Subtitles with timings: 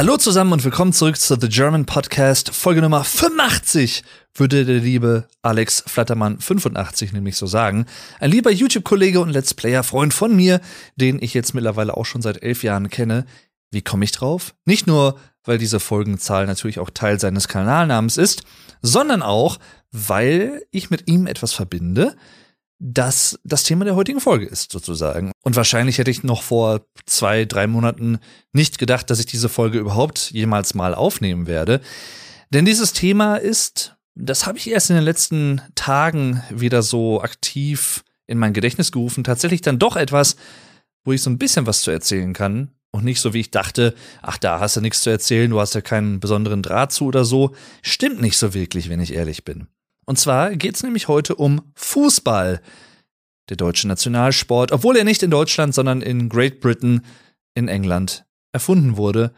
[0.00, 4.02] Hallo zusammen und willkommen zurück zu The German Podcast, Folge Nummer 85,
[4.32, 7.84] würde der liebe Alex Flattermann 85 nämlich so sagen.
[8.18, 10.62] Ein lieber YouTube-Kollege und Let's Player-Freund von mir,
[10.96, 13.26] den ich jetzt mittlerweile auch schon seit elf Jahren kenne.
[13.72, 14.54] Wie komme ich drauf?
[14.64, 18.44] Nicht nur, weil diese Folgenzahl natürlich auch Teil seines Kanalnamens ist,
[18.80, 19.58] sondern auch,
[19.92, 22.16] weil ich mit ihm etwas verbinde,
[22.80, 25.32] das das Thema der heutigen Folge ist, sozusagen.
[25.42, 28.18] Und wahrscheinlich hätte ich noch vor zwei, drei Monaten
[28.52, 31.80] nicht gedacht, dass ich diese Folge überhaupt jemals mal aufnehmen werde.
[32.52, 38.02] Denn dieses Thema ist, das habe ich erst in den letzten Tagen wieder so aktiv
[38.26, 40.36] in mein Gedächtnis gerufen, tatsächlich dann doch etwas,
[41.04, 42.70] wo ich so ein bisschen was zu erzählen kann.
[42.92, 45.74] Und nicht so, wie ich dachte, ach, da hast du nichts zu erzählen, du hast
[45.74, 47.54] ja keinen besonderen Draht zu oder so.
[47.82, 49.68] Stimmt nicht so wirklich, wenn ich ehrlich bin.
[50.06, 52.60] Und zwar geht es nämlich heute um Fußball,
[53.48, 57.04] der deutsche Nationalsport, obwohl er nicht in Deutschland, sondern in Great Britain
[57.54, 59.32] in England erfunden wurde.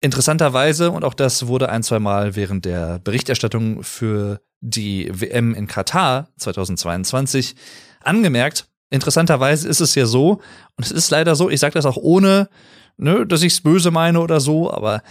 [0.00, 5.66] Interessanterweise, und auch das wurde ein, zwei Mal während der Berichterstattung für die WM in
[5.66, 7.56] Katar 2022
[8.00, 8.68] angemerkt.
[8.90, 10.40] Interessanterweise ist es ja so,
[10.76, 12.48] und es ist leider so, ich sage das auch ohne,
[12.96, 15.02] ne, dass ich es böse meine oder so, aber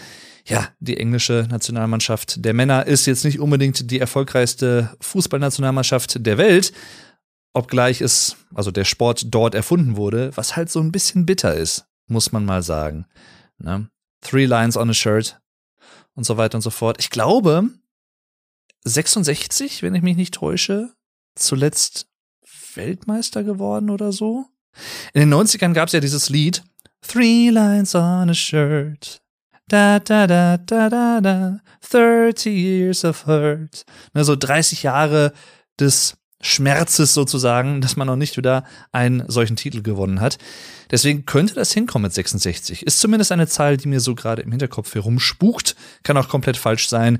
[0.47, 6.71] ja, die englische Nationalmannschaft der Männer ist jetzt nicht unbedingt die erfolgreichste Fußballnationalmannschaft der Welt,
[7.53, 11.85] obgleich es, also der Sport dort erfunden wurde, was halt so ein bisschen bitter ist,
[12.07, 13.05] muss man mal sagen.
[13.57, 13.89] Ne?
[14.21, 15.39] Three Lines on a Shirt
[16.13, 16.97] und so weiter und so fort.
[16.99, 17.69] Ich glaube,
[18.85, 20.93] 66, wenn ich mich nicht täusche,
[21.35, 22.07] zuletzt
[22.75, 24.45] Weltmeister geworden oder so.
[25.13, 26.63] In den 90ern gab es ja dieses Lied
[27.01, 29.21] Three Lines on a Shirt.
[29.69, 33.83] Da, da, da, da, da, da, 30 years of hurt.
[34.13, 35.33] Ne, so 30 Jahre
[35.77, 40.37] des Schmerzes sozusagen, dass man noch nicht wieder einen solchen Titel gewonnen hat.
[40.89, 42.83] Deswegen könnte das hinkommen mit 66.
[42.83, 45.75] Ist zumindest eine Zahl, die mir so gerade im Hinterkopf herumspukt.
[46.03, 47.19] Kann auch komplett falsch sein.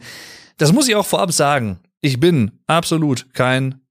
[0.58, 1.80] Das muss ich auch vorab sagen.
[2.00, 3.82] Ich bin absolut kein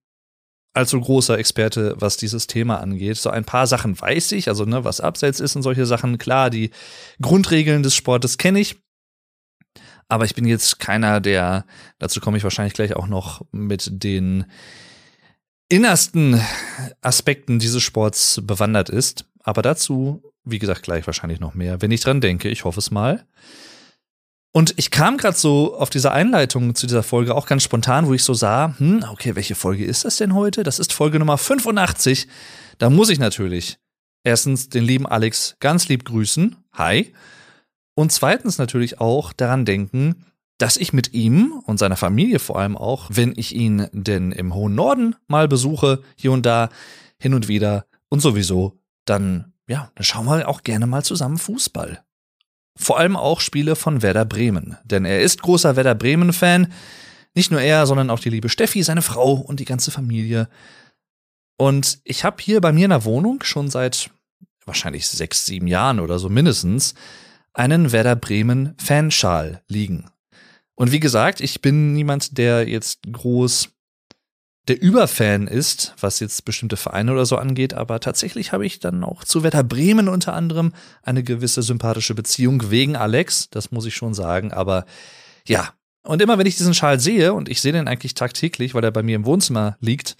[0.76, 3.16] allzu großer Experte, was dieses Thema angeht.
[3.16, 6.18] So ein paar Sachen weiß ich, also ne, was abseits ist und solche Sachen.
[6.18, 6.70] Klar, die
[7.20, 8.76] Grundregeln des Sportes kenne ich.
[10.08, 11.64] Aber ich bin jetzt keiner, der,
[11.98, 14.44] dazu komme ich wahrscheinlich gleich auch noch mit den
[15.68, 16.40] innersten
[17.00, 19.24] Aspekten dieses Sports bewandert ist.
[19.42, 22.48] Aber dazu, wie gesagt, gleich wahrscheinlich noch mehr, wenn ich dran denke.
[22.48, 23.26] Ich hoffe es mal.
[24.52, 28.14] Und ich kam gerade so auf diese Einleitung zu dieser Folge auch ganz spontan, wo
[28.14, 30.62] ich so sah, hm, okay, welche Folge ist das denn heute?
[30.62, 32.26] Das ist Folge Nummer 85.
[32.78, 33.78] Da muss ich natürlich
[34.24, 36.56] erstens den lieben Alex ganz lieb grüßen.
[36.72, 37.12] Hi.
[37.94, 40.26] Und zweitens natürlich auch daran denken,
[40.58, 44.54] dass ich mit ihm und seiner Familie vor allem auch, wenn ich ihn denn im
[44.54, 46.70] hohen Norden mal besuche, hier und da,
[47.18, 52.05] hin und wieder und sowieso, dann, ja, dann schauen wir auch gerne mal zusammen Fußball.
[52.76, 54.76] Vor allem auch Spiele von Werder Bremen.
[54.84, 56.72] Denn er ist großer Werder Bremen-Fan.
[57.34, 60.48] Nicht nur er, sondern auch die liebe Steffi, seine Frau und die ganze Familie.
[61.56, 64.10] Und ich habe hier bei mir in der Wohnung schon seit
[64.66, 66.94] wahrscheinlich sechs, sieben Jahren oder so mindestens
[67.54, 70.10] einen Werder Bremen Fanschal liegen.
[70.74, 73.70] Und wie gesagt, ich bin niemand, der jetzt groß
[74.68, 79.04] der Überfan ist, was jetzt bestimmte Vereine oder so angeht, aber tatsächlich habe ich dann
[79.04, 80.72] auch zu Werder Bremen unter anderem
[81.02, 84.84] eine gewisse sympathische Beziehung wegen Alex, das muss ich schon sagen, aber
[85.46, 85.72] ja.
[86.02, 88.92] Und immer wenn ich diesen Schal sehe, und ich sehe den eigentlich tagtäglich, weil er
[88.92, 90.16] bei mir im Wohnzimmer liegt,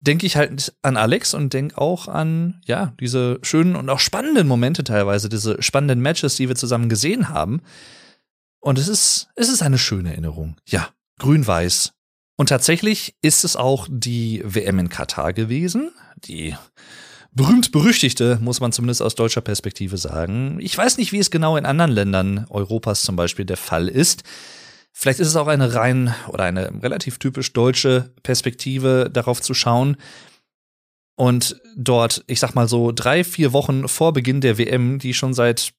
[0.00, 4.46] denke ich halt an Alex und denke auch an, ja, diese schönen und auch spannenden
[4.46, 7.62] Momente teilweise, diese spannenden Matches, die wir zusammen gesehen haben.
[8.60, 10.56] Und es ist, es ist eine schöne Erinnerung.
[10.66, 11.92] Ja, grün-weiß,
[12.36, 16.54] und tatsächlich ist es auch die WM in Katar gewesen, die
[17.32, 20.58] berühmt-berüchtigte, muss man zumindest aus deutscher Perspektive sagen.
[20.60, 24.22] Ich weiß nicht, wie es genau in anderen Ländern Europas zum Beispiel der Fall ist.
[24.92, 29.98] Vielleicht ist es auch eine rein oder eine relativ typisch deutsche Perspektive, darauf zu schauen.
[31.16, 35.34] Und dort, ich sag mal so, drei, vier Wochen vor Beginn der WM, die schon
[35.34, 35.72] seit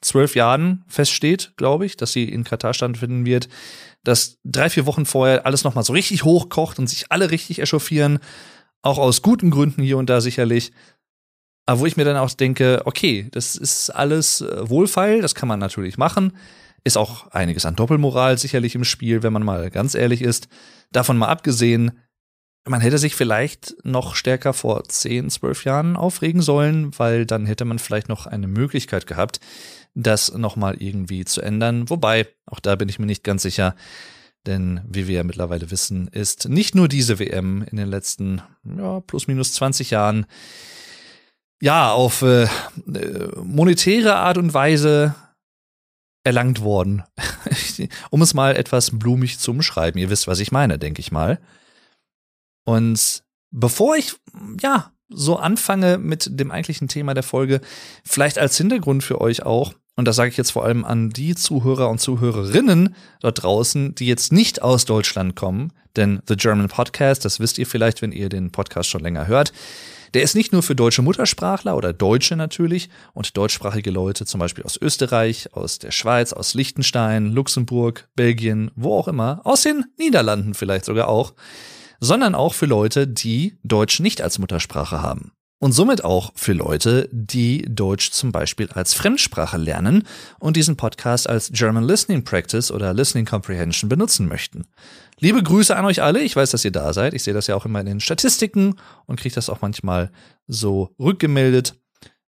[0.00, 3.48] zwölf Jahren feststeht, glaube ich, dass sie in Katar stattfinden wird,
[4.04, 8.18] dass drei, vier Wochen vorher alles nochmal so richtig hochkocht und sich alle richtig echauffieren.
[8.82, 10.72] Auch aus guten Gründen hier und da sicherlich.
[11.66, 15.48] Aber wo ich mir dann auch denke, okay, das ist alles äh, wohlfeil, das kann
[15.48, 16.36] man natürlich machen.
[16.84, 20.48] Ist auch einiges an Doppelmoral sicherlich im Spiel, wenn man mal ganz ehrlich ist.
[20.90, 21.92] Davon mal abgesehen,
[22.64, 27.64] man hätte sich vielleicht noch stärker vor 10, 12 Jahren aufregen sollen, weil dann hätte
[27.64, 29.40] man vielleicht noch eine Möglichkeit gehabt,
[29.94, 31.90] das nochmal irgendwie zu ändern.
[31.90, 33.74] Wobei, auch da bin ich mir nicht ganz sicher,
[34.46, 39.00] denn wie wir ja mittlerweile wissen, ist nicht nur diese WM in den letzten ja,
[39.00, 40.26] plus minus 20 Jahren
[41.60, 42.48] ja auf äh,
[43.42, 45.14] monetäre Art und Weise
[46.24, 47.04] erlangt worden.
[48.10, 50.00] um es mal etwas blumig zu umschreiben.
[50.00, 51.40] Ihr wisst, was ich meine, denke ich mal.
[52.64, 54.14] Und bevor ich,
[54.60, 57.60] ja, so anfange mit dem eigentlichen Thema der Folge,
[58.04, 61.34] vielleicht als Hintergrund für euch auch, und das sage ich jetzt vor allem an die
[61.34, 67.24] Zuhörer und Zuhörerinnen dort draußen, die jetzt nicht aus Deutschland kommen, denn The German Podcast,
[67.24, 69.52] das wisst ihr vielleicht, wenn ihr den Podcast schon länger hört,
[70.14, 74.64] der ist nicht nur für deutsche Muttersprachler oder Deutsche natürlich und deutschsprachige Leute zum Beispiel
[74.64, 80.54] aus Österreich, aus der Schweiz, aus Liechtenstein, Luxemburg, Belgien, wo auch immer, aus den Niederlanden
[80.54, 81.34] vielleicht sogar auch,
[82.00, 85.32] sondern auch für Leute, die Deutsch nicht als Muttersprache haben.
[85.62, 90.08] Und somit auch für Leute, die Deutsch zum Beispiel als Fremdsprache lernen
[90.40, 94.66] und diesen Podcast als German Listening Practice oder Listening Comprehension benutzen möchten.
[95.20, 96.20] Liebe Grüße an euch alle.
[96.20, 97.14] Ich weiß, dass ihr da seid.
[97.14, 98.74] Ich sehe das ja auch immer in den Statistiken
[99.06, 100.10] und kriege das auch manchmal
[100.48, 101.76] so rückgemeldet.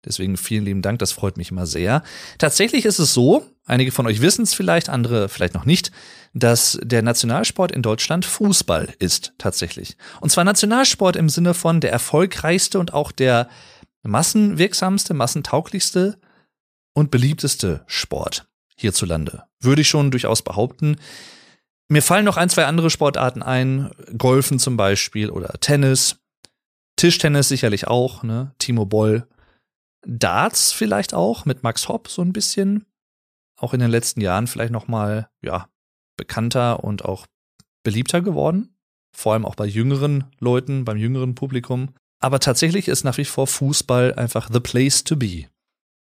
[0.04, 2.04] Deswegen vielen lieben Dank, das freut mich immer sehr.
[2.38, 5.90] Tatsächlich ist es so, einige von euch wissen es vielleicht, andere vielleicht noch nicht,
[6.32, 9.96] dass der Nationalsport in Deutschland Fußball ist tatsächlich.
[10.20, 13.48] Und zwar Nationalsport im Sinne von der erfolgreichste und auch der
[14.02, 16.18] massenwirksamste, massentauglichste
[16.94, 18.46] und beliebteste Sport
[18.76, 19.44] hierzulande.
[19.60, 20.96] Würde ich schon durchaus behaupten.
[21.88, 26.16] Mir fallen noch ein, zwei andere Sportarten ein, Golfen zum Beispiel oder Tennis,
[26.96, 28.54] Tischtennis sicherlich auch, ne?
[28.58, 29.26] Timo Boll
[30.06, 32.86] Darts vielleicht auch mit Max Hopp so ein bisschen.
[33.64, 35.70] Auch in den letzten Jahren vielleicht noch mal ja
[36.18, 37.26] bekannter und auch
[37.82, 38.76] beliebter geworden.
[39.16, 41.94] Vor allem auch bei jüngeren Leuten, beim jüngeren Publikum.
[42.20, 45.46] Aber tatsächlich ist nach wie vor Fußball einfach the place to be.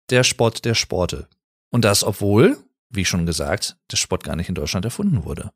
[0.08, 1.26] Der Sport der Sporte.
[1.72, 2.58] Und das, obwohl,
[2.90, 5.50] wie schon gesagt, der Sport gar nicht in Deutschland erfunden wurde.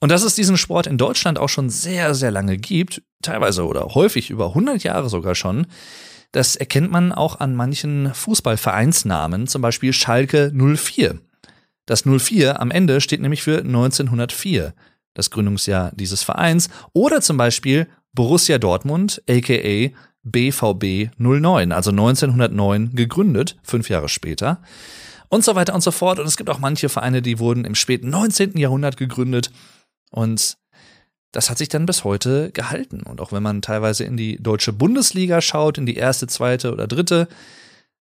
[0.00, 3.94] Und dass es diesen Sport in Deutschland auch schon sehr, sehr lange gibt, teilweise oder
[3.94, 5.66] häufig über 100 Jahre sogar schon,
[6.32, 11.20] das erkennt man auch an manchen Fußballvereinsnamen, zum Beispiel Schalke 04.
[11.86, 14.74] Das 04 am Ende steht nämlich für 1904,
[15.14, 19.90] das Gründungsjahr dieses Vereins, oder zum Beispiel Borussia Dortmund, aka
[20.22, 24.62] BVB 09, also 1909 gegründet, fünf Jahre später.
[25.28, 26.18] Und so weiter und so fort.
[26.18, 28.56] Und es gibt auch manche Vereine, die wurden im späten 19.
[28.56, 29.50] Jahrhundert gegründet.
[30.10, 30.56] Und
[31.32, 33.02] das hat sich dann bis heute gehalten.
[33.02, 36.86] Und auch wenn man teilweise in die deutsche Bundesliga schaut, in die erste, zweite oder
[36.86, 37.28] dritte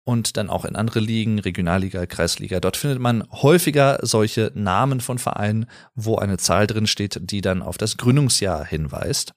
[0.05, 5.17] und dann auch in andere Ligen, Regionalliga, Kreisliga, dort findet man häufiger solche Namen von
[5.17, 5.65] Vereinen,
[5.95, 9.33] wo eine Zahl drin steht, die dann auf das Gründungsjahr hinweist.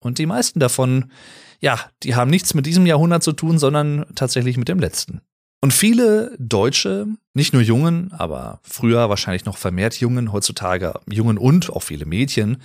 [0.00, 1.10] Und die meisten davon,
[1.60, 5.22] ja, die haben nichts mit diesem Jahrhundert zu tun, sondern tatsächlich mit dem letzten.
[5.60, 11.70] Und viele Deutsche, nicht nur Jungen, aber früher wahrscheinlich noch vermehrt Jungen, heutzutage Jungen und
[11.70, 12.58] auch viele Mädchen,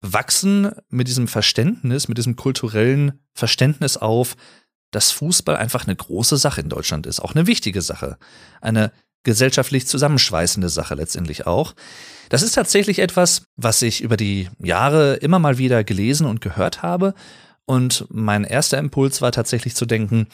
[0.00, 4.36] wachsen mit diesem Verständnis, mit diesem kulturellen Verständnis auf,
[4.90, 8.18] dass Fußball einfach eine große Sache in Deutschland ist, auch eine wichtige Sache,
[8.60, 8.92] eine
[9.24, 11.74] gesellschaftlich zusammenschweißende Sache letztendlich auch.
[12.28, 16.82] Das ist tatsächlich etwas, was ich über die Jahre immer mal wieder gelesen und gehört
[16.82, 17.14] habe.
[17.66, 20.28] Und mein erster Impuls war tatsächlich zu denken,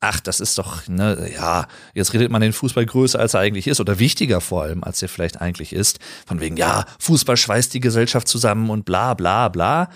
[0.00, 3.66] ach, das ist doch, ne, ja, jetzt redet man den Fußball größer, als er eigentlich
[3.66, 5.98] ist, oder wichtiger vor allem, als er vielleicht eigentlich ist.
[6.26, 9.90] Von wegen, ja, Fußball schweißt die Gesellschaft zusammen und bla bla bla.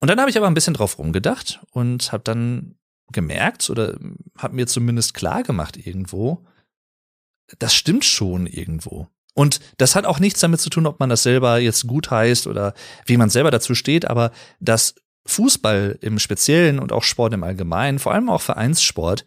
[0.00, 2.75] Und dann habe ich aber ein bisschen drauf rumgedacht und habe dann
[3.12, 3.98] gemerkt oder
[4.36, 6.44] habe mir zumindest klar gemacht irgendwo,
[7.58, 9.08] das stimmt schon irgendwo.
[9.34, 12.46] Und das hat auch nichts damit zu tun, ob man das selber jetzt gut heißt
[12.46, 14.94] oder wie man selber dazu steht, aber das
[15.26, 19.26] Fußball im Speziellen und auch Sport im Allgemeinen, vor allem auch Vereinssport,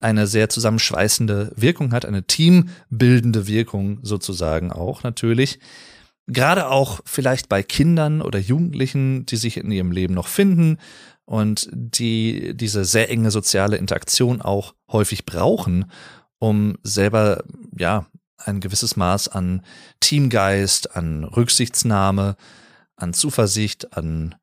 [0.00, 5.58] eine sehr zusammenschweißende Wirkung hat, eine teambildende Wirkung sozusagen auch natürlich.
[6.26, 10.78] Gerade auch vielleicht bei Kindern oder Jugendlichen, die sich in ihrem Leben noch finden
[11.24, 15.90] und die diese sehr enge soziale Interaktion auch häufig brauchen,
[16.38, 17.44] um selber,
[17.76, 18.06] ja,
[18.38, 19.64] ein gewisses Maß an
[20.00, 22.36] Teamgeist, an Rücksichtsnahme,
[22.96, 24.34] an Zuversicht, an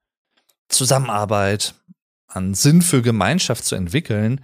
[0.69, 1.75] Zusammenarbeit,
[2.27, 4.41] an Sinn für Gemeinschaft zu entwickeln,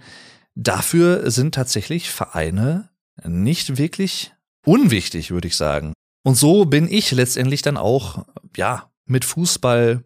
[0.54, 2.90] dafür sind tatsächlich Vereine
[3.24, 5.92] nicht wirklich unwichtig, würde ich sagen.
[6.22, 8.26] Und so bin ich letztendlich dann auch,
[8.56, 10.02] ja, mit Fußball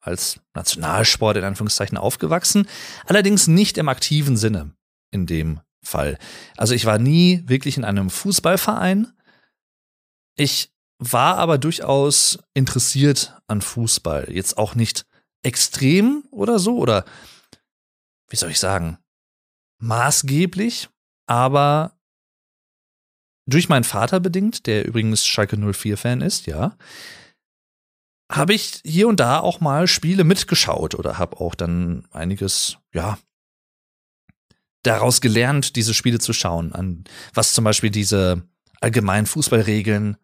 [0.00, 2.66] als Nationalsport in Anführungszeichen aufgewachsen,
[3.06, 4.72] allerdings nicht im aktiven Sinne
[5.10, 6.18] in dem Fall.
[6.56, 9.12] Also ich war nie wirklich in einem Fußballverein.
[10.36, 14.28] Ich war aber durchaus interessiert an Fußball.
[14.30, 15.06] Jetzt auch nicht
[15.42, 17.04] extrem oder so oder
[18.28, 18.98] wie soll ich sagen,
[19.78, 20.88] maßgeblich,
[21.26, 21.98] aber
[23.46, 26.76] durch meinen Vater bedingt, der übrigens Schalke 04 Fan ist, ja,
[28.30, 33.18] habe ich hier und da auch mal Spiele mitgeschaut oder habe auch dann einiges, ja,
[34.82, 38.42] daraus gelernt, diese Spiele zu schauen, an was zum Beispiel diese
[38.80, 40.16] allgemein Fußballregeln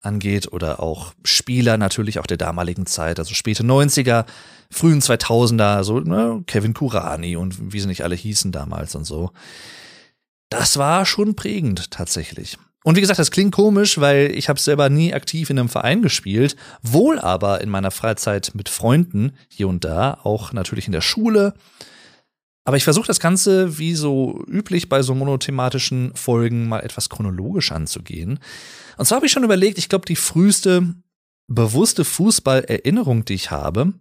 [0.00, 4.24] angeht oder auch Spieler natürlich auch der damaligen Zeit, also späte 90er,
[4.70, 9.32] frühen 2000er, so ne, Kevin Kurani und wie sie nicht alle hießen damals und so.
[10.48, 12.56] Das war schon prägend tatsächlich.
[12.82, 16.00] Und wie gesagt, das klingt komisch, weil ich habe selber nie aktiv in einem Verein
[16.00, 21.02] gespielt, wohl aber in meiner Freizeit mit Freunden hier und da, auch natürlich in der
[21.02, 21.54] Schule.
[22.64, 27.72] Aber ich versuche das Ganze, wie so üblich bei so monothematischen Folgen, mal etwas chronologisch
[27.72, 28.38] anzugehen.
[28.96, 30.94] Und zwar habe ich schon überlegt, ich glaube, die früheste
[31.48, 33.92] bewusste Fußballerinnerung, die ich habe,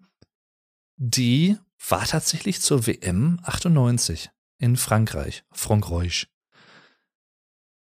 [0.98, 1.57] die
[1.88, 6.27] war tatsächlich zur WM 98 in Frankreich, Frankreich.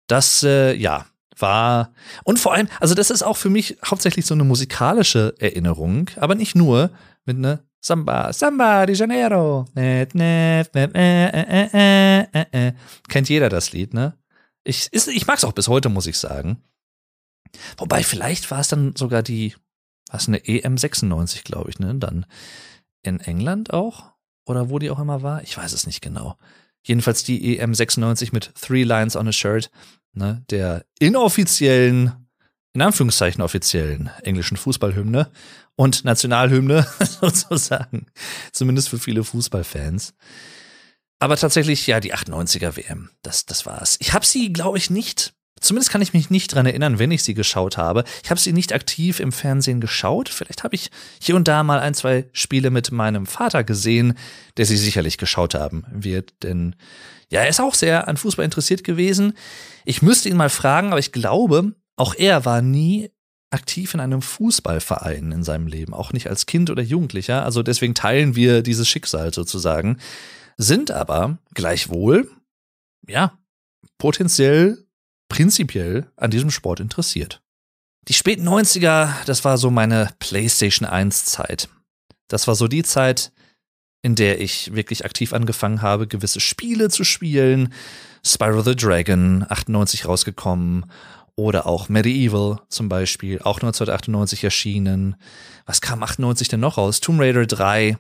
[0.08, 1.06] Das, äh, ja,
[1.40, 1.92] war.
[2.24, 6.34] Und vor allem, also das ist auch für mich hauptsächlich so eine musikalische Erinnerung, aber
[6.34, 6.90] nicht nur
[7.24, 9.66] mit einer Samba, Samba de Janeiro.
[13.08, 14.14] Kennt jeder das Lied, ne?
[14.64, 16.62] Ich, ist, ich mag es auch bis heute, muss ich sagen.
[17.76, 19.54] Wobei, vielleicht war es dann sogar die,
[20.10, 21.94] was eine EM 96, glaube ich, ne?
[21.94, 22.26] Dann
[23.02, 24.12] in England auch?
[24.44, 25.42] Oder wo die auch immer war?
[25.42, 26.36] Ich weiß es nicht genau.
[26.88, 29.70] Jedenfalls die EM 96 mit Three Lines on a Shirt
[30.14, 32.12] ne, der inoffiziellen,
[32.72, 35.30] in Anführungszeichen offiziellen englischen Fußballhymne
[35.76, 36.86] und Nationalhymne
[37.20, 38.06] sozusagen,
[38.52, 40.14] zumindest für viele Fußballfans.
[41.18, 43.98] Aber tatsächlich, ja, die 98er WM, das, das war's.
[44.00, 47.22] Ich habe sie, glaube ich, nicht Zumindest kann ich mich nicht dran erinnern, wenn ich
[47.22, 48.04] sie geschaut habe.
[48.22, 50.28] Ich habe sie nicht aktiv im Fernsehen geschaut.
[50.28, 54.14] Vielleicht habe ich hier und da mal ein, zwei Spiele mit meinem Vater gesehen,
[54.56, 56.34] der sie sicherlich geschaut haben wird.
[56.42, 56.76] Denn
[57.30, 59.34] ja, er ist auch sehr an Fußball interessiert gewesen.
[59.84, 63.10] Ich müsste ihn mal fragen, aber ich glaube, auch er war nie
[63.50, 67.44] aktiv in einem Fußballverein in seinem Leben, auch nicht als Kind oder Jugendlicher.
[67.44, 69.98] Also deswegen teilen wir dieses Schicksal sozusagen,
[70.56, 72.30] sind aber gleichwohl,
[73.06, 73.38] ja,
[73.96, 74.86] potenziell
[75.28, 77.40] prinzipiell an diesem Sport interessiert.
[78.08, 81.68] Die späten 90er, das war so meine PlayStation 1 Zeit.
[82.28, 83.32] Das war so die Zeit,
[84.02, 87.72] in der ich wirklich aktiv angefangen habe, gewisse Spiele zu spielen.
[88.24, 90.86] Spyro the Dragon, 98 rausgekommen.
[91.36, 95.14] Oder auch Medieval zum Beispiel, auch 1998 erschienen.
[95.66, 97.00] Was kam 98 denn noch raus?
[97.00, 97.96] Tomb Raider 3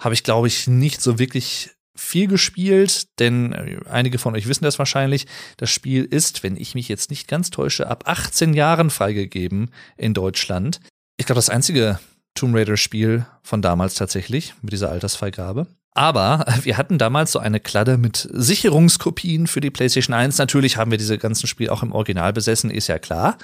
[0.00, 4.64] habe ich, glaube ich, nicht so wirklich viel gespielt, denn äh, einige von euch wissen
[4.64, 5.26] das wahrscheinlich.
[5.56, 10.14] Das Spiel ist, wenn ich mich jetzt nicht ganz täusche, ab 18 Jahren freigegeben in
[10.14, 10.80] Deutschland.
[11.16, 11.98] Ich glaube, das einzige
[12.34, 15.66] Tomb Raider Spiel von damals tatsächlich mit dieser Altersfreigabe.
[15.94, 20.38] Aber wir hatten damals so eine Kladde mit Sicherungskopien für die PlayStation 1.
[20.38, 23.38] Natürlich haben wir diese ganzen Spiele auch im Original besessen, ist ja klar.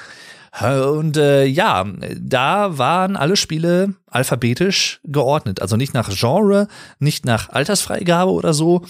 [0.60, 1.84] Und äh, ja,
[2.18, 5.62] da waren alle Spiele alphabetisch geordnet.
[5.62, 6.68] Also nicht nach Genre,
[6.98, 8.82] nicht nach Altersfreigabe oder so.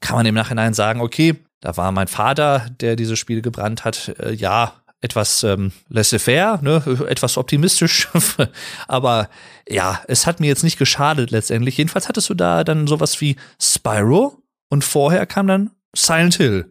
[0.00, 4.14] Kann man im Nachhinein sagen, okay, da war mein Vater, der diese Spiele gebrannt hat.
[4.20, 8.08] Äh, ja, etwas ähm, laissez-faire, ne, etwas optimistisch.
[8.88, 9.28] Aber
[9.68, 11.76] ja, es hat mir jetzt nicht geschadet letztendlich.
[11.76, 16.70] Jedenfalls hattest du da dann sowas wie Spyro und vorher kam dann Silent Hill.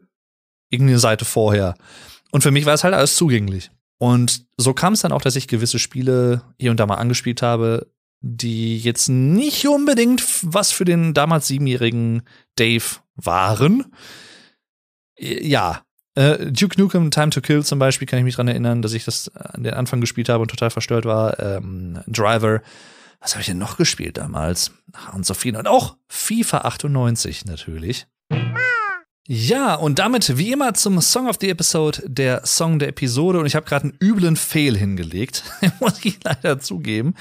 [0.69, 1.75] Irgendeine Seite vorher.
[2.31, 3.71] Und für mich war es halt alles zugänglich.
[3.99, 7.41] Und so kam es dann auch, dass ich gewisse Spiele hier und da mal angespielt
[7.41, 7.87] habe,
[8.21, 12.23] die jetzt nicht unbedingt was für den damals siebenjährigen
[12.55, 12.85] Dave
[13.15, 13.85] waren.
[15.19, 15.81] Ja,
[16.15, 19.05] äh, Duke Nukem Time to Kill zum Beispiel kann ich mich dran erinnern, dass ich
[19.05, 21.39] das an den Anfang gespielt habe und total verstört war.
[21.39, 22.61] Ähm, Driver.
[23.19, 24.71] Was habe ich denn noch gespielt damals?
[24.93, 25.55] Ach, und so viel.
[25.55, 28.07] Und auch FIFA 98 natürlich.
[29.29, 33.39] Ja, und damit wie immer zum Song of the Episode, der Song der Episode.
[33.39, 35.43] Und ich habe gerade einen üblen Fail hingelegt,
[35.81, 37.13] muss ich leider zugeben.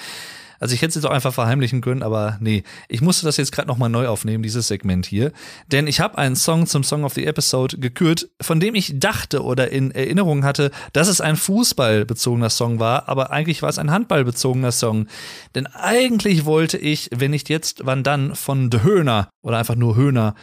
[0.61, 3.51] Also ich hätte es jetzt auch einfach verheimlichen können, aber nee, ich musste das jetzt
[3.51, 5.33] gerade nochmal neu aufnehmen, dieses Segment hier.
[5.73, 9.43] Denn ich habe einen Song zum Song of the Episode gekürt, von dem ich dachte
[9.43, 13.91] oder in Erinnerung hatte, dass es ein fußballbezogener Song war, aber eigentlich war es ein
[13.91, 15.09] handballbezogener Song.
[15.57, 19.97] Denn eigentlich wollte ich, wenn nicht jetzt, wann dann, von The Höhner oder einfach nur
[19.97, 20.37] Höhner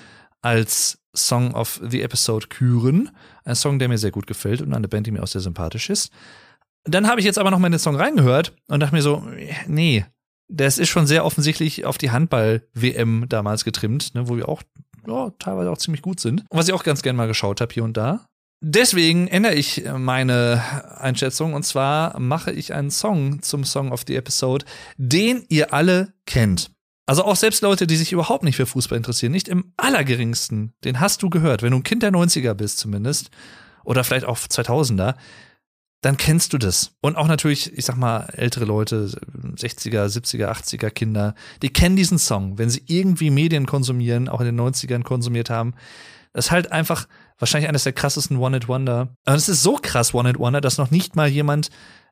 [0.44, 3.10] als Song of the Episode küren.
[3.44, 5.90] Ein Song, der mir sehr gut gefällt und eine Band, die mir auch sehr sympathisch
[5.90, 6.12] ist.
[6.86, 9.26] Dann habe ich jetzt aber noch mal in den Song reingehört und dachte mir so,
[9.68, 10.06] nee,
[10.50, 14.62] das ist schon sehr offensichtlich auf die Handball-WM damals getrimmt, ne, wo wir auch
[15.08, 16.42] ja, teilweise auch ziemlich gut sind.
[16.50, 18.26] Und was ich auch ganz gerne mal geschaut habe hier und da.
[18.66, 20.64] Deswegen ändere ich meine
[20.98, 24.66] Einschätzung und zwar mache ich einen Song zum Song of the Episode,
[24.98, 26.73] den ihr alle kennt.
[27.06, 31.00] Also auch selbst Leute, die sich überhaupt nicht für Fußball interessieren, nicht im allergeringsten, den
[31.00, 33.30] hast du gehört, wenn du ein Kind der 90er bist zumindest,
[33.84, 35.16] oder vielleicht auch 2000er,
[36.02, 36.92] dann kennst du das.
[37.02, 39.10] Und auch natürlich, ich sag mal, ältere Leute,
[39.56, 44.46] 60er, 70er, 80er Kinder, die kennen diesen Song, wenn sie irgendwie Medien konsumieren, auch in
[44.46, 45.74] den 90ern konsumiert haben.
[46.32, 47.08] Das ist halt einfach
[47.44, 49.18] Wahrscheinlich eines der krassesten One-Hit-Wonder.
[49.26, 51.70] Aber es ist so krass One-Hit-Wonder, dass noch nicht mal jemand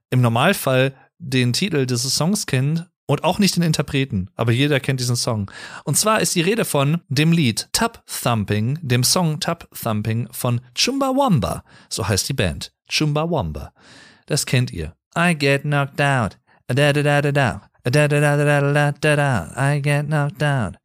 [0.09, 4.99] im Normalfall den Titel dieses Songs kennt und auch nicht den Interpreten, aber jeder kennt
[5.01, 5.51] diesen Song.
[5.83, 10.61] Und zwar ist die Rede von dem Lied Tub Thumping, dem Song Tub Thumping von
[10.75, 12.71] Chumbawamba, so heißt die Band.
[12.87, 13.73] Chumbawamba.
[14.27, 14.95] Das kennt ihr.
[15.17, 16.37] I get knocked out.
[16.67, 17.61] Da da da da da.
[17.83, 19.73] Da da da da da da da.
[19.75, 20.77] I get knocked out.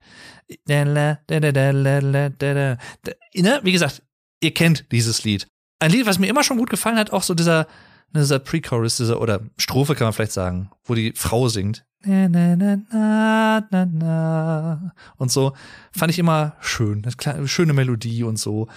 [3.62, 4.02] Wie gesagt,
[4.40, 5.46] ihr kennt dieses Lied.
[5.78, 7.68] Ein Lied, was mir immer schon gut gefallen hat, auch so dieser
[8.14, 11.84] dieser Pre-Chorus, dieser, oder Strophe kann man vielleicht sagen, wo die Frau singt.
[12.06, 15.54] Na, na, na, na, na, Und so
[15.90, 17.04] fand ich immer schön.
[17.24, 18.68] Eine schöne Melodie und so.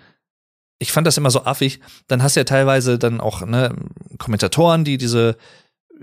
[0.83, 1.81] ich fand das immer so affig.
[2.09, 3.75] Dann hast du ja teilweise dann auch ne,
[4.18, 5.37] Kommentatoren, die diese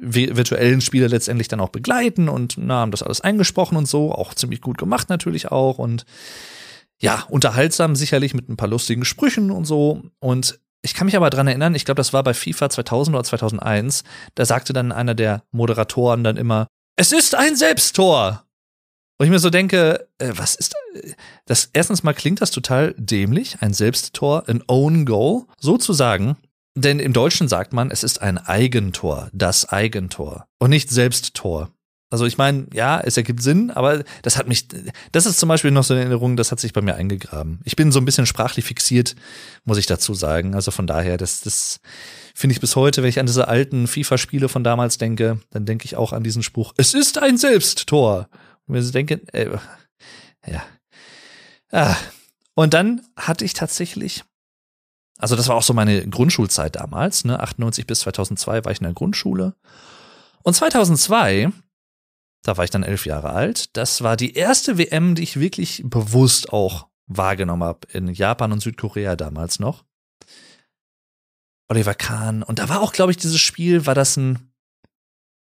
[0.01, 4.13] virtuellen Spiele letztendlich dann auch begleiten und na, haben das alles eingesprochen und so.
[4.13, 6.05] Auch ziemlich gut gemacht natürlich auch und
[7.01, 10.01] ja, unterhaltsam sicherlich mit ein paar lustigen Sprüchen und so.
[10.19, 13.23] Und ich kann mich aber dran erinnern, ich glaube, das war bei FIFA 2000 oder
[13.25, 14.03] 2001,
[14.35, 18.45] da sagte dann einer der Moderatoren dann immer, es ist ein Selbsttor.
[19.19, 20.75] Wo ich mir so denke, äh, was ist
[21.45, 21.69] das?
[21.73, 26.38] Erstens mal klingt das total dämlich, ein Selbsttor, ein Own Goal, so zu sagen.
[26.73, 31.69] Denn im Deutschen sagt man, es ist ein Eigentor, das Eigentor und nicht Selbsttor.
[32.12, 34.67] Also ich meine, ja, es ergibt Sinn, aber das hat mich,
[35.12, 37.60] das ist zum Beispiel noch so eine Erinnerung, das hat sich bei mir eingegraben.
[37.65, 39.15] Ich bin so ein bisschen sprachlich fixiert,
[39.65, 40.55] muss ich dazu sagen.
[40.55, 41.82] Also von daher, das, das
[42.34, 45.86] finde ich bis heute, wenn ich an diese alten FIFA-Spiele von damals denke, dann denke
[45.86, 48.29] ich auch an diesen Spruch, es ist ein Selbsttor.
[48.69, 49.58] Und wir denken, äh,
[50.47, 50.63] ja.
[51.71, 51.95] Ah.
[52.53, 54.23] Und dann hatte ich tatsächlich,
[55.17, 58.84] also das war auch so meine Grundschulzeit damals, ne, 98 bis 2002 war ich in
[58.84, 59.55] der Grundschule.
[60.43, 61.51] Und 2002,
[62.43, 65.82] da war ich dann elf Jahre alt, das war die erste WM, die ich wirklich
[65.86, 69.84] bewusst auch wahrgenommen habe, in Japan und Südkorea damals noch.
[71.69, 72.43] Oliver Kahn.
[72.43, 74.51] Und da war auch, glaube ich, dieses Spiel, war das ein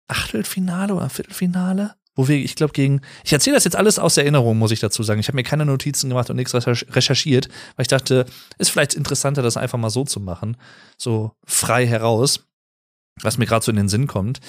[0.09, 1.97] Achtelfinale oder Viertelfinale?
[2.15, 5.03] Wo wir, ich glaube, gegen, ich erzähle das jetzt alles aus Erinnerung, muss ich dazu
[5.03, 5.21] sagen.
[5.21, 8.27] Ich habe mir keine Notizen gemacht und nichts recherchiert, weil ich dachte,
[8.59, 10.57] ist vielleicht interessanter, das einfach mal so zu machen,
[10.97, 12.47] so frei heraus,
[13.21, 14.41] was mir gerade so in den Sinn kommt.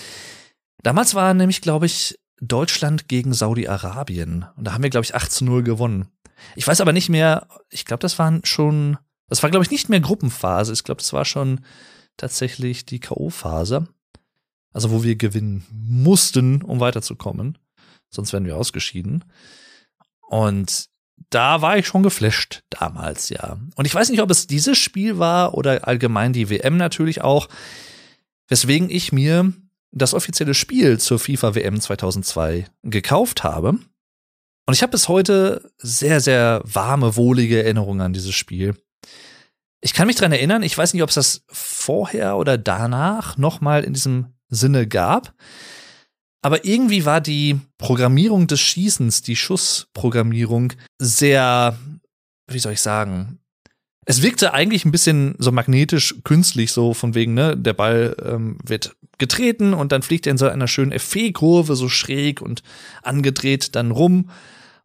[0.84, 5.32] Damals war nämlich, glaube ich, Deutschland gegen Saudi-Arabien und da haben wir, glaube ich, 8
[5.32, 6.08] zu 0 gewonnen.
[6.56, 8.98] Ich weiß aber nicht mehr, ich glaube, das waren schon,
[9.30, 10.74] das war, glaube ich, nicht mehr Gruppenphase.
[10.74, 11.62] Ich glaube, das war schon
[12.18, 13.88] tatsächlich die K.O.-Phase.
[14.76, 17.58] Also wo wir gewinnen mussten, um weiterzukommen.
[18.10, 19.24] Sonst wären wir ausgeschieden.
[20.28, 20.90] Und
[21.30, 23.58] da war ich schon geflasht damals, ja.
[23.76, 27.48] Und ich weiß nicht, ob es dieses Spiel war oder allgemein die WM natürlich auch,
[28.50, 29.54] weswegen ich mir
[29.94, 33.70] das offizielle Spiel zur FIFA WM 2002 gekauft habe.
[34.66, 38.76] Und ich habe bis heute sehr, sehr warme, wohlige Erinnerungen an dieses Spiel.
[39.80, 43.86] Ich kann mich dran erinnern, ich weiß nicht, ob es das vorher oder danach nochmal
[43.86, 45.34] in diesem Sinne gab.
[46.42, 51.78] Aber irgendwie war die Programmierung des Schießens, die Schussprogrammierung, sehr,
[52.48, 53.40] wie soll ich sagen,
[54.08, 58.60] Es wirkte eigentlich ein bisschen so magnetisch künstlich, so von wegen, ne, der Ball ähm,
[58.64, 62.62] wird getreten und dann fliegt er in so einer schönen Effet-Kurve so schräg und
[63.02, 64.30] angedreht dann rum.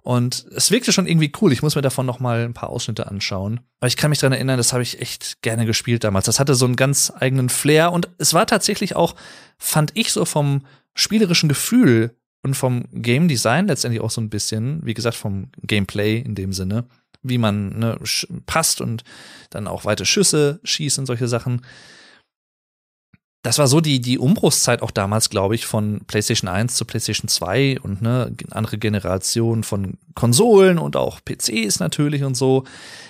[0.03, 1.53] Und es wirkte schon irgendwie cool.
[1.53, 3.61] Ich muss mir davon noch mal ein paar Ausschnitte anschauen.
[3.81, 6.27] Aber ich kann mich daran erinnern, das habe ich echt gerne gespielt damals.
[6.27, 9.15] Das hatte so einen ganz eigenen Flair und es war tatsächlich auch,
[9.59, 14.81] fand ich so vom spielerischen Gefühl und vom Game Design letztendlich auch so ein bisschen,
[14.85, 16.87] wie gesagt, vom Gameplay in dem Sinne,
[17.23, 17.99] wie man ne,
[18.47, 19.05] passt und
[19.51, 21.63] dann auch weite Schüsse schießt und solche Sachen.
[23.43, 27.27] Das war so die, die Umbruchszeit auch damals, glaube ich, von PlayStation 1 zu PlayStation
[27.27, 32.65] 2 und ne, andere Generation von Konsolen und auch PCs natürlich und so.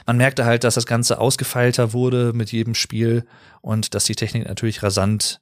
[0.07, 3.27] Man merkte halt, dass das Ganze ausgefeilter wurde mit jedem Spiel
[3.61, 5.41] und dass die Technik natürlich rasant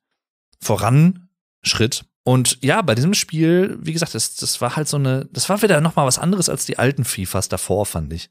[0.61, 2.07] voranschritt.
[2.25, 5.61] Und ja, bei diesem Spiel, wie gesagt, das, das war halt so eine, das war
[5.61, 8.31] wieder nochmal was anderes als die alten FIFAs davor, fand ich.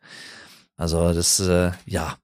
[0.76, 2.18] Also das, äh, ja,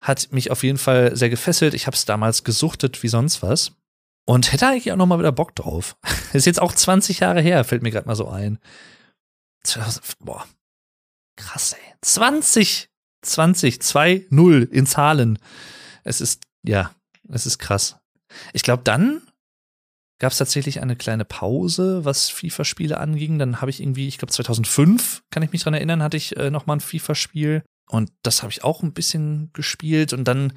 [0.00, 1.74] hat mich auf jeden Fall sehr gefesselt.
[1.74, 3.72] Ich habe es damals gesuchtet wie sonst was
[4.26, 5.96] und hätte eigentlich auch nochmal wieder Bock drauf.
[6.32, 8.58] Ist jetzt auch 20 Jahre her, fällt mir gerade mal so ein.
[10.20, 10.46] Boah,
[11.36, 11.94] krass, ey.
[12.02, 12.88] 20,
[13.22, 15.38] 20, 2, 0 in Zahlen.
[16.04, 16.94] Es ist, ja,
[17.28, 17.96] es ist krass.
[18.52, 19.22] Ich glaube, dann
[20.20, 23.38] gab es tatsächlich eine kleine Pause, was FIFA-Spiele anging.
[23.38, 26.50] Dann habe ich irgendwie, ich glaube 2005, kann ich mich dran erinnern, hatte ich äh,
[26.50, 30.52] noch mal ein FIFA-Spiel und das habe ich auch ein bisschen gespielt und dann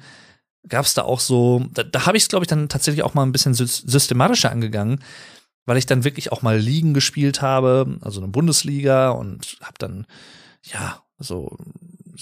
[0.68, 3.14] gab es da auch so, da, da habe ich es glaube ich dann tatsächlich auch
[3.14, 5.02] mal ein bisschen systematischer angegangen,
[5.66, 10.06] weil ich dann wirklich auch mal Ligen gespielt habe, also eine Bundesliga und habe dann
[10.62, 11.56] ja so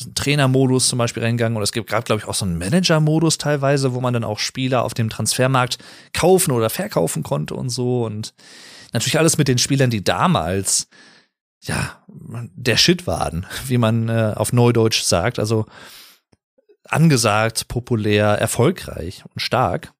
[0.00, 3.38] einen Trainermodus zum Beispiel reingegangen oder es gibt gerade, glaube ich, auch so einen Manager-Modus
[3.38, 5.78] teilweise, wo man dann auch Spieler auf dem Transfermarkt
[6.12, 8.04] kaufen oder verkaufen konnte und so.
[8.04, 8.34] Und
[8.92, 10.88] natürlich alles mit den Spielern, die damals
[11.62, 15.38] ja der Shit waren, wie man äh, auf Neudeutsch sagt.
[15.38, 15.66] Also
[16.84, 19.92] angesagt, populär, erfolgreich und stark.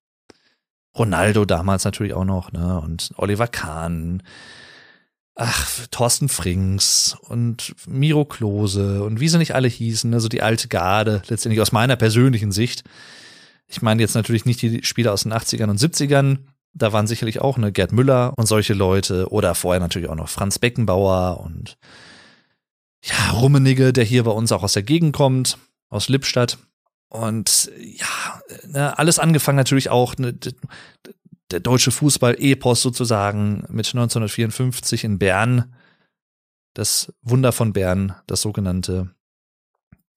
[0.96, 2.80] Ronaldo damals natürlich auch noch, ne?
[2.80, 4.22] Und Oliver Kahn,
[5.36, 10.68] ach, Thorsten Frings und Miro Klose und wie sie nicht alle hießen, also die alte
[10.68, 12.82] Garde, letztendlich aus meiner persönlichen Sicht.
[13.68, 16.38] Ich meine jetzt natürlich nicht die Spieler aus den 80ern und 70ern,
[16.72, 20.28] da waren sicherlich auch eine Gerd Müller und solche Leute oder vorher natürlich auch noch
[20.28, 21.76] Franz Beckenbauer und
[23.02, 26.58] ja, Rummenigge, der hier bei uns auch aus der Gegend kommt, aus Lippstadt.
[27.08, 30.34] Und ja, ne, alles angefangen natürlich auch ne,
[31.50, 35.74] der deutsche Fußball-Epos sozusagen mit 1954 in Bern,
[36.74, 39.10] das Wunder von Bern, das sogenannte.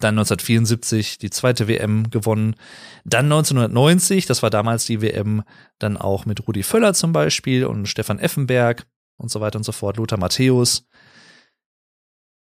[0.03, 2.55] Dann 1974 die zweite WM gewonnen.
[3.05, 5.43] Dann 1990, das war damals die WM,
[5.79, 8.85] dann auch mit Rudi Völler zum Beispiel und Stefan Effenberg
[9.17, 10.85] und so weiter und so fort, Lothar Matthäus.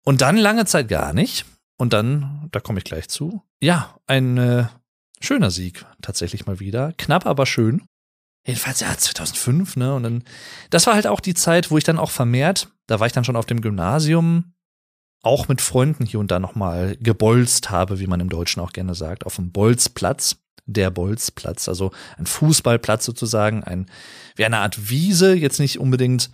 [0.04, 1.44] Und dann lange Zeit gar nicht.
[1.76, 4.66] Und dann, da komme ich gleich zu, ja, ein äh,
[5.20, 6.92] schöner Sieg tatsächlich mal wieder.
[6.98, 7.82] Knapp, aber schön.
[8.46, 9.94] Jedenfalls, ja, 2005, ne?
[9.94, 10.24] Und dann,
[10.70, 13.24] das war halt auch die Zeit, wo ich dann auch vermehrt, da war ich dann
[13.24, 14.52] schon auf dem Gymnasium,
[15.22, 18.94] auch mit Freunden hier und da nochmal gebolzt habe, wie man im Deutschen auch gerne
[18.94, 23.86] sagt, auf dem Bolzplatz, der Bolzplatz, also ein Fußballplatz sozusagen, ein,
[24.36, 26.30] wie eine Art Wiese, jetzt nicht unbedingt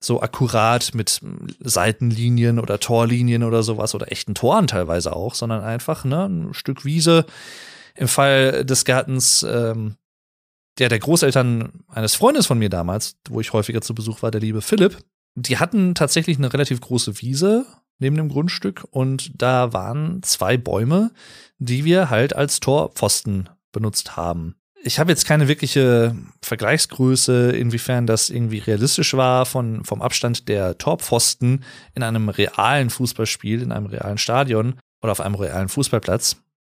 [0.00, 1.20] so akkurat mit
[1.60, 6.84] Seitenlinien oder Torlinien oder sowas oder echten Toren teilweise auch, sondern einfach, ne, ein Stück
[6.84, 7.26] Wiese.
[7.94, 9.96] Im Fall des Gartens, ähm,
[10.78, 14.42] der der Großeltern eines Freundes von mir damals, wo ich häufiger zu Besuch war, der
[14.42, 14.98] liebe Philipp,
[15.34, 17.66] die hatten tatsächlich eine relativ große Wiese
[17.98, 21.10] neben dem Grundstück und da waren zwei Bäume,
[21.58, 24.56] die wir halt als Torpfosten benutzt haben.
[24.82, 30.78] Ich habe jetzt keine wirkliche Vergleichsgröße, inwiefern das irgendwie realistisch war von, vom Abstand der
[30.78, 36.36] Torpfosten in einem realen Fußballspiel, in einem realen Stadion oder auf einem realen Fußballplatz.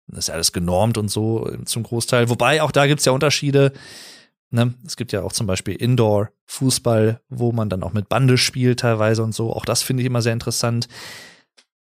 [0.08, 2.28] Das ist ja alles genormt und so zum Großteil.
[2.28, 3.72] Wobei auch da gibt's ja Unterschiede.
[4.50, 4.74] Ne?
[4.86, 9.22] Es gibt ja auch zum Beispiel Indoor-Fußball, wo man dann auch mit Bande spielt teilweise
[9.22, 9.52] und so.
[9.52, 10.88] Auch das finde ich immer sehr interessant.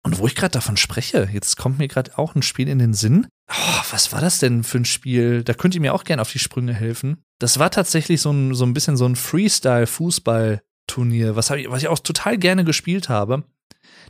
[0.04, 2.94] Und wo ich gerade davon spreche, jetzt kommt mir gerade auch ein Spiel in den
[2.94, 3.28] Sinn.
[3.50, 5.44] Oh, was war das denn für ein Spiel?
[5.44, 7.24] Da könnt ihr mir auch gerne auf die Sprünge helfen.
[7.40, 11.88] Das war tatsächlich so ein, so ein bisschen so ein Freestyle-Fußball-Turnier, was, ich, was ich
[11.88, 13.44] auch total gerne gespielt habe.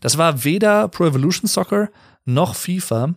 [0.01, 1.89] Das war weder Pro Evolution Soccer
[2.25, 3.15] noch FIFA.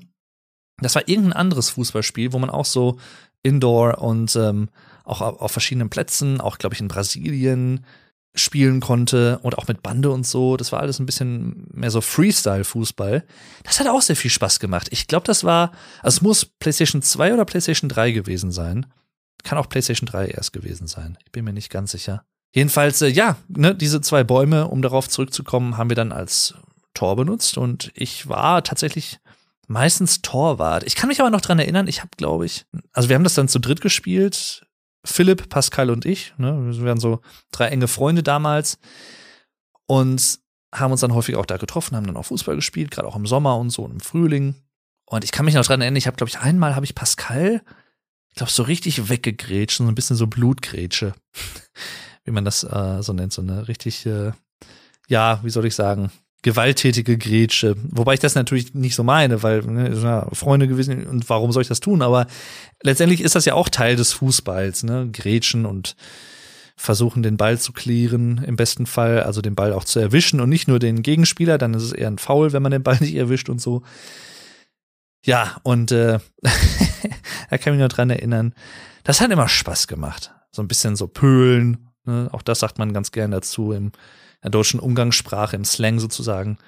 [0.81, 2.99] Das war irgendein anderes Fußballspiel, wo man auch so
[3.43, 4.69] Indoor und ähm,
[5.09, 7.85] auch auf verschiedenen Plätzen, auch glaube ich in Brasilien
[8.35, 10.57] spielen konnte und auch mit Bande und so.
[10.57, 13.25] Das war alles ein bisschen mehr so Freestyle-Fußball.
[13.65, 14.89] Das hat auch sehr viel Spaß gemacht.
[14.91, 18.87] Ich glaube, das war, also es muss PlayStation 2 oder PlayStation 3 gewesen sein.
[19.45, 21.19] Kann auch PlayStation 3 erst gewesen sein.
[21.25, 22.25] Ich bin mir nicht ganz sicher.
[22.55, 26.55] Jedenfalls, äh, ja, ne, diese zwei Bäume, um darauf zurückzukommen, haben wir dann als
[26.95, 29.21] Tor benutzt und ich war tatsächlich
[29.69, 30.83] meistens Torwart.
[30.85, 33.35] Ich kann mich aber noch dran erinnern, ich habe, glaube ich, also wir haben das
[33.35, 34.67] dann zu dritt gespielt.
[35.05, 36.35] Philipp, Pascal und ich.
[36.39, 36.73] Ne?
[36.77, 37.21] Wir waren so
[37.53, 38.79] drei enge Freunde damals
[39.87, 40.41] und
[40.75, 43.27] haben uns dann häufig auch da getroffen, haben dann auch Fußball gespielt, gerade auch im
[43.27, 44.55] Sommer und so und im Frühling.
[45.07, 47.63] Und ich kann mich noch dran erinnern, ich habe, glaube ich, einmal habe ich Pascal,
[48.31, 51.15] ich glaube, so richtig weggegrätscht, so ein bisschen so Blutgrätsche,
[52.25, 54.33] wie man das äh, so nennt, so eine richtig, äh,
[55.09, 57.77] ja, wie soll ich sagen, gewalttätige Grätsche.
[57.91, 61.63] Wobei ich das natürlich nicht so meine, weil ne, ja, Freunde gewesen und warum soll
[61.63, 62.01] ich das tun?
[62.03, 62.27] Aber
[62.83, 65.09] letztendlich ist das ja auch Teil des Fußballs, ne?
[65.13, 65.97] Grätschen und
[66.77, 70.49] versuchen den Ball zu klären im besten Fall, also den Ball auch zu erwischen und
[70.49, 73.17] nicht nur den Gegenspieler, dann ist es eher ein Foul, wenn man den Ball nicht
[73.17, 73.83] erwischt und so.
[75.25, 76.21] Ja, und äh,
[77.51, 78.55] da kann ich mich noch dran erinnern.
[79.03, 80.33] Das hat immer Spaß gemacht.
[80.53, 82.29] So ein bisschen so Pöhlen, ne?
[82.33, 83.93] auch das sagt man ganz gern dazu im
[84.43, 86.59] der deutschen Umgangssprache, im Slang sozusagen.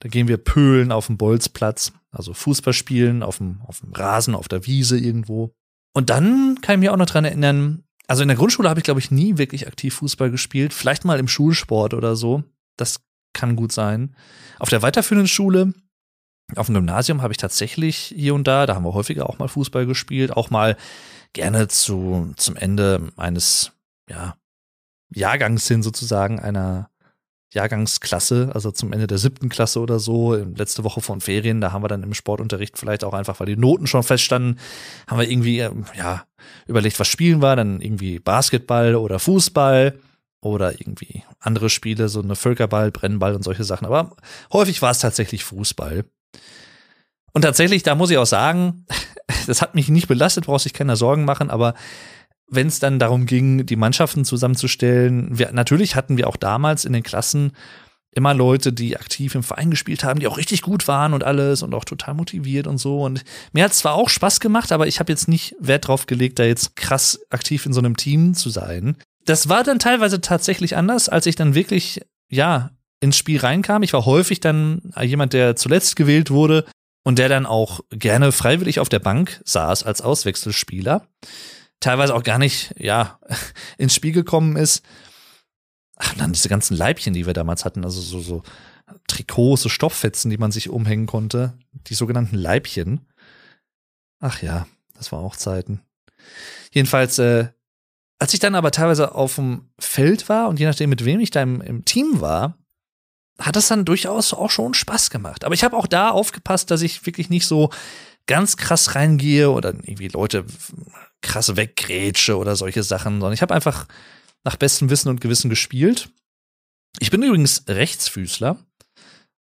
[0.00, 4.34] Da gehen wir pölen auf dem Bolzplatz, also Fußball spielen auf dem, auf dem Rasen,
[4.34, 5.52] auf der Wiese irgendwo.
[5.94, 8.84] Und dann kann ich mich auch noch dran erinnern, also in der Grundschule habe ich,
[8.84, 10.72] glaube ich, nie wirklich aktiv Fußball gespielt.
[10.72, 12.42] Vielleicht mal im Schulsport oder so.
[12.76, 13.00] Das
[13.34, 14.16] kann gut sein.
[14.58, 15.74] Auf der weiterführenden Schule,
[16.56, 19.48] auf dem Gymnasium habe ich tatsächlich hier und da, da haben wir häufiger auch mal
[19.48, 20.78] Fußball gespielt, auch mal
[21.34, 23.72] gerne zu, zum Ende eines,
[24.08, 24.37] ja,
[25.14, 26.90] Jahrgangs hin sozusagen einer
[27.54, 31.82] Jahrgangsklasse, also zum Ende der siebten Klasse oder so, letzte Woche von Ferien, da haben
[31.82, 34.58] wir dann im Sportunterricht vielleicht auch einfach, weil die Noten schon feststanden,
[35.06, 36.24] haben wir irgendwie, ähm, ja,
[36.66, 39.98] überlegt, was spielen wir, dann irgendwie Basketball oder Fußball
[40.42, 43.86] oder irgendwie andere Spiele, so eine Völkerball, Brennball und solche Sachen.
[43.86, 44.14] Aber
[44.52, 46.04] häufig war es tatsächlich Fußball.
[47.32, 48.84] Und tatsächlich, da muss ich auch sagen,
[49.46, 51.74] das hat mich nicht belastet, brauchst dich keine Sorgen machen, aber
[52.50, 56.92] wenn es dann darum ging, die Mannschaften zusammenzustellen, wir, natürlich hatten wir auch damals in
[56.92, 57.52] den Klassen
[58.12, 61.62] immer Leute, die aktiv im Verein gespielt haben, die auch richtig gut waren und alles
[61.62, 63.02] und auch total motiviert und so.
[63.02, 66.38] Und mir hat zwar auch Spaß gemacht, aber ich habe jetzt nicht Wert drauf gelegt,
[66.38, 68.96] da jetzt krass aktiv in so einem Team zu sein.
[69.24, 73.82] Das war dann teilweise tatsächlich anders, als ich dann wirklich, ja, ins Spiel reinkam.
[73.82, 76.64] Ich war häufig dann jemand, der zuletzt gewählt wurde
[77.04, 81.06] und der dann auch gerne freiwillig auf der Bank saß als Auswechselspieler
[81.80, 83.18] teilweise auch gar nicht, ja,
[83.78, 84.84] ins Spiel gekommen ist.
[85.96, 88.42] Ach, dann diese ganzen Leibchen, die wir damals hatten, also so, so
[89.06, 91.58] Trikots, so Stofffetzen, die man sich umhängen konnte.
[91.88, 93.06] Die sogenannten Leibchen.
[94.20, 95.82] Ach ja, das war auch Zeiten.
[96.72, 97.48] Jedenfalls, äh,
[98.18, 101.30] als ich dann aber teilweise auf dem Feld war und je nachdem, mit wem ich
[101.30, 102.58] da im, im Team war,
[103.40, 105.44] hat das dann durchaus auch schon Spaß gemacht.
[105.44, 107.70] Aber ich habe auch da aufgepasst, dass ich wirklich nicht so
[108.26, 110.44] ganz krass reingehe oder irgendwie Leute
[111.22, 113.86] krass weggrätsche oder solche Sachen, sondern ich habe einfach
[114.44, 116.10] nach bestem Wissen und Gewissen gespielt.
[117.00, 118.56] Ich bin übrigens Rechtsfüßler.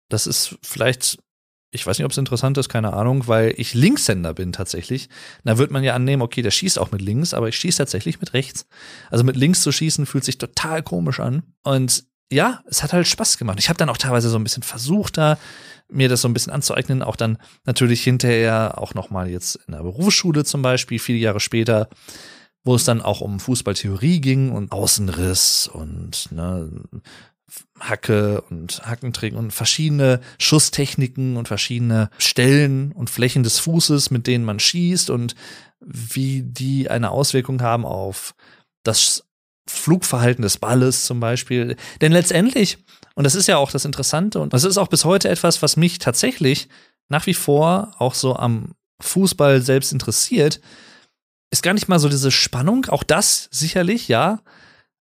[0.10, 1.20] Das ist vielleicht,
[1.72, 5.08] ich weiß nicht, ob es interessant ist, keine Ahnung, weil ich Linkshänder bin tatsächlich.
[5.44, 8.20] Da wird man ja annehmen, okay, der schießt auch mit links, aber ich schieße tatsächlich
[8.20, 8.66] mit rechts.
[9.10, 11.44] Also mit links zu schießen fühlt sich total komisch an.
[11.64, 13.60] Und ja, es hat halt Spaß gemacht.
[13.60, 15.38] Ich habe dann auch teilweise so ein bisschen versucht, da
[15.92, 19.84] mir das so ein bisschen anzueignen, auch dann natürlich hinterher auch nochmal jetzt in der
[19.84, 21.90] Berufsschule zum Beispiel, viele Jahre später,
[22.64, 26.70] wo es dann auch um Fußballtheorie ging und Außenriss und ne,
[27.80, 34.46] Hacke und Hackentreten und verschiedene Schusstechniken und verschiedene Stellen und Flächen des Fußes, mit denen
[34.46, 35.36] man schießt und
[35.80, 38.36] wie die eine Auswirkung haben auf
[38.84, 39.26] das
[39.68, 41.76] Flugverhalten des Balles zum Beispiel.
[42.02, 42.78] Denn letztendlich
[43.16, 45.78] und das ist ja auch das Interessante und das ist auch bis heute etwas, was
[45.78, 46.70] mich tatsächlich
[47.10, 50.62] nach wie vor auch so am Fußball selbst interessiert,
[51.52, 54.40] ist gar nicht mal so diese Spannung, auch das sicherlich, ja.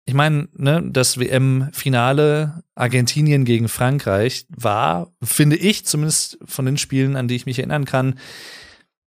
[0.07, 7.15] Ich meine, ne, das WM-Finale Argentinien gegen Frankreich war, finde ich, zumindest von den Spielen,
[7.15, 8.19] an die ich mich erinnern kann,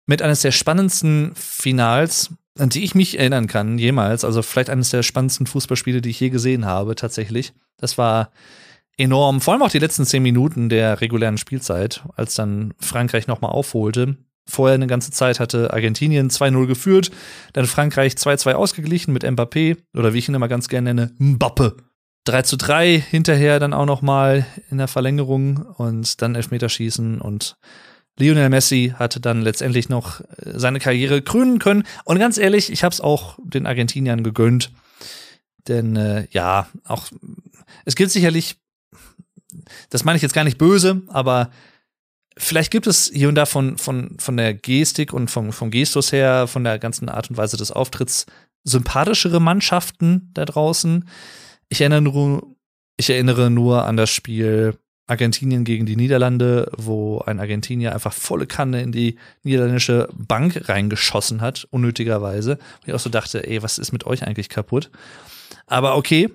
[0.06, 4.24] mit eines der spannendsten Finals, an die ich mich erinnern kann, jemals.
[4.24, 7.52] Also vielleicht eines der spannendsten Fußballspiele, die ich je gesehen habe, tatsächlich.
[7.76, 8.30] Das war
[8.96, 9.40] enorm.
[9.40, 14.16] Vor allem auch die letzten zehn Minuten der regulären Spielzeit, als dann Frankreich nochmal aufholte.
[14.46, 17.10] Vorher eine ganze Zeit hatte Argentinien 2-0 geführt,
[17.54, 21.76] dann Frankreich 2-2 ausgeglichen mit Mbappé oder wie ich ihn immer ganz gerne nenne, Mbappe.
[22.24, 27.56] 3 zu 3 hinterher dann auch nochmal in der Verlängerung und dann Elfmeterschießen und
[28.18, 30.24] Lionel Messi hatte dann letztendlich noch äh,
[30.54, 31.84] seine Karriere krönen können.
[32.04, 34.70] Und ganz ehrlich, ich habe es auch den Argentiniern gegönnt.
[35.66, 37.08] Denn äh, ja, auch
[37.84, 38.56] es gilt sicherlich
[39.90, 41.50] das meine ich jetzt gar nicht böse, aber
[42.36, 46.12] vielleicht gibt es hier und da von, von, von der Gestik und vom, vom Gestus
[46.12, 48.26] her, von der ganzen Art und Weise des Auftritts
[48.64, 51.08] sympathischere Mannschaften da draußen.
[51.68, 52.56] Ich erinnere nur,
[52.96, 58.46] ich erinnere nur an das Spiel Argentinien gegen die Niederlande, wo ein Argentinier einfach volle
[58.46, 62.52] Kanne in die niederländische Bank reingeschossen hat, unnötigerweise.
[62.52, 64.90] Und ich auch so dachte, ey, was ist mit euch eigentlich kaputt?
[65.66, 66.30] Aber okay.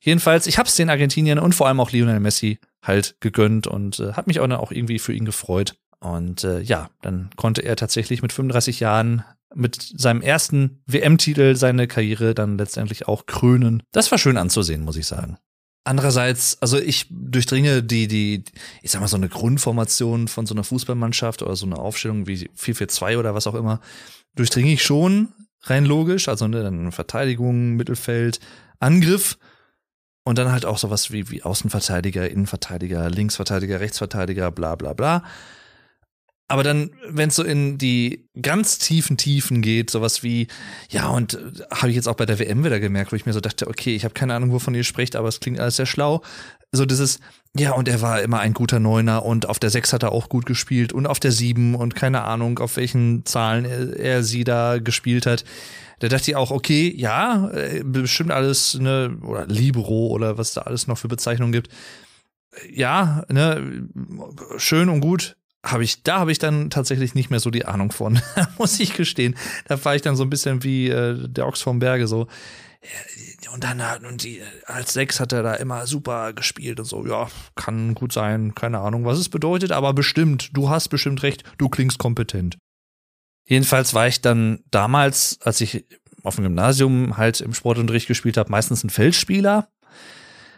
[0.00, 4.14] Jedenfalls, ich hab's den Argentiniern und vor allem auch Lionel Messi halt gegönnt und äh,
[4.14, 5.76] hat mich auch dann auch irgendwie für ihn gefreut.
[6.00, 9.22] Und äh, ja, dann konnte er tatsächlich mit 35 Jahren
[9.54, 13.84] mit seinem ersten WM-Titel seine Karriere dann letztendlich auch krönen.
[13.92, 15.36] Das war schön anzusehen, muss ich sagen.
[15.84, 18.44] Andererseits, also ich durchdringe die, die,
[18.82, 22.48] ich sag mal, so eine Grundformation von so einer Fußballmannschaft oder so eine Aufstellung wie
[22.50, 23.80] 4-4-2 oder was auch immer,
[24.36, 26.28] durchdringe ich schon rein logisch.
[26.28, 28.38] Also ne, dann Verteidigung, Mittelfeld,
[28.78, 29.38] Angriff
[30.24, 35.24] und dann halt auch sowas wie, wie Außenverteidiger, Innenverteidiger, Linksverteidiger, Rechtsverteidiger, bla bla bla.
[36.52, 40.48] Aber dann, wenn es so in die ganz tiefen Tiefen geht, sowas wie,
[40.90, 41.38] ja, und äh,
[41.74, 43.96] habe ich jetzt auch bei der WM wieder gemerkt, wo ich mir so dachte, okay,
[43.96, 46.20] ich habe keine Ahnung, wovon ihr sprecht, aber es klingt alles sehr schlau.
[46.70, 47.20] So dieses,
[47.56, 50.28] ja, und er war immer ein guter Neuner und auf der Sechs hat er auch
[50.28, 54.44] gut gespielt und auf der Sieben und keine Ahnung, auf welchen Zahlen er, er sie
[54.44, 55.46] da gespielt hat.
[56.00, 60.60] Da dachte ich auch, okay, ja, äh, bestimmt alles, ne, oder Libero oder was da
[60.60, 61.70] alles noch für Bezeichnungen gibt.
[62.70, 63.88] Ja, ne,
[64.58, 67.92] schön und gut, habe ich, da habe ich dann tatsächlich nicht mehr so die Ahnung
[67.92, 68.20] von,
[68.58, 69.36] muss ich gestehen.
[69.66, 72.26] Da war ich dann so ein bisschen wie äh, der Ochs vom Berge so.
[73.52, 77.06] Und dann hat, und die, als Sechs hat er da immer super gespielt und so,
[77.06, 81.44] ja, kann gut sein, keine Ahnung, was es bedeutet, aber bestimmt, du hast bestimmt recht,
[81.58, 82.58] du klingst kompetent.
[83.44, 85.84] Jedenfalls war ich dann damals, als ich
[86.24, 89.68] auf dem Gymnasium halt im Sportunterricht gespielt habe, meistens ein Feldspieler.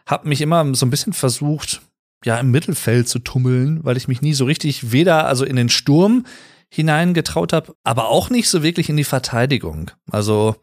[0.06, 1.82] Hab mich immer so ein bisschen versucht,
[2.24, 5.68] ja im Mittelfeld zu tummeln, weil ich mich nie so richtig weder also in den
[5.68, 6.24] Sturm
[6.68, 9.90] hineingetraut habe, aber auch nicht so wirklich in die Verteidigung.
[10.10, 10.56] Also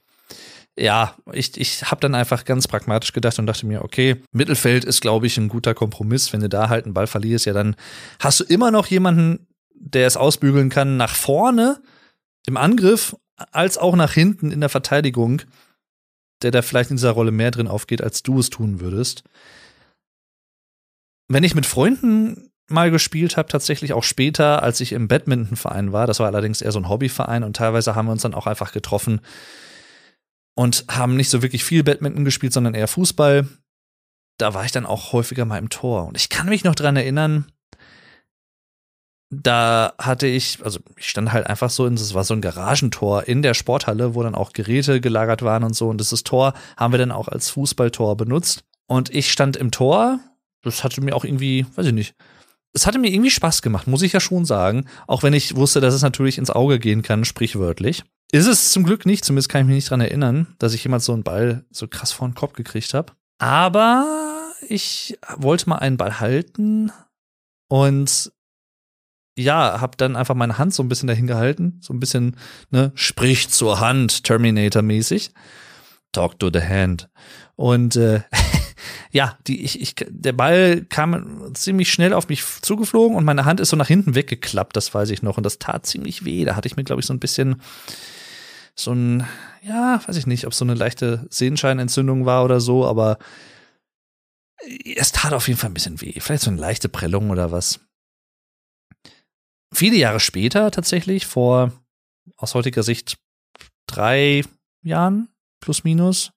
[0.77, 5.01] ja, ich, ich habe dann einfach ganz pragmatisch gedacht und dachte mir, okay, Mittelfeld ist,
[5.01, 6.31] glaube ich, ein guter Kompromiss.
[6.33, 7.75] Wenn du da halt einen Ball verlierst, ja, dann
[8.19, 11.81] hast du immer noch jemanden, der es ausbügeln kann, nach vorne
[12.47, 13.15] im Angriff,
[13.51, 15.41] als auch nach hinten in der Verteidigung,
[16.41, 19.23] der da vielleicht in dieser Rolle mehr drin aufgeht, als du es tun würdest
[21.33, 26.07] wenn ich mit Freunden mal gespielt habe, tatsächlich auch später, als ich im Badmintonverein war.
[26.07, 28.71] Das war allerdings eher so ein Hobbyverein und teilweise haben wir uns dann auch einfach
[28.71, 29.21] getroffen
[30.55, 33.47] und haben nicht so wirklich viel Badminton gespielt, sondern eher Fußball.
[34.37, 36.07] Da war ich dann auch häufiger mal im Tor.
[36.07, 37.51] Und ich kann mich noch dran erinnern,
[39.29, 43.23] da hatte ich, also ich stand halt einfach so in, das war so ein Garagentor
[43.27, 45.87] in der Sporthalle, wo dann auch Geräte gelagert waren und so.
[45.87, 48.65] Und dieses Tor haben wir dann auch als Fußballtor benutzt.
[48.87, 50.19] Und ich stand im Tor
[50.61, 52.15] das hatte mir auch irgendwie, weiß ich nicht,
[52.73, 54.85] es hatte mir irgendwie Spaß gemacht, muss ich ja schon sagen.
[55.07, 58.03] Auch wenn ich wusste, dass es natürlich ins Auge gehen kann, sprichwörtlich.
[58.31, 61.05] Ist es zum Glück nicht, zumindest kann ich mich nicht dran erinnern, dass ich jemals
[61.05, 63.11] so einen Ball so krass vor den Kopf gekriegt habe.
[63.39, 66.91] Aber ich wollte mal einen Ball halten
[67.67, 68.31] und
[69.37, 72.37] ja, hab dann einfach meine Hand so ein bisschen dahin gehalten, so ein bisschen,
[72.69, 75.31] ne, sprich zur Hand, Terminator-mäßig.
[76.11, 77.09] Talk to the hand.
[77.55, 78.21] Und äh,
[79.11, 83.59] ja, die, ich, ich, der Ball kam ziemlich schnell auf mich zugeflogen und meine Hand
[83.59, 85.37] ist so nach hinten weggeklappt, das weiß ich noch.
[85.37, 86.45] Und das tat ziemlich weh.
[86.45, 87.61] Da hatte ich mir, glaube ich, so ein bisschen
[88.75, 89.27] so ein,
[89.61, 93.17] ja, weiß ich nicht, ob so eine leichte Sehenscheinentzündung war oder so, aber
[94.95, 96.19] es tat auf jeden Fall ein bisschen weh.
[96.19, 97.79] Vielleicht so eine leichte Prellung oder was.
[99.73, 101.71] Viele Jahre später tatsächlich, vor
[102.37, 103.17] aus heutiger Sicht
[103.87, 104.43] drei
[104.83, 106.31] Jahren, plus minus,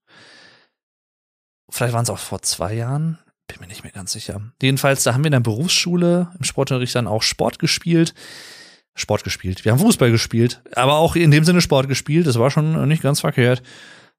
[1.74, 3.18] Vielleicht waren es auch vor zwei Jahren.
[3.48, 4.40] Bin mir nicht mehr ganz sicher.
[4.62, 8.14] Jedenfalls, da haben wir in der Berufsschule im Sportunterricht dann auch Sport gespielt.
[8.94, 9.64] Sport gespielt.
[9.64, 12.28] Wir haben Fußball gespielt, aber auch in dem Sinne Sport gespielt.
[12.28, 13.64] Das war schon nicht ganz verkehrt.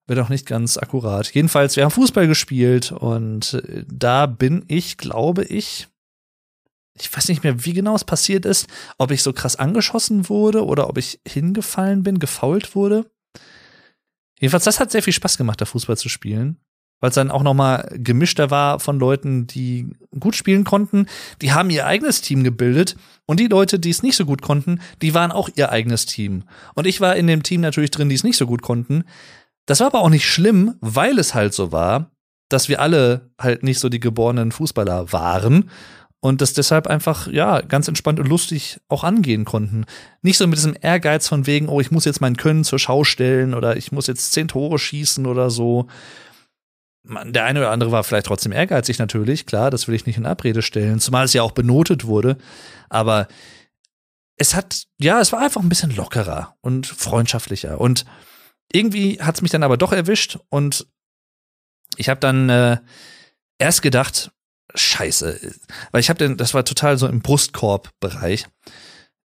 [0.05, 1.33] Wird auch nicht ganz akkurat.
[1.33, 5.87] Jedenfalls, wir haben Fußball gespielt und äh, da bin ich, glaube ich,
[6.93, 10.65] ich weiß nicht mehr, wie genau es passiert ist, ob ich so krass angeschossen wurde
[10.65, 13.09] oder ob ich hingefallen bin, gefault wurde.
[14.41, 16.59] Jedenfalls, das hat sehr viel Spaß gemacht, da Fußball zu spielen
[16.99, 19.87] weil es dann auch noch mal gemischter war von Leuten, die
[20.19, 21.07] gut spielen konnten.
[21.41, 24.79] Die haben ihr eigenes Team gebildet und die Leute, die es nicht so gut konnten,
[25.01, 26.43] die waren auch ihr eigenes Team.
[26.73, 29.03] Und ich war in dem Team natürlich drin, die es nicht so gut konnten.
[29.65, 32.11] Das war aber auch nicht schlimm, weil es halt so war,
[32.49, 35.69] dass wir alle halt nicht so die geborenen Fußballer waren
[36.25, 39.85] und das deshalb einfach, ja, ganz entspannt und lustig auch angehen konnten.
[40.23, 43.03] Nicht so mit diesem Ehrgeiz von wegen, oh, ich muss jetzt mein Können zur Schau
[43.03, 45.85] stellen oder ich muss jetzt zehn Tore schießen oder so
[47.07, 50.25] der eine oder andere war vielleicht trotzdem ehrgeizig natürlich, klar, das will ich nicht in
[50.25, 52.37] Abrede stellen, zumal es ja auch benotet wurde,
[52.89, 53.27] aber
[54.37, 58.05] es hat, ja, es war einfach ein bisschen lockerer und freundschaftlicher und
[58.71, 60.87] irgendwie hat es mich dann aber doch erwischt und
[61.97, 62.77] ich habe dann äh,
[63.57, 64.31] erst gedacht,
[64.73, 65.55] scheiße.
[65.91, 68.47] Weil ich habe den, das war total so im Brustkorb-Bereich.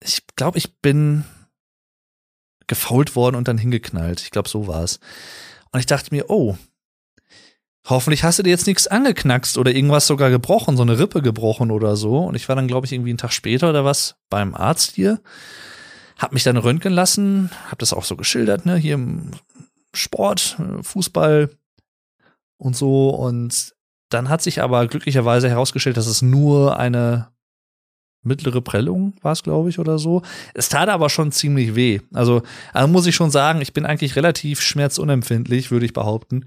[0.02, 1.24] Ich glaube, ich bin
[2.66, 4.20] gefault worden und dann hingeknallt.
[4.20, 4.98] Ich glaube, so war es.
[5.72, 6.56] Und ich dachte mir, oh,
[7.88, 11.70] hoffentlich hast du dir jetzt nichts angeknackst oder irgendwas sogar gebrochen, so eine Rippe gebrochen
[11.70, 12.18] oder so.
[12.18, 15.20] Und ich war dann, glaube ich, irgendwie einen Tag später oder was beim Arzt hier,
[16.18, 19.30] hab mich dann röntgen lassen, hab das auch so geschildert, ne, hier im
[19.94, 21.50] Sport, Fußball
[22.58, 23.10] und so.
[23.10, 23.74] Und
[24.08, 27.28] dann hat sich aber glücklicherweise herausgestellt, dass es nur eine
[28.22, 30.22] mittlere Prellung war es, glaube ich, oder so.
[30.52, 32.00] Es tat aber schon ziemlich weh.
[32.12, 36.44] Also, also muss ich schon sagen, ich bin eigentlich relativ schmerzunempfindlich, würde ich behaupten.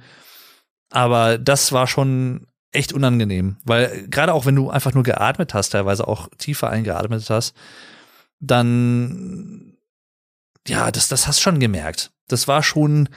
[0.90, 5.70] Aber das war schon echt unangenehm, weil gerade auch wenn du einfach nur geatmet hast,
[5.70, 7.56] teilweise auch tiefer eingeatmet hast,
[8.40, 9.74] dann
[10.68, 12.12] ja, das das hast schon gemerkt.
[12.28, 13.10] Das war schon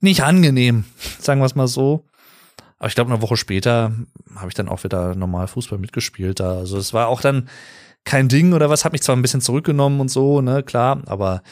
[0.00, 0.84] nicht angenehm,
[1.18, 2.04] sagen wir es mal so.
[2.78, 3.92] Aber ich glaube, eine Woche später
[4.34, 6.40] habe ich dann auch wieder normal Fußball mitgespielt.
[6.40, 6.58] Da.
[6.58, 7.48] Also es war auch dann
[8.04, 11.42] kein Ding oder was, hat mich zwar ein bisschen zurückgenommen und so, ne, klar, aber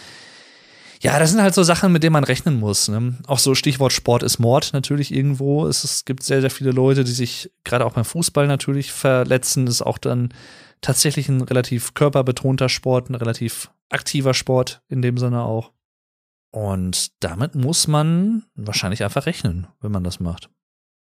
[1.03, 2.89] ja, das sind halt so Sachen, mit denen man rechnen muss.
[2.89, 3.15] Ne?
[3.27, 5.67] Auch so Stichwort Sport ist Mord natürlich irgendwo.
[5.67, 9.65] Es, es gibt sehr, sehr viele Leute, die sich gerade auch beim Fußball natürlich verletzen.
[9.65, 10.35] Das ist auch dann
[10.83, 15.73] tatsächlich ein relativ körperbetonter Sport, ein relativ aktiver Sport in dem Sinne auch.
[16.51, 20.51] Und damit muss man wahrscheinlich einfach rechnen, wenn man das macht.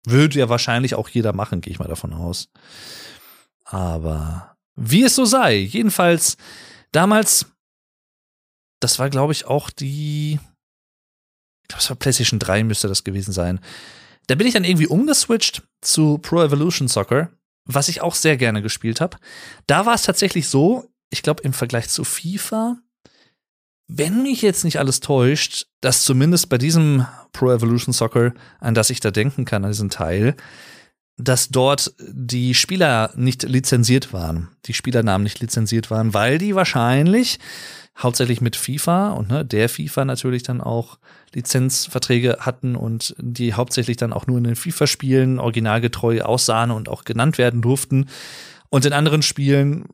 [0.04, 2.50] Würde ja wahrscheinlich auch jeder machen, gehe ich mal davon aus.
[3.64, 6.36] Aber wie es so sei, jedenfalls
[6.92, 7.46] damals
[8.80, 10.38] das war, glaube ich, auch die,
[11.62, 13.60] ich glaube, es war PlayStation 3 müsste das gewesen sein.
[14.26, 17.30] Da bin ich dann irgendwie umgeswitcht zu Pro Evolution Soccer,
[17.64, 19.16] was ich auch sehr gerne gespielt habe.
[19.66, 22.76] Da war es tatsächlich so, ich glaube, im Vergleich zu FIFA,
[23.88, 28.90] wenn mich jetzt nicht alles täuscht, dass zumindest bei diesem Pro Evolution Soccer, an das
[28.90, 30.36] ich da denken kann, an diesen Teil,
[31.16, 37.38] dass dort die Spieler nicht lizenziert waren, die Spielernamen nicht lizenziert waren, weil die wahrscheinlich
[38.00, 40.98] hauptsächlich mit FIFA und ne, der FIFA natürlich dann auch
[41.34, 47.04] Lizenzverträge hatten und die hauptsächlich dann auch nur in den FIFA-Spielen originalgetreu aussahen und auch
[47.04, 48.08] genannt werden durften.
[48.70, 49.86] Und in anderen Spielen,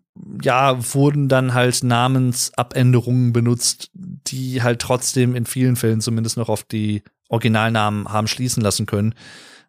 [0.43, 6.65] ja, wurden dann halt Namensabänderungen benutzt, die halt trotzdem in vielen Fällen zumindest noch auf
[6.65, 9.15] die Originalnamen haben schließen lassen können.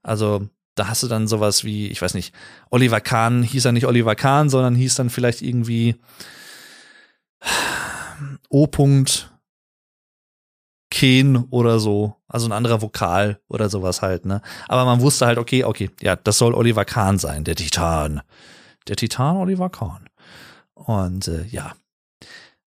[0.03, 2.33] Also da hast du dann sowas wie, ich weiß nicht,
[2.69, 5.95] Oliver Kahn hieß er nicht Oliver Kahn, sondern hieß dann vielleicht irgendwie
[8.49, 8.67] O.
[10.91, 14.41] Ken oder so, also ein anderer Vokal oder sowas halt, ne?
[14.69, 18.21] Aber man wusste halt, okay, okay, ja, das soll Oliver Kahn sein, der Titan.
[18.87, 20.07] Der Titan Oliver Kahn.
[20.73, 21.73] Und äh, ja.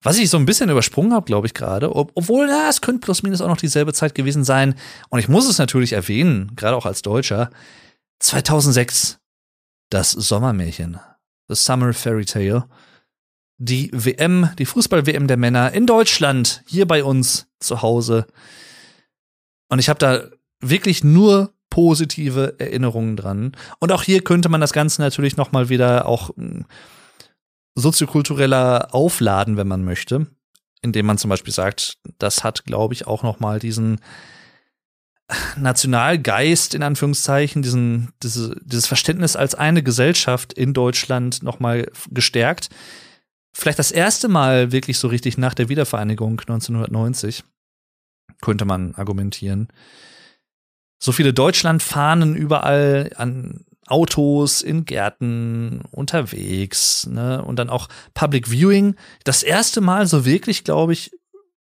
[0.03, 3.01] Was ich so ein bisschen übersprungen habe, glaube ich gerade, ob, obwohl, ja, es könnte
[3.01, 4.75] plus minus auch noch dieselbe Zeit gewesen sein.
[5.09, 7.51] Und ich muss es natürlich erwähnen, gerade auch als Deutscher.
[8.21, 9.19] 2006,
[9.91, 11.01] das Sommermärchen,
[11.49, 12.69] The Summer Fairy Tale
[13.59, 18.27] die WM, die Fußball-WM der Männer in Deutschland, hier bei uns zu Hause.
[19.69, 20.25] Und ich habe da
[20.61, 23.53] wirklich nur positive Erinnerungen dran.
[23.81, 26.65] Und auch hier könnte man das Ganze natürlich noch mal wieder auch hm,
[27.75, 30.29] soziokultureller aufladen, wenn man möchte,
[30.81, 34.01] indem man zum Beispiel sagt, das hat, glaube ich, auch noch mal diesen
[35.57, 42.71] Nationalgeist in Anführungszeichen, diesen, diese, dieses Verständnis als eine Gesellschaft in Deutschland noch mal gestärkt
[43.53, 47.45] vielleicht das erste Mal wirklich so richtig nach der Wiedervereinigung 1990,
[48.41, 49.69] könnte man argumentieren.
[51.01, 57.43] So viele Deutschlandfahnen überall an Autos, in Gärten, unterwegs, ne?
[57.43, 58.97] Und dann auch Public Viewing.
[59.25, 61.11] Das erste Mal so wirklich, glaube ich,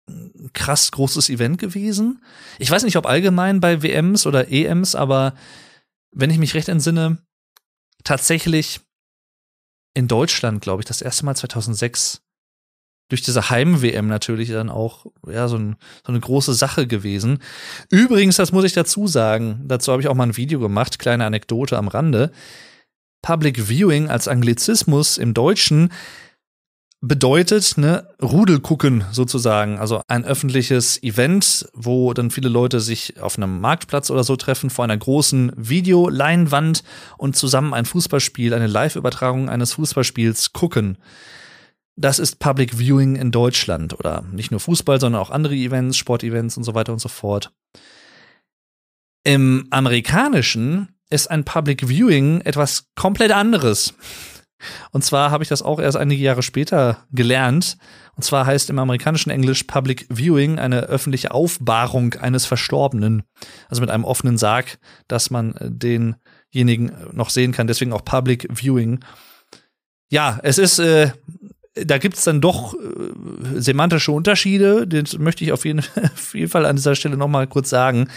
[0.08, 2.24] ein krass großes Event gewesen.
[2.60, 5.34] Ich weiß nicht, ob allgemein bei WMs oder EMs, aber
[6.12, 7.20] wenn ich mich recht entsinne,
[8.04, 8.82] tatsächlich
[9.96, 12.22] in Deutschland, glaube ich, das erste Mal 2006
[13.10, 15.76] durch diese Heim-WM natürlich dann auch ja so, ein,
[16.06, 17.40] so eine große Sache gewesen.
[17.90, 21.26] Übrigens, das muss ich dazu sagen, dazu habe ich auch mal ein Video gemacht, kleine
[21.26, 22.32] Anekdote am Rande.
[23.22, 25.92] Public Viewing als Anglizismus im Deutschen
[27.08, 29.78] bedeutet, ne, Rudel gucken sozusagen.
[29.78, 34.70] Also ein öffentliches Event, wo dann viele Leute sich auf einem Marktplatz oder so treffen
[34.70, 36.84] vor einer großen Videoleinwand
[37.18, 40.98] und zusammen ein Fußballspiel, eine Live-Übertragung eines Fußballspiels gucken.
[41.96, 46.58] Das ist Public Viewing in Deutschland oder nicht nur Fußball, sondern auch andere Events, Sportevents
[46.58, 47.54] und so weiter und so fort.
[49.24, 53.94] Im amerikanischen ist ein Public Viewing etwas komplett anderes.
[54.92, 57.78] Und zwar habe ich das auch erst einige Jahre später gelernt.
[58.16, 63.24] Und zwar heißt im amerikanischen Englisch Public Viewing eine öffentliche Aufbahrung eines Verstorbenen.
[63.70, 64.78] Also mit einem offenen Sarg,
[65.08, 66.16] dass man den
[66.56, 67.68] denjenigen noch sehen kann.
[67.68, 69.04] Deswegen auch Public Viewing.
[70.10, 71.12] Ja, es ist, äh,
[71.74, 74.88] da gibt es dann doch äh, semantische Unterschiede.
[74.88, 75.80] Das möchte ich auf jeden,
[76.14, 78.08] auf jeden Fall an dieser Stelle noch mal kurz sagen.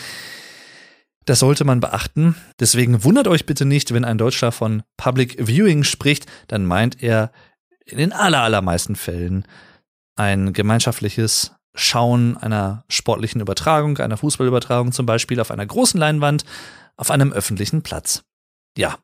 [1.28, 2.36] Das sollte man beachten.
[2.58, 7.32] Deswegen wundert euch bitte nicht, wenn ein Deutscher von Public Viewing spricht, dann meint er
[7.84, 9.46] in den allermeisten Fällen
[10.16, 16.46] ein gemeinschaftliches Schauen einer sportlichen Übertragung, einer Fußballübertragung zum Beispiel auf einer großen Leinwand
[16.96, 18.22] auf einem öffentlichen Platz.
[18.78, 18.98] Ja.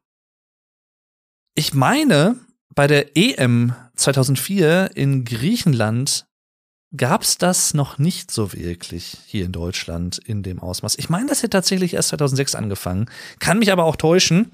[1.54, 2.36] Ich meine,
[2.74, 6.26] bei der EM 2004 in Griechenland
[6.96, 10.96] gab's das noch nicht so wirklich hier in Deutschland in dem Ausmaß.
[10.98, 13.10] Ich meine, das hätte tatsächlich erst 2006 angefangen.
[13.38, 14.52] Kann mich aber auch täuschen.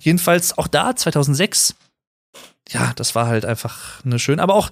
[0.00, 1.74] Jedenfalls auch da 2006.
[2.68, 4.40] Ja, das war halt einfach eine schön.
[4.40, 4.70] Aber auch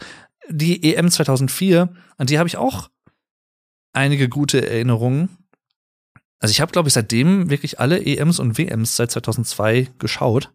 [0.49, 2.91] die EM 2004, an die habe ich auch
[3.93, 5.39] einige gute Erinnerungen.
[6.41, 10.53] Also ich habe, glaube ich, seitdem wirklich alle EMs und WMs seit 2002 geschaut.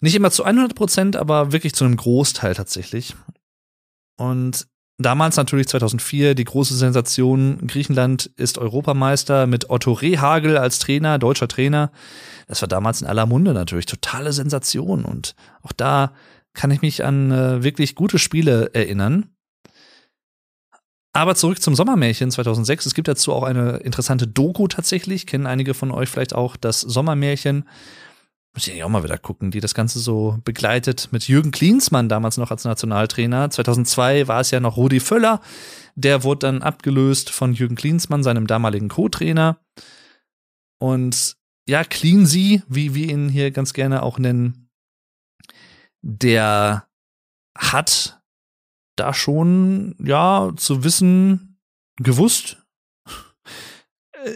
[0.00, 3.14] Nicht immer zu 100 Prozent, aber wirklich zu einem Großteil tatsächlich.
[4.16, 4.66] Und
[4.98, 11.48] damals natürlich 2004 die große Sensation, Griechenland ist Europameister mit Otto Rehagel als Trainer, deutscher
[11.48, 11.90] Trainer.
[12.46, 16.12] Das war damals in aller Munde natürlich totale Sensation und auch da
[16.54, 19.30] kann ich mich an äh, wirklich gute Spiele erinnern.
[21.14, 22.86] Aber zurück zum Sommermärchen 2006.
[22.86, 25.26] Es gibt dazu auch eine interessante Doku tatsächlich.
[25.26, 27.68] Kennen einige von euch vielleicht auch das Sommermärchen.
[28.54, 32.36] Muss ich auch mal wieder gucken, die das Ganze so begleitet mit Jürgen Klinsmann damals
[32.36, 33.48] noch als Nationaltrainer.
[33.48, 35.40] 2002 war es ja noch Rudi Völler.
[35.94, 39.58] Der wurde dann abgelöst von Jürgen Klinsmann, seinem damaligen Co-Trainer.
[40.78, 41.36] Und
[41.66, 44.68] ja, Cleansy, wie wir ihn hier ganz gerne auch nennen,
[46.02, 46.88] der
[47.56, 48.20] hat
[48.96, 51.58] da schon, ja, zu wissen,
[51.96, 52.58] gewusst,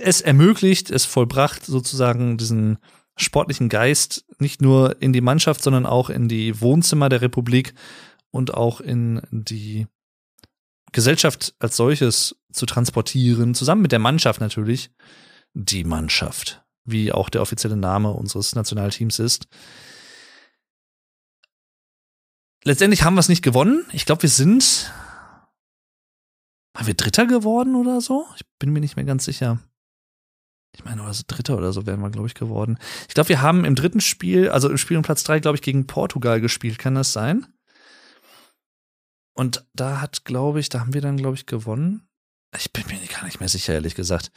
[0.02, 2.78] es ermöglicht, es vollbracht sozusagen diesen
[3.16, 7.74] sportlichen Geist nicht nur in die Mannschaft, sondern auch in die Wohnzimmer der Republik
[8.30, 9.86] und auch in die
[10.92, 14.90] Gesellschaft als solches zu transportieren, zusammen mit der Mannschaft natürlich.
[15.54, 19.48] Die Mannschaft, wie auch der offizielle Name unseres Nationalteams ist.
[22.62, 23.86] Letztendlich haben wir es nicht gewonnen.
[23.92, 24.92] Ich glaube, wir sind.
[26.74, 28.26] Waren wir Dritter geworden oder so?
[28.36, 29.60] Ich bin mir nicht mehr ganz sicher
[30.76, 32.78] ich meine, oder so Dritter oder so wären wir, glaube ich, geworden.
[33.08, 35.62] Ich glaube, wir haben im dritten Spiel, also im Spiel um Platz drei, glaube ich,
[35.62, 36.78] gegen Portugal gespielt.
[36.78, 37.46] Kann das sein?
[39.32, 42.06] Und da hat, glaube ich, da haben wir dann, glaube ich, gewonnen.
[42.56, 44.30] Ich bin mir gar nicht mehr sicher, ehrlich gesagt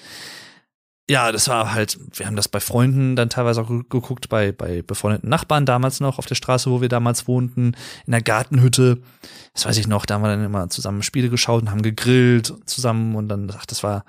[1.09, 4.83] ja, das war halt, wir haben das bei Freunden dann teilweise auch geguckt, bei, bei
[4.83, 9.01] befreundeten Nachbarn damals noch auf der Straße, wo wir damals wohnten, in der Gartenhütte.
[9.55, 12.53] Das weiß ich noch, da haben wir dann immer zusammen Spiele geschaut und haben gegrillt
[12.65, 14.05] zusammen und dann, ach, das war,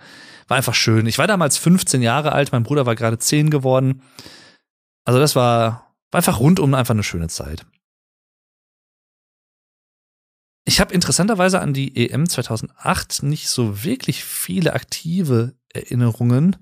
[0.46, 1.06] war einfach schön.
[1.06, 4.02] Ich war damals 15 Jahre alt, mein Bruder war gerade 10 geworden.
[5.06, 7.64] Also das war, war einfach rundum einfach eine schöne Zeit.
[10.66, 16.56] Ich habe interessanterweise an die EM 2008 nicht so wirklich viele aktive Erinnerungen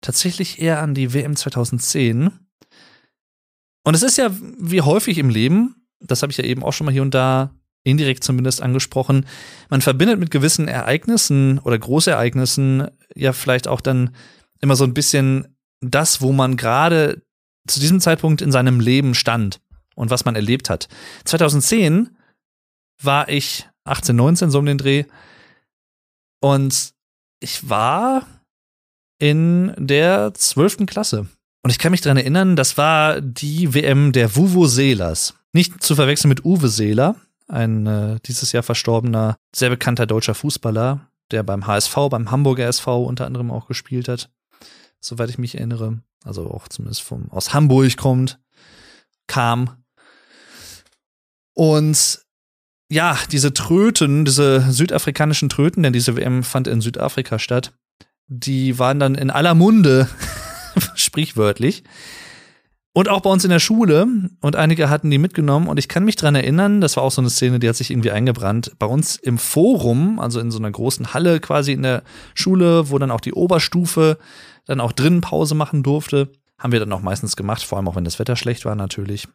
[0.00, 2.30] tatsächlich eher an die WM 2010.
[3.84, 6.84] Und es ist ja wie häufig im Leben, das habe ich ja eben auch schon
[6.84, 9.26] mal hier und da indirekt zumindest angesprochen,
[9.70, 14.14] man verbindet mit gewissen Ereignissen oder Großereignissen ja vielleicht auch dann
[14.60, 17.22] immer so ein bisschen das, wo man gerade
[17.66, 19.60] zu diesem Zeitpunkt in seinem Leben stand
[19.94, 20.88] und was man erlebt hat.
[21.24, 22.16] 2010
[23.02, 25.04] war ich 18, 19, so um den Dreh.
[26.40, 26.92] Und
[27.40, 28.26] ich war
[29.18, 31.26] in der zwölften Klasse.
[31.62, 35.34] Und ich kann mich daran erinnern, das war die WM der Vuvuzelas.
[35.52, 37.16] Nicht zu verwechseln mit Uwe Seeler,
[37.48, 43.04] ein äh, dieses Jahr verstorbener, sehr bekannter deutscher Fußballer, der beim HSV, beim Hamburger SV
[43.04, 44.30] unter anderem auch gespielt hat.
[45.00, 46.00] Soweit ich mich erinnere.
[46.24, 48.38] Also auch zumindest vom, aus Hamburg kommt,
[49.26, 49.84] kam.
[51.54, 52.20] Und
[52.90, 57.72] ja, diese Tröten, diese südafrikanischen Tröten, denn diese WM fand in Südafrika statt,
[58.28, 60.08] die waren dann in aller Munde,
[60.94, 61.82] sprichwörtlich.
[62.92, 64.06] Und auch bei uns in der Schule.
[64.40, 65.68] Und einige hatten die mitgenommen.
[65.68, 67.90] Und ich kann mich dran erinnern, das war auch so eine Szene, die hat sich
[67.90, 68.72] irgendwie eingebrannt.
[68.78, 72.02] Bei uns im Forum, also in so einer großen Halle quasi in der
[72.34, 74.18] Schule, wo dann auch die Oberstufe
[74.66, 77.94] dann auch drinnen Pause machen durfte, haben wir dann auch meistens gemacht, vor allem auch
[77.94, 79.28] wenn das Wetter schlecht war natürlich.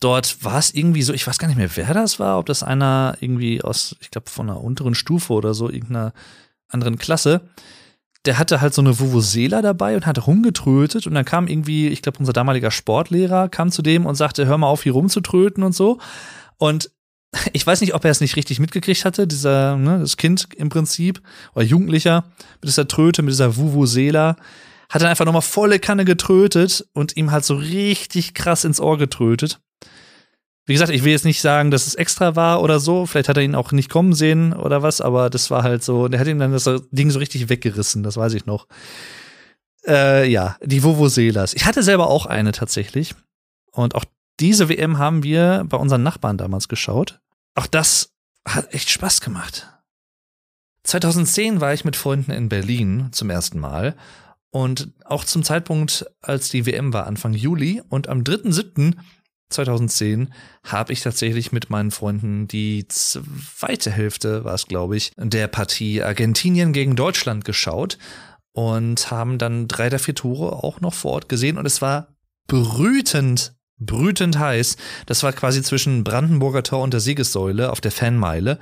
[0.00, 2.62] Dort war es irgendwie so, ich weiß gar nicht mehr, wer das war, ob das
[2.62, 6.14] einer irgendwie aus, ich glaube, von einer unteren Stufe oder so, irgendeiner
[6.68, 7.42] anderen Klasse
[8.26, 12.02] der hatte halt so eine Vuvuzela dabei und hat rumgetrötet und dann kam irgendwie, ich
[12.02, 15.74] glaube, unser damaliger Sportlehrer kam zu dem und sagte, hör mal auf, hier rumzutröten und
[15.74, 15.98] so.
[16.58, 16.90] Und
[17.52, 20.68] ich weiß nicht, ob er es nicht richtig mitgekriegt hatte, dieser, ne, das Kind im
[20.68, 21.22] Prinzip,
[21.54, 22.24] oder Jugendlicher,
[22.60, 24.36] mit dieser Tröte, mit dieser Vuvuzela,
[24.90, 28.98] hat dann einfach nochmal volle Kanne getrötet und ihm halt so richtig krass ins Ohr
[28.98, 29.60] getrötet.
[30.66, 33.06] Wie gesagt, ich will jetzt nicht sagen, dass es extra war oder so.
[33.06, 36.08] Vielleicht hat er ihn auch nicht kommen sehen oder was, aber das war halt so.
[36.08, 38.66] Der hat ihm dann das Ding so richtig weggerissen, das weiß ich noch.
[39.86, 41.54] Äh, ja, die Vovoselas.
[41.54, 43.14] Ich hatte selber auch eine tatsächlich.
[43.72, 44.04] Und auch
[44.38, 47.20] diese WM haben wir bei unseren Nachbarn damals geschaut.
[47.54, 48.12] Auch das
[48.46, 49.68] hat echt Spaß gemacht.
[50.84, 53.96] 2010 war ich mit Freunden in Berlin zum ersten Mal.
[54.50, 57.82] Und auch zum Zeitpunkt, als die WM war, Anfang Juli.
[57.88, 58.96] Und am 3.7.
[59.50, 60.32] 2010
[60.64, 66.02] habe ich tatsächlich mit meinen Freunden die zweite Hälfte, war es glaube ich, der Partie
[66.02, 67.98] Argentinien gegen Deutschland geschaut
[68.52, 72.08] und haben dann drei der vier Tore auch noch vor Ort gesehen und es war
[72.46, 74.76] brütend, brütend heiß.
[75.06, 78.58] Das war quasi zwischen Brandenburger Tor und der Siegessäule auf der Fanmeile.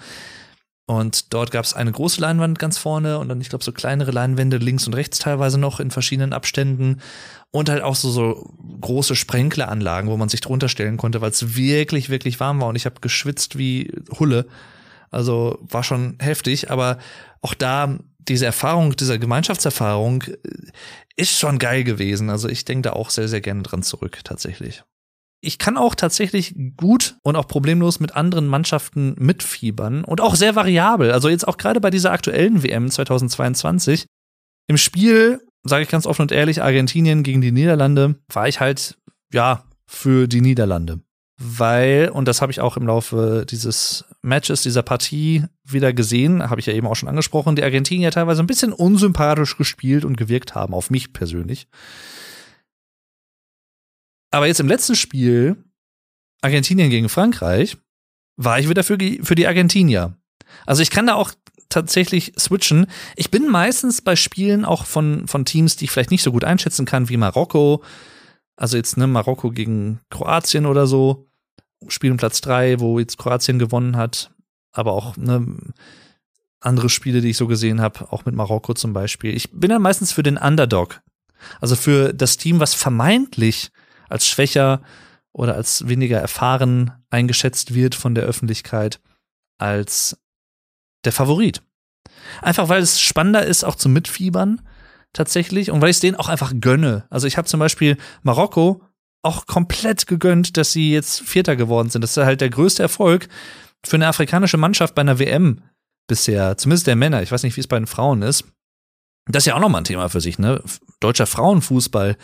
[0.89, 4.11] Und dort gab es eine große Leinwand ganz vorne und dann, ich glaube, so kleinere
[4.11, 7.03] Leinwände links und rechts teilweise noch in verschiedenen Abständen.
[7.51, 11.55] Und halt auch so, so große Sprenkleranlagen, wo man sich drunter stellen konnte, weil es
[11.57, 12.69] wirklich, wirklich warm war.
[12.69, 14.47] Und ich habe geschwitzt wie Hulle.
[15.11, 16.97] Also war schon heftig, aber
[17.43, 20.37] auch da diese Erfahrung, diese Gemeinschaftserfahrung äh,
[21.17, 22.31] ist schon geil gewesen.
[22.31, 24.85] Also ich denke da auch sehr, sehr gerne dran zurück, tatsächlich
[25.41, 30.57] ich kann auch tatsächlich gut und auch problemlos mit anderen Mannschaften mitfiebern und auch sehr
[30.57, 31.13] variabel.
[31.13, 34.07] Also jetzt auch gerade bei dieser aktuellen WM 2022
[34.67, 38.99] im Spiel, sage ich ganz offen und ehrlich, Argentinien gegen die Niederlande, war ich halt
[39.33, 41.01] ja für die Niederlande.
[41.41, 46.61] Weil, und das habe ich auch im Laufe dieses Matches, dieser Partie wieder gesehen, habe
[46.61, 50.57] ich ja eben auch schon angesprochen, die Argentinier teilweise ein bisschen unsympathisch gespielt und gewirkt
[50.57, 51.69] haben, auf mich persönlich.
[54.39, 55.57] Aber jetzt im letzten Spiel,
[56.43, 57.77] Argentinien gegen Frankreich,
[58.37, 60.17] war ich wieder für die, für die Argentinier.
[60.65, 61.33] Also ich kann da auch
[61.69, 62.87] tatsächlich switchen.
[63.17, 66.45] Ich bin meistens bei Spielen auch von, von Teams, die ich vielleicht nicht so gut
[66.45, 67.83] einschätzen kann, wie Marokko.
[68.55, 71.29] Also jetzt, ne, Marokko gegen Kroatien oder so.
[71.89, 74.31] Spiel um Platz drei, wo jetzt Kroatien gewonnen hat.
[74.71, 75.57] Aber auch, ne,
[76.61, 79.37] andere Spiele, die ich so gesehen habe, auch mit Marokko zum Beispiel.
[79.37, 81.03] Ich bin dann meistens für den Underdog.
[81.61, 83.73] Also für das Team, was vermeintlich
[84.09, 84.83] als schwächer
[85.33, 89.01] oder als weniger erfahren eingeschätzt wird von der Öffentlichkeit
[89.59, 90.19] als
[91.05, 91.63] der Favorit.
[92.43, 94.63] Einfach weil es spannender ist, auch zum Mitfiebern
[95.13, 97.07] tatsächlich und weil ich es denen auch einfach gönne.
[97.11, 98.83] Also ich habe zum Beispiel Marokko
[99.23, 102.03] auch komplett gegönnt, dass sie jetzt Vierter geworden sind.
[102.03, 103.29] Das ist halt der größte Erfolg
[103.85, 105.63] für eine afrikanische Mannschaft bei einer WM
[106.07, 107.23] bisher, zumindest der Männer.
[107.23, 108.45] Ich weiß nicht, wie es bei den Frauen ist.
[109.29, 110.63] Das ist ja auch nochmal ein Thema für sich, ne?
[111.01, 112.17] Deutscher Frauenfußball,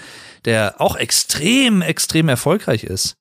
[0.44, 3.16] der auch extrem, extrem erfolgreich ist.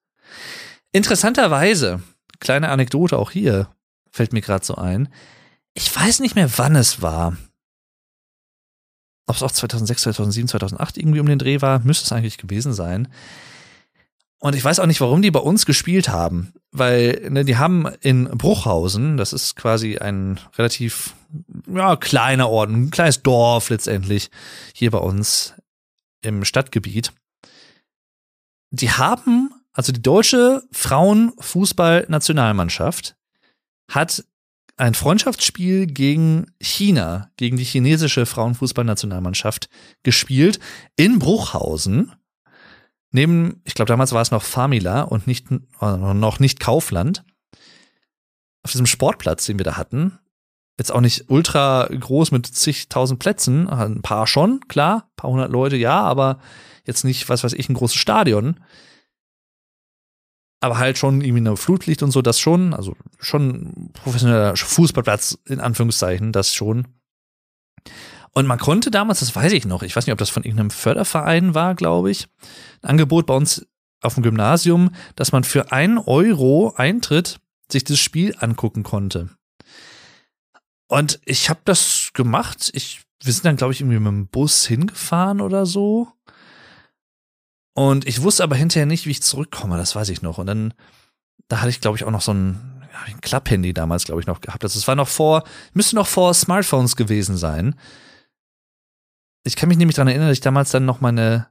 [0.92, 2.02] Interessanterweise,
[2.40, 3.70] kleine Anekdote auch hier,
[4.12, 5.10] fällt mir gerade so ein.
[5.74, 7.36] Ich weiß nicht mehr, wann es war.
[9.26, 12.74] Ob es auch 2006, 2007, 2008 irgendwie um den Dreh war, müsste es eigentlich gewesen
[12.74, 13.08] sein.
[14.44, 17.88] Und ich weiß auch nicht, warum die bei uns gespielt haben, weil ne, die haben
[18.02, 21.16] in Bruchhausen, das ist quasi ein relativ
[21.74, 24.30] ja, kleiner Ort, ein kleines Dorf letztendlich
[24.76, 25.54] hier bei uns
[26.22, 27.14] im Stadtgebiet.
[28.72, 33.16] Die haben, also die deutsche Frauenfußballnationalmannschaft
[33.90, 34.26] hat
[34.76, 39.70] ein Freundschaftsspiel gegen China, gegen die chinesische Frauenfußballnationalmannschaft
[40.04, 40.60] gespielt
[40.98, 42.12] in Bruchhausen
[43.14, 47.24] neben, ich glaube, damals war es noch Famila und nicht, äh, noch nicht Kaufland,
[48.64, 50.20] auf diesem Sportplatz, den wir da hatten,
[50.78, 55.52] jetzt auch nicht ultra groß mit zigtausend Plätzen, ein paar schon, klar, ein paar hundert
[55.52, 56.40] Leute, ja, aber
[56.86, 58.60] jetzt nicht, was weiß ich, ein großes Stadion.
[60.62, 65.60] Aber halt schon irgendwie eine Flutlicht und so, das schon, also schon professioneller Fußballplatz, in
[65.60, 66.88] Anführungszeichen, das schon.
[68.34, 70.72] Und man konnte damals, das weiß ich noch, ich weiß nicht, ob das von irgendeinem
[70.72, 72.28] Förderverein war, glaube ich,
[72.82, 73.66] ein Angebot bei uns
[74.02, 77.40] auf dem Gymnasium, dass man für einen Euro Eintritt
[77.72, 79.30] sich das Spiel angucken konnte.
[80.88, 82.72] Und ich habe das gemacht.
[82.74, 86.10] Ich, wir sind dann, glaube ich, irgendwie mit dem Bus hingefahren oder so.
[87.74, 89.78] Und ich wusste aber hinterher nicht, wie ich zurückkomme.
[89.78, 90.38] Das weiß ich noch.
[90.40, 90.74] Und dann,
[91.48, 92.60] da hatte ich, glaube ich, auch noch so ein,
[92.92, 94.64] ja, ein Klapphandy damals, glaube ich, noch gehabt.
[94.64, 97.76] Das war noch vor, müsste noch vor Smartphones gewesen sein
[99.44, 101.48] ich kann mich nämlich daran erinnern, dass ich damals dann noch meine,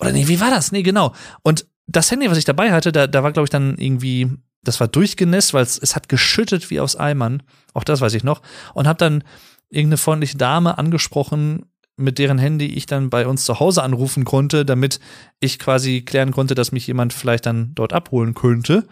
[0.00, 0.72] oder nee, wie war das?
[0.72, 1.14] Nee, genau.
[1.42, 4.30] Und das Handy, was ich dabei hatte, da, da war, glaube ich, dann irgendwie,
[4.62, 7.42] das war durchgenässt, weil es, es hat geschüttet wie aus Eimern.
[7.74, 8.42] Auch das weiß ich noch.
[8.74, 9.24] Und habe dann
[9.70, 11.66] irgendeine freundliche Dame angesprochen,
[11.96, 15.00] mit deren Handy ich dann bei uns zu Hause anrufen konnte, damit
[15.40, 18.86] ich quasi klären konnte, dass mich jemand vielleicht dann dort abholen könnte.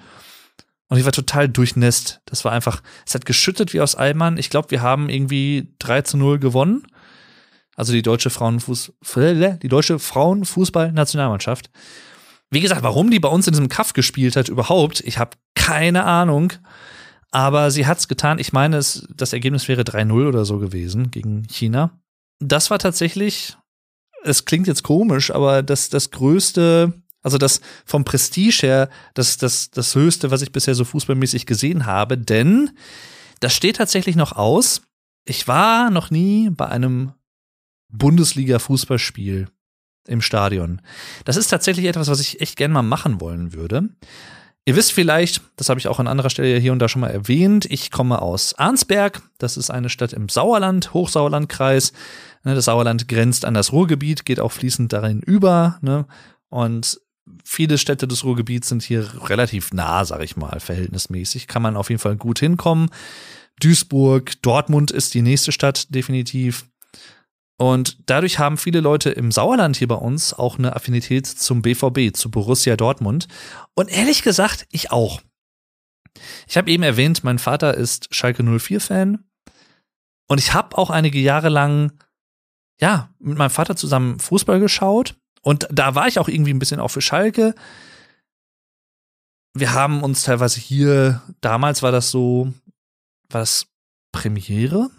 [0.89, 2.21] Und ich war total durchnässt.
[2.27, 4.39] Das war einfach, es hat geschüttet wie aus Eimern.
[4.39, 6.87] Ich glaube, wir haben irgendwie 3 zu 0 gewonnen.
[7.77, 11.71] Also die deutsche Frauenfuß, die deutsche Frauenfußballnationalmannschaft.
[12.51, 16.05] Wie gesagt, warum die bei uns in diesem Kaff gespielt hat überhaupt, ich habe keine
[16.05, 16.53] Ahnung.
[17.33, 18.39] Aber sie hat's getan.
[18.39, 21.91] Ich meine, es, das Ergebnis wäre 3-0 oder so gewesen gegen China.
[22.39, 23.57] Das war tatsächlich,
[24.23, 29.71] es klingt jetzt komisch, aber das, das größte, also das vom Prestige her, das, das,
[29.71, 32.71] das höchste, was ich bisher so fußballmäßig gesehen habe, denn
[33.41, 34.83] das steht tatsächlich noch aus.
[35.25, 37.13] Ich war noch nie bei einem
[37.89, 39.49] Bundesliga-Fußballspiel
[40.07, 40.81] im Stadion.
[41.25, 43.89] Das ist tatsächlich etwas, was ich echt gern mal machen wollen würde.
[44.69, 47.11] Ihr wisst vielleicht, das habe ich auch an anderer Stelle hier und da schon mal
[47.11, 49.23] erwähnt, ich komme aus Arnsberg.
[49.39, 51.93] Das ist eine Stadt im Sauerland, Hochsauerlandkreis.
[52.43, 55.79] Ne, das Sauerland grenzt an das Ruhrgebiet, geht auch fließend darin über.
[55.83, 56.07] Ne?
[56.49, 57.01] Und
[57.45, 61.47] viele Städte des Ruhrgebiets sind hier relativ nah, sag ich mal, verhältnismäßig.
[61.47, 62.91] Kann man auf jeden Fall gut hinkommen.
[63.61, 66.67] Duisburg, Dortmund ist die nächste Stadt definitiv.
[67.59, 72.15] Und dadurch haben viele Leute im Sauerland hier bei uns auch eine Affinität zum BVB,
[72.15, 73.29] zu Borussia Dortmund.
[73.75, 75.23] Und ehrlich gesagt, ich auch.
[76.47, 79.25] Ich habe eben erwähnt, mein Vater ist Schalke 04-Fan.
[80.29, 81.93] Und ich habe auch einige Jahre lang,
[82.81, 85.17] ja, mit meinem Vater zusammen Fußball geschaut.
[85.43, 87.55] Und da war ich auch irgendwie ein bisschen auch für Schalke.
[89.55, 92.53] Wir haben uns teilweise hier, damals war das so,
[93.31, 93.67] war das
[94.13, 94.91] Premiere?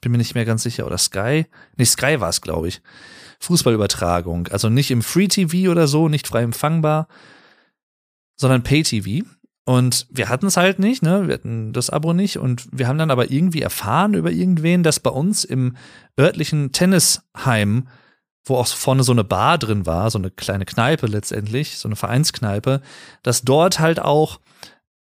[0.00, 1.46] Bin mir nicht mehr ganz sicher, oder Sky?
[1.76, 2.82] Nee, Sky war es, glaube ich.
[3.40, 4.48] Fußballübertragung.
[4.48, 7.08] Also nicht im Free TV oder so, nicht frei empfangbar,
[8.36, 9.26] sondern Pay TV.
[9.64, 11.26] Und wir hatten es halt nicht, ne?
[11.26, 12.38] Wir hatten das Abo nicht.
[12.38, 15.76] Und wir haben dann aber irgendwie erfahren über irgendwen, dass bei uns im
[16.18, 17.88] örtlichen Tennisheim,
[18.44, 21.96] wo auch vorne so eine Bar drin war, so eine kleine Kneipe letztendlich, so eine
[21.96, 22.80] Vereinskneipe,
[23.24, 24.38] dass dort halt auch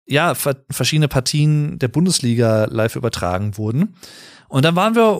[0.05, 3.95] ja, verschiedene Partien der Bundesliga live übertragen wurden.
[4.53, 5.19] Und dann waren wir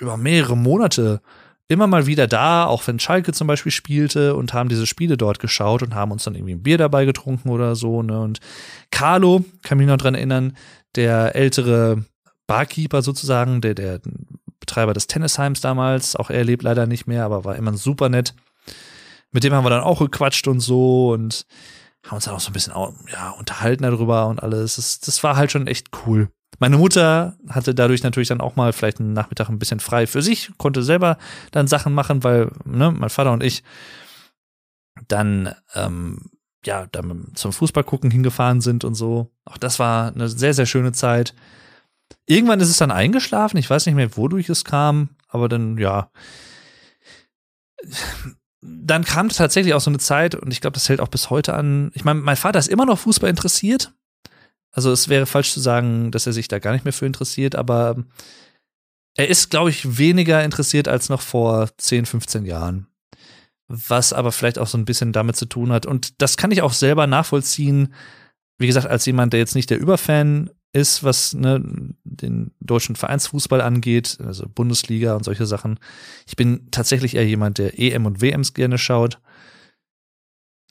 [0.00, 1.22] über mehrere Monate
[1.68, 5.38] immer mal wieder da, auch wenn Schalke zum Beispiel spielte und haben diese Spiele dort
[5.38, 8.02] geschaut und haben uns dann irgendwie ein Bier dabei getrunken oder so.
[8.02, 8.20] Ne?
[8.20, 8.40] Und
[8.90, 10.58] Carlo, kann mich noch dran erinnern,
[10.94, 12.04] der ältere
[12.46, 14.00] Barkeeper sozusagen, der, der
[14.58, 18.34] Betreiber des Tennisheims damals, auch er lebt leider nicht mehr, aber war immer super nett.
[19.32, 21.46] Mit dem haben wir dann auch gequatscht und so und
[22.04, 22.74] haben uns dann auch so ein bisschen
[23.10, 24.76] ja, unterhalten darüber und alles.
[24.76, 26.28] Das, das war halt schon echt cool.
[26.60, 30.20] Meine Mutter hatte dadurch natürlich dann auch mal vielleicht einen Nachmittag ein bisschen frei für
[30.20, 31.16] sich, konnte selber
[31.52, 33.64] dann Sachen machen, weil ne, mein Vater und ich
[35.08, 36.30] dann ähm,
[36.64, 39.30] ja dann zum Fußball gucken hingefahren sind und so.
[39.46, 41.34] Auch das war eine sehr sehr schöne Zeit.
[42.26, 43.56] Irgendwann ist es dann eingeschlafen.
[43.56, 46.10] Ich weiß nicht mehr, wodurch es kam, aber dann ja.
[48.60, 51.54] Dann kam tatsächlich auch so eine Zeit und ich glaube, das hält auch bis heute
[51.54, 51.90] an.
[51.94, 53.94] Ich meine, mein Vater ist immer noch Fußball interessiert,
[54.72, 57.54] also es wäre falsch zu sagen, dass er sich da gar nicht mehr für interessiert,
[57.54, 57.96] aber
[59.16, 62.86] er ist, glaube ich, weniger interessiert als noch vor 10, 15 Jahren.
[63.68, 65.86] Was aber vielleicht auch so ein bisschen damit zu tun hat.
[65.86, 67.94] Und das kann ich auch selber nachvollziehen.
[68.58, 71.62] Wie gesagt, als jemand, der jetzt nicht der Überfan ist, was ne,
[72.04, 75.78] den deutschen Vereinsfußball angeht, also Bundesliga und solche Sachen.
[76.26, 79.20] Ich bin tatsächlich eher jemand, der EM und WMs gerne schaut.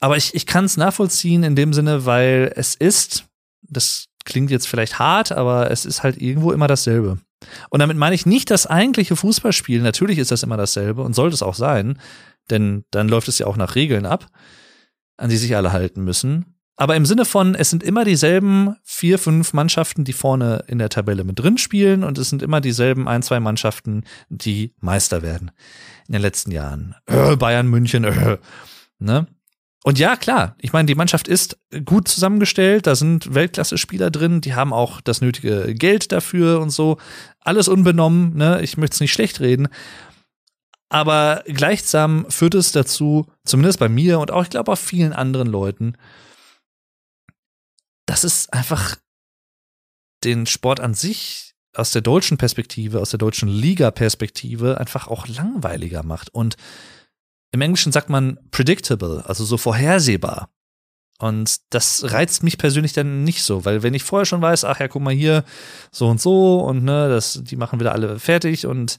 [0.00, 3.29] Aber ich, ich kann es nachvollziehen in dem Sinne, weil es ist,
[3.70, 7.18] das klingt jetzt vielleicht hart, aber es ist halt irgendwo immer dasselbe.
[7.70, 9.80] Und damit meine ich nicht das eigentliche Fußballspiel.
[9.80, 11.98] Natürlich ist das immer dasselbe und sollte es auch sein,
[12.50, 14.26] denn dann läuft es ja auch nach Regeln ab,
[15.16, 16.56] an die sich alle halten müssen.
[16.76, 20.88] Aber im Sinne von, es sind immer dieselben vier, fünf Mannschaften, die vorne in der
[20.88, 25.50] Tabelle mit drin spielen und es sind immer dieselben ein, zwei Mannschaften, die Meister werden
[26.08, 26.94] in den letzten Jahren.
[27.04, 28.38] Äh, Bayern, München, äh,
[28.98, 29.26] ne?
[29.82, 34.54] Und ja, klar, ich meine, die Mannschaft ist gut zusammengestellt, da sind Weltklasse-Spieler drin, die
[34.54, 36.98] haben auch das nötige Geld dafür und so.
[37.40, 38.60] Alles unbenommen, ne?
[38.60, 39.68] Ich möchte es nicht schlecht reden.
[40.90, 45.48] Aber gleichsam führt es dazu, zumindest bei mir und auch, ich glaube, auch vielen anderen
[45.48, 45.96] Leuten,
[48.06, 48.96] dass es einfach
[50.24, 56.02] den Sport an sich aus der deutschen Perspektive, aus der deutschen Liga-Perspektive einfach auch langweiliger
[56.02, 56.34] macht.
[56.34, 56.56] Und
[57.52, 60.50] im Englischen sagt man predictable, also so vorhersehbar.
[61.18, 64.80] Und das reizt mich persönlich dann nicht so, weil wenn ich vorher schon weiß, ach
[64.80, 65.44] ja, guck mal hier,
[65.92, 68.98] so und so und ne, das, die machen wieder alle fertig und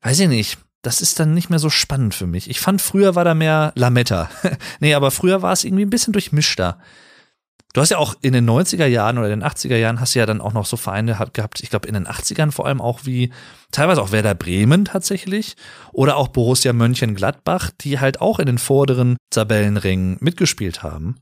[0.00, 2.48] weiß ich nicht, das ist dann nicht mehr so spannend für mich.
[2.48, 4.30] Ich fand früher war da mehr Lametta.
[4.80, 6.78] nee, aber früher war es irgendwie ein bisschen durchmischter.
[7.72, 10.18] Du hast ja auch in den 90er Jahren oder in den 80er Jahren hast du
[10.18, 13.00] ja dann auch noch so Vereine gehabt, ich glaube in den 80ern vor allem auch
[13.04, 13.32] wie
[13.70, 15.56] teilweise auch Werder Bremen tatsächlich
[15.92, 21.16] oder auch Borussia Mönchengladbach, die halt auch in den vorderen Tabellenringen mitgespielt haben.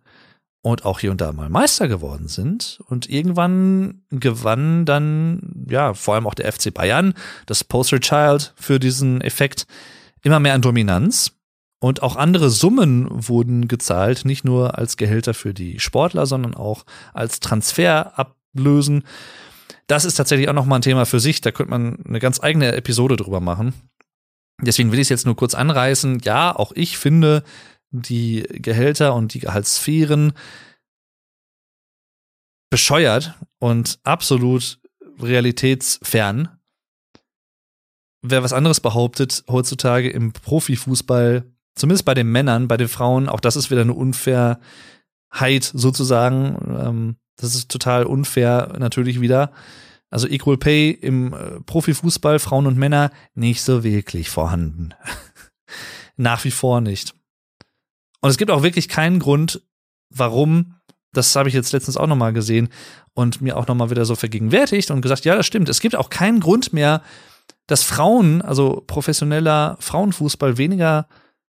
[0.62, 2.80] und auch hier und da mal Meister geworden sind.
[2.86, 7.14] Und irgendwann gewann dann, ja, vor allem auch der FC Bayern,
[7.46, 9.66] das Poster Child für diesen Effekt,
[10.22, 11.32] immer mehr an Dominanz.
[11.80, 16.84] Und auch andere Summen wurden gezahlt, nicht nur als Gehälter für die Sportler, sondern auch
[17.14, 19.04] als Transferablösen.
[19.86, 21.40] Das ist tatsächlich auch nochmal ein Thema für sich.
[21.40, 23.72] Da könnte man eine ganz eigene Episode drüber machen.
[24.60, 26.20] Deswegen will ich es jetzt nur kurz anreißen.
[26.22, 27.42] Ja, auch ich finde,
[27.90, 30.34] die Gehälter und die Gehaltssphären
[32.70, 34.80] bescheuert und absolut
[35.18, 36.60] realitätsfern.
[38.22, 43.40] Wer was anderes behauptet, heutzutage im Profifußball, zumindest bei den Männern, bei den Frauen, auch
[43.40, 44.60] das ist wieder eine Unfairheit
[45.60, 46.56] sozusagen.
[46.78, 49.52] Ähm, das ist total unfair natürlich wieder.
[50.10, 54.90] Also Equal Pay im äh, Profifußball, Frauen und Männer, nicht so wirklich vorhanden.
[56.16, 57.14] Nach wie vor nicht.
[58.20, 59.62] Und es gibt auch wirklich keinen Grund,
[60.10, 60.74] warum,
[61.12, 62.68] das habe ich jetzt letztens auch nochmal gesehen
[63.14, 65.68] und mir auch nochmal wieder so vergegenwärtigt und gesagt, ja, das stimmt.
[65.68, 67.02] Es gibt auch keinen Grund mehr,
[67.66, 71.06] dass Frauen, also professioneller Frauenfußball weniger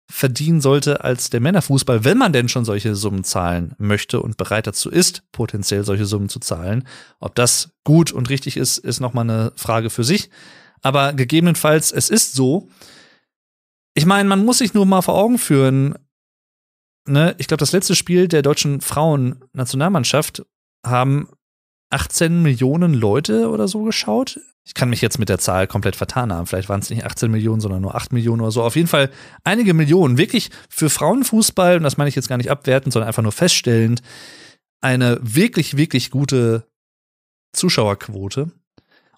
[0.08, 4.66] verdienen sollte als der Männerfußball, wenn man denn schon solche Summen zahlen möchte und bereit
[4.66, 6.86] dazu ist, potenziell solche Summen zu zahlen.
[7.18, 10.30] Ob das gut und richtig ist, ist nochmal eine Frage für sich.
[10.82, 12.68] Aber gegebenenfalls, es ist so.
[13.94, 15.96] Ich meine, man muss sich nur mal vor Augen führen,
[17.06, 20.44] ne, ich glaube, das letzte Spiel der deutschen Frauen-Nationalmannschaft
[20.84, 21.28] haben
[21.90, 24.40] 18 Millionen Leute oder so geschaut.
[24.64, 26.46] Ich kann mich jetzt mit der Zahl komplett vertan haben.
[26.46, 28.62] Vielleicht waren es nicht 18 Millionen, sondern nur 8 Millionen oder so.
[28.62, 29.10] Auf jeden Fall
[29.44, 30.18] einige Millionen.
[30.18, 34.02] Wirklich für Frauenfußball, und das meine ich jetzt gar nicht abwertend, sondern einfach nur feststellend,
[34.80, 36.66] eine wirklich, wirklich gute
[37.52, 38.50] Zuschauerquote.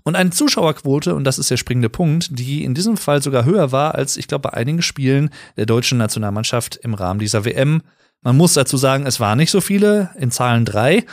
[0.04, 3.72] Und eine Zuschauerquote, und das ist der springende Punkt, die in diesem Fall sogar höher
[3.72, 7.82] war als, ich glaube, bei einigen Spielen der deutschen Nationalmannschaft im Rahmen dieser WM.
[8.22, 11.04] Man muss dazu sagen, es waren nicht so viele, in Zahlen drei.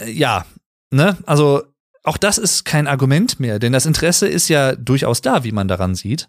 [0.00, 0.44] Äh, ja,
[0.90, 1.62] ne, also
[2.04, 5.68] auch das ist kein Argument mehr, denn das Interesse ist ja durchaus da, wie man
[5.68, 6.28] daran sieht.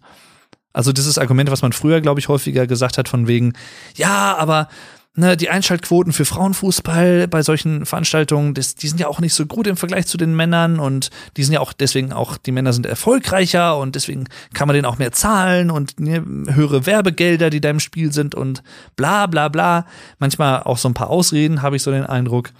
[0.72, 3.54] Also dieses Argument, was man früher, glaube ich, häufiger gesagt hat, von wegen,
[3.94, 4.68] ja, aber
[5.14, 9.46] ne, die Einschaltquoten für Frauenfußball bei solchen Veranstaltungen, das, die sind ja auch nicht so
[9.46, 12.72] gut im Vergleich zu den Männern und die sind ja auch deswegen auch, die Männer
[12.72, 17.60] sind erfolgreicher und deswegen kann man denen auch mehr zahlen und ne, höhere Werbegelder, die
[17.60, 18.62] da im Spiel sind und
[18.96, 19.86] bla bla bla.
[20.18, 22.50] Manchmal auch so ein paar Ausreden, habe ich so den Eindruck.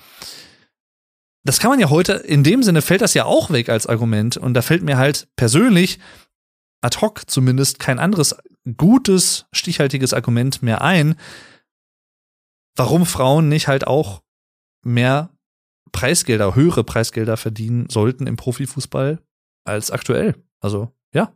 [1.44, 4.36] Das kann man ja heute, in dem Sinne fällt das ja auch weg als Argument
[4.36, 5.98] und da fällt mir halt persönlich
[6.82, 8.36] ad hoc zumindest kein anderes
[8.76, 11.14] gutes, stichhaltiges Argument mehr ein,
[12.76, 14.22] warum Frauen nicht halt auch
[14.82, 15.30] mehr
[15.92, 19.22] Preisgelder, höhere Preisgelder verdienen sollten im Profifußball
[19.64, 20.34] als aktuell.
[20.60, 21.34] Also, ja.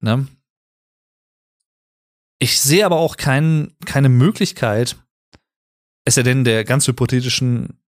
[0.00, 0.26] Ne?
[2.38, 4.96] Ich sehe aber auch kein, keine Möglichkeit,
[6.04, 7.80] es ja denn der ganz hypothetischen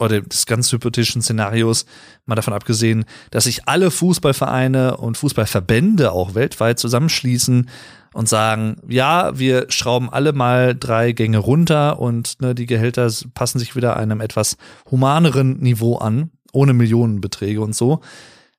[0.00, 1.86] oder des ganz hypothetischen Szenarios,
[2.26, 7.68] mal davon abgesehen, dass sich alle Fußballvereine und Fußballverbände auch weltweit zusammenschließen
[8.12, 13.58] und sagen, ja, wir schrauben alle mal drei Gänge runter und ne, die Gehälter passen
[13.58, 14.56] sich wieder einem etwas
[14.90, 18.00] humaneren Niveau an, ohne Millionenbeträge und so.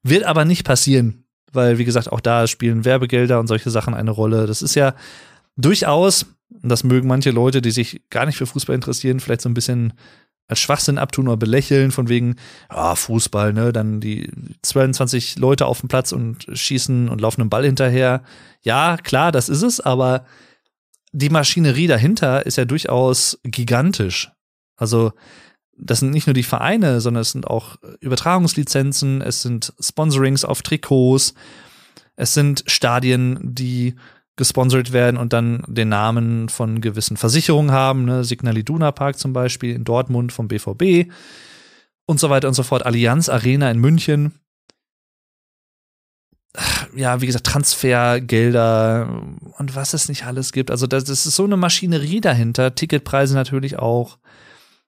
[0.03, 4.11] Wird aber nicht passieren, weil, wie gesagt, auch da spielen Werbegelder und solche Sachen eine
[4.11, 4.45] Rolle.
[4.45, 4.93] Das ist ja
[5.57, 6.25] durchaus,
[6.61, 9.53] und das mögen manche Leute, die sich gar nicht für Fußball interessieren, vielleicht so ein
[9.53, 9.93] bisschen
[10.51, 12.35] als Schwachsinn abtun oder belächeln, von wegen,
[12.69, 14.29] ja, Fußball, ne, dann die
[14.61, 18.23] 22 Leute auf dem Platz und schießen und laufen einen Ball hinterher.
[18.61, 20.25] Ja, klar, das ist es, aber
[21.13, 24.31] die Maschinerie dahinter ist ja durchaus gigantisch.
[24.75, 25.13] Also,
[25.77, 30.61] das sind nicht nur die Vereine, sondern es sind auch Übertragungslizenzen, es sind Sponsorings auf
[30.61, 31.33] Trikots,
[32.15, 33.95] es sind Stadien, die
[34.41, 38.23] gesponsert werden und dann den Namen von gewissen Versicherungen haben, ne?
[38.23, 41.11] Signal Iduna Park zum Beispiel in Dortmund vom BVB
[42.07, 42.83] und so weiter und so fort.
[42.83, 44.33] Allianz Arena in München.
[46.95, 49.27] Ja, wie gesagt, Transfergelder
[49.59, 50.71] und was es nicht alles gibt.
[50.71, 52.73] Also das, das ist so eine Maschinerie dahinter.
[52.73, 54.17] Ticketpreise natürlich auch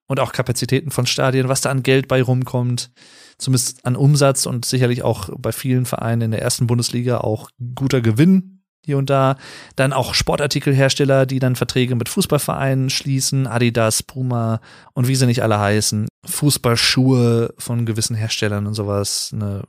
[0.08, 2.90] und auch Kapazitäten von Stadien, was da an Geld bei rumkommt,
[3.38, 8.02] zumindest an Umsatz und sicherlich auch bei vielen Vereinen in der ersten Bundesliga auch guter
[8.02, 8.53] Gewinn
[8.86, 9.38] hier und da.
[9.76, 14.62] Dann auch Sportartikelhersteller, die dann Verträge mit Fußballvereinen schließen, Adidas, Puma
[14.94, 16.08] und wie sie nicht alle heißen.
[16.26, 19.32] Fußballschuhe von gewissen Herstellern und sowas.
[19.34, 19.64] Ne.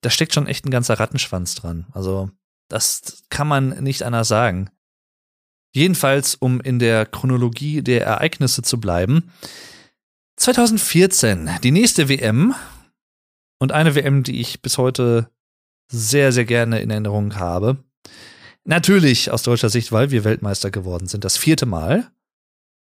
[0.00, 1.86] Da steckt schon echt ein ganzer Rattenschwanz dran.
[1.92, 2.30] Also
[2.68, 4.70] das kann man nicht anders sagen.
[5.74, 9.30] Jedenfalls, um in der Chronologie der Ereignisse zu bleiben.
[10.36, 12.54] 2014, die nächste WM
[13.58, 15.30] und eine WM, die ich bis heute
[15.90, 17.78] sehr, sehr gerne in Erinnerung habe.
[18.64, 21.24] Natürlich aus deutscher Sicht, weil wir Weltmeister geworden sind.
[21.24, 22.10] Das vierte Mal.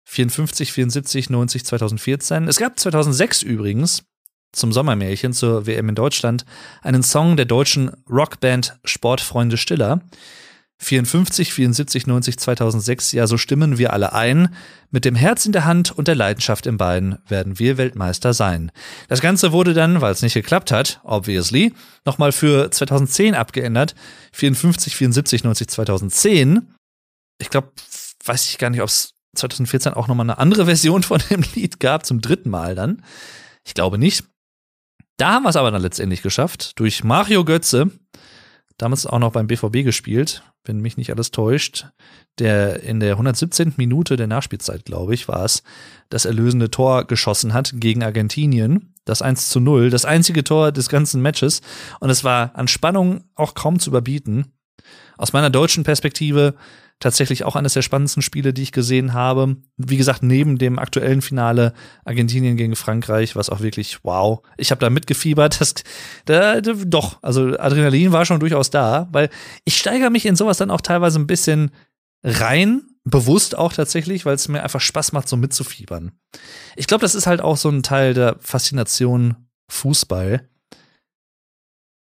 [0.06, 2.48] 54, 74, 90, 2014.
[2.48, 4.04] Es gab 2006 übrigens
[4.54, 6.46] zum Sommermärchen zur WM in Deutschland
[6.82, 10.02] einen Song der deutschen Rockband Sportfreunde Stiller.
[10.80, 14.56] 54, 74, 90, 2006, ja, so stimmen wir alle ein.
[14.92, 18.72] Mit dem Herz in der Hand und der Leidenschaft im Bein werden wir Weltmeister sein.
[19.08, 21.74] Das Ganze wurde dann, weil es nicht geklappt hat, obviously,
[22.06, 23.96] nochmal für 2010 abgeändert.
[24.34, 26.74] 54, 74, 90, 2010.
[27.40, 27.72] Ich glaube,
[28.24, 31.80] weiß ich gar nicht, ob es 2014 auch nochmal eine andere Version von dem Lied
[31.80, 33.04] gab, zum dritten Mal dann.
[33.66, 34.26] Ich glaube nicht.
[35.18, 37.90] Da haben wir es aber dann letztendlich geschafft, durch Mario Götze,
[38.78, 41.88] damals auch noch beim BVB gespielt, wenn mich nicht alles täuscht,
[42.40, 43.74] der in der 117.
[43.78, 45.64] Minute der Nachspielzeit, glaube ich, war es,
[46.10, 48.94] das erlösende Tor geschossen hat gegen Argentinien.
[49.06, 51.62] Das 1 zu 0, das einzige Tor des ganzen Matches.
[52.00, 54.54] Und es war an Spannung auch kaum zu überbieten.
[55.18, 56.56] Aus meiner deutschen Perspektive
[57.00, 59.58] tatsächlich auch eines der spannendsten Spiele, die ich gesehen habe.
[59.78, 61.74] Wie gesagt, neben dem aktuellen Finale
[62.06, 64.42] Argentinien gegen Frankreich, was auch wirklich wow.
[64.58, 65.62] Ich habe da mitgefiebert.
[65.62, 65.76] Das,
[66.26, 69.30] da, doch, also Adrenalin war schon durchaus da, weil
[69.66, 71.72] ich steigere mich in sowas dann auch teilweise ein bisschen
[72.24, 76.12] rein, bewusst auch tatsächlich, weil es mir einfach Spaß macht, so mitzufiebern.
[76.76, 79.36] Ich glaube, das ist halt auch so ein Teil der Faszination
[79.70, 80.48] Fußball.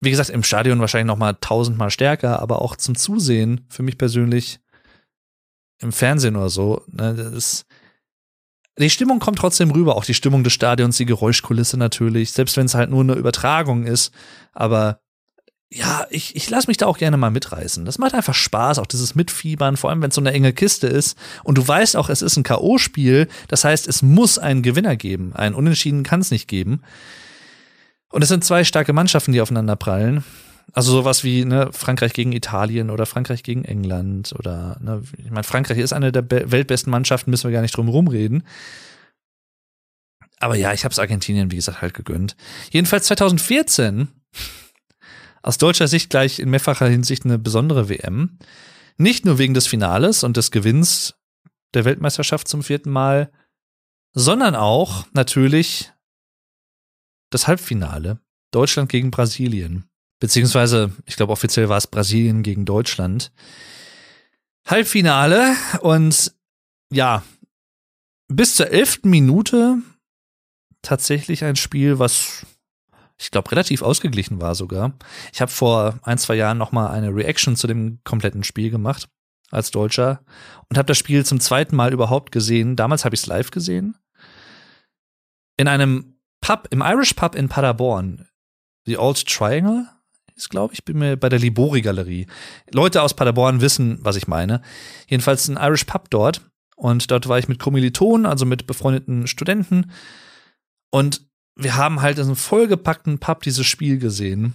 [0.01, 3.97] Wie gesagt, im Stadion wahrscheinlich noch mal tausendmal stärker, aber auch zum Zusehen für mich
[3.97, 4.59] persönlich
[5.83, 6.81] im Fernsehen oder so.
[6.87, 7.65] Ne, das ist,
[8.79, 12.65] die Stimmung kommt trotzdem rüber, auch die Stimmung des Stadions, die Geräuschkulisse natürlich, selbst wenn
[12.65, 14.11] es halt nur eine Übertragung ist.
[14.53, 14.99] Aber
[15.69, 17.85] ja, ich, ich lasse mich da auch gerne mal mitreißen.
[17.85, 20.87] Das macht einfach Spaß, auch dieses Mitfiebern, vor allem wenn es so eine enge Kiste
[20.87, 21.17] ist.
[21.43, 23.27] Und du weißt auch, es ist ein K.O.-Spiel.
[23.47, 25.33] Das heißt, es muss einen Gewinner geben.
[25.33, 26.81] Einen Unentschieden kann es nicht geben.
[28.11, 30.23] Und es sind zwei starke Mannschaften, die aufeinander prallen.
[30.71, 35.43] Also sowas wie ne, Frankreich gegen Italien oder Frankreich gegen England oder ne, ich meine,
[35.43, 38.43] Frankreich ist eine der weltbesten Mannschaften, müssen wir gar nicht drum rumreden.
[40.39, 42.35] Aber ja, ich habe es Argentinien, wie gesagt, halt gegönnt.
[42.71, 44.09] Jedenfalls 2014,
[45.41, 48.37] aus deutscher Sicht gleich in mehrfacher Hinsicht eine besondere WM.
[48.97, 51.15] Nicht nur wegen des Finales und des Gewinns
[51.73, 53.31] der Weltmeisterschaft zum vierten Mal,
[54.13, 55.91] sondern auch natürlich
[57.29, 58.19] das Halbfinale.
[58.51, 59.89] Deutschland gegen Brasilien.
[60.23, 63.33] Beziehungsweise, ich glaube, offiziell war es Brasilien gegen Deutschland.
[64.65, 66.33] Halbfinale und
[66.89, 67.23] ja,
[68.29, 69.79] bis zur elften Minute
[70.81, 72.45] tatsächlich ein Spiel, was
[73.17, 74.93] ich glaube relativ ausgeglichen war sogar.
[75.33, 79.09] Ich habe vor ein, zwei Jahren noch mal eine Reaction zu dem kompletten Spiel gemacht
[79.51, 80.23] als Deutscher
[80.69, 82.77] und habe das Spiel zum zweiten Mal überhaupt gesehen.
[82.77, 83.97] Damals habe ich es live gesehen.
[85.57, 88.29] In einem Pub, im Irish Pub in Paderborn.
[88.85, 89.89] The Old Triangle
[90.35, 92.27] ist, glaube ich, bin mir bei der Libori Galerie.
[92.71, 94.61] Leute aus Paderborn wissen, was ich meine.
[95.07, 96.41] Jedenfalls ein Irish Pub dort.
[96.75, 99.91] Und dort war ich mit Kommilitonen, also mit befreundeten Studenten.
[100.91, 101.21] Und
[101.55, 104.53] wir haben halt in einem vollgepackten Pub dieses Spiel gesehen.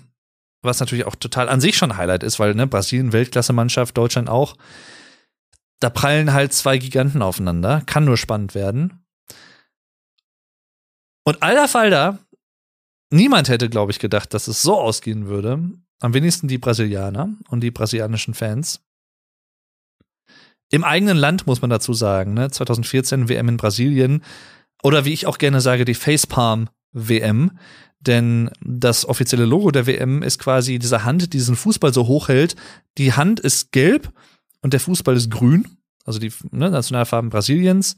[0.63, 4.57] Was natürlich auch total an sich schon Highlight ist, weil, ne, Brasilien, Weltklasse-Mannschaft, Deutschland auch.
[5.81, 7.83] Da prallen halt zwei Giganten aufeinander.
[7.87, 9.05] Kann nur spannend werden.
[11.25, 12.19] Und alter Falter,
[13.11, 15.71] Niemand hätte, glaube ich, gedacht, dass es so ausgehen würde.
[16.01, 18.81] Am wenigsten die Brasilianer und die brasilianischen Fans.
[20.71, 22.51] Im eigenen Land muss man dazu sagen, ne?
[22.51, 24.23] 2014 WM in Brasilien
[24.83, 27.59] oder wie ich auch gerne sage, die Facepalm WM,
[28.01, 32.55] denn das offizielle Logo der WM ist quasi diese Hand, die diesen Fußball so hochhält.
[32.97, 34.13] Die Hand ist gelb
[34.61, 35.67] und der Fußball ist grün,
[36.05, 37.97] also die ne, Nationalfarben Brasiliens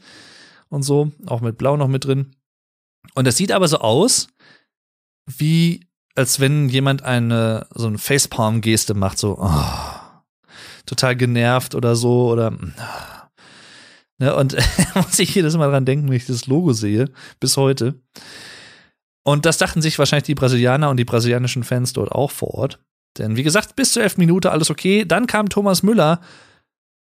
[0.69, 2.35] und so, auch mit Blau noch mit drin.
[3.15, 4.29] Und das sieht aber so aus,
[5.39, 9.65] wie als wenn jemand eine so eine Facepalm-Geste macht, so oh,
[10.87, 12.51] total genervt oder so oder
[14.19, 14.57] ne, und
[14.95, 18.01] muss ich jedes Mal dran denken, wenn ich das Logo sehe, bis heute.
[19.23, 22.81] Und das dachten sich wahrscheinlich die Brasilianer und die brasilianischen Fans dort auch vor Ort.
[23.19, 25.05] Denn wie gesagt, bis zur elf Minute alles okay.
[25.05, 26.21] Dann kam Thomas Müller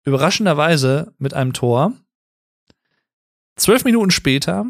[0.04, 1.92] überraschenderweise mit einem Tor.
[3.56, 4.66] Zwölf Minuten später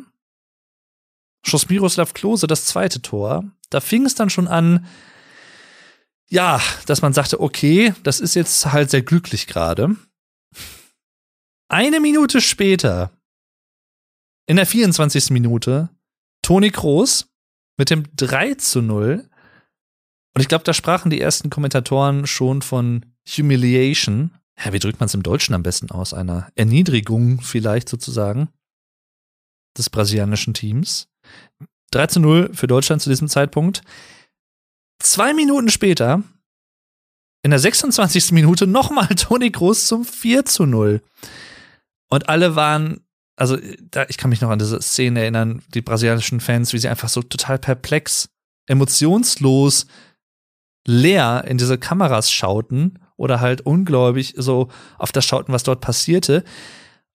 [1.44, 3.44] schoss Miroslav Klose das zweite Tor.
[3.70, 4.86] Da fing es dann schon an,
[6.28, 9.96] ja, dass man sagte, okay, das ist jetzt halt sehr glücklich gerade.
[11.68, 13.10] Eine Minute später,
[14.46, 15.30] in der 24.
[15.30, 15.90] Minute,
[16.42, 17.28] Toni Kroos
[17.76, 19.28] mit dem 3 zu 0.
[20.34, 24.32] Und ich glaube, da sprachen die ersten Kommentatoren schon von Humiliation.
[24.58, 26.14] Ja, wie drückt man es im Deutschen am besten aus?
[26.14, 28.48] Einer Erniedrigung vielleicht sozusagen
[29.76, 31.09] des brasilianischen Teams.
[31.90, 33.82] 3 zu 0 für Deutschland zu diesem Zeitpunkt.
[34.98, 36.22] Zwei Minuten später,
[37.42, 38.32] in der 26.
[38.32, 41.02] Minute, nochmal Toni Groß zum 4 zu 0.
[42.10, 43.00] Und alle waren
[43.40, 46.88] also da, ich kann mich noch an diese Szene erinnern, die brasilianischen Fans, wie sie
[46.88, 48.28] einfach so total perplex,
[48.66, 49.86] emotionslos,
[50.86, 54.68] leer in diese Kameras schauten oder halt ungläubig so
[54.98, 56.44] auf das schauten, was dort passierte.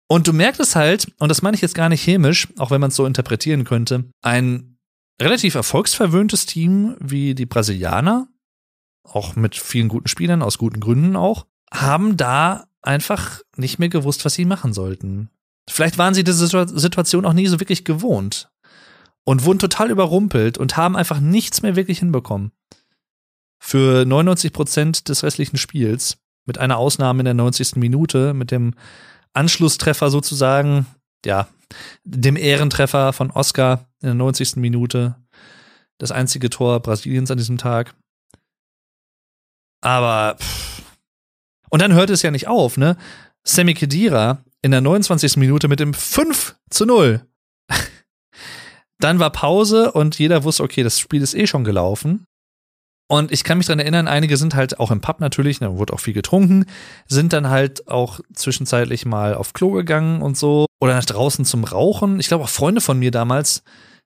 [0.07, 2.81] Und du merkst es halt, und das meine ich jetzt gar nicht chemisch, auch wenn
[2.81, 4.77] man es so interpretieren könnte, ein
[5.19, 8.27] relativ erfolgsverwöhntes Team wie die Brasilianer,
[9.03, 14.25] auch mit vielen guten Spielern, aus guten Gründen auch, haben da einfach nicht mehr gewusst,
[14.25, 15.29] was sie machen sollten.
[15.67, 18.51] Vielleicht waren sie diese Situation auch nie so wirklich gewohnt
[19.23, 22.51] und wurden total überrumpelt und haben einfach nichts mehr wirklich hinbekommen.
[23.59, 27.77] Für 99 Prozent des restlichen Spiels, mit einer Ausnahme in der 90.
[27.77, 28.75] Minute, mit dem
[29.35, 30.85] Anschlusstreffer sozusagen,
[31.25, 31.47] ja,
[32.03, 34.57] dem Ehrentreffer von Oscar in der 90.
[34.57, 35.15] Minute.
[35.97, 37.95] Das einzige Tor Brasiliens an diesem Tag.
[39.81, 40.81] Aber, pff.
[41.69, 42.97] und dann hört es ja nicht auf, ne?
[43.43, 45.37] Sammy Kedira in der 29.
[45.37, 47.25] Minute mit dem 5 zu 0.
[48.99, 52.25] dann war Pause und jeder wusste, okay, das Spiel ist eh schon gelaufen.
[53.07, 55.93] Und ich kann mich dran erinnern, einige sind halt auch im Pub natürlich, da wurde
[55.93, 56.65] auch viel getrunken,
[57.07, 61.63] sind dann halt auch zwischenzeitlich mal auf Klo gegangen und so oder nach draußen zum
[61.63, 62.19] Rauchen.
[62.19, 63.63] Ich glaube auch Freunde von mir damals,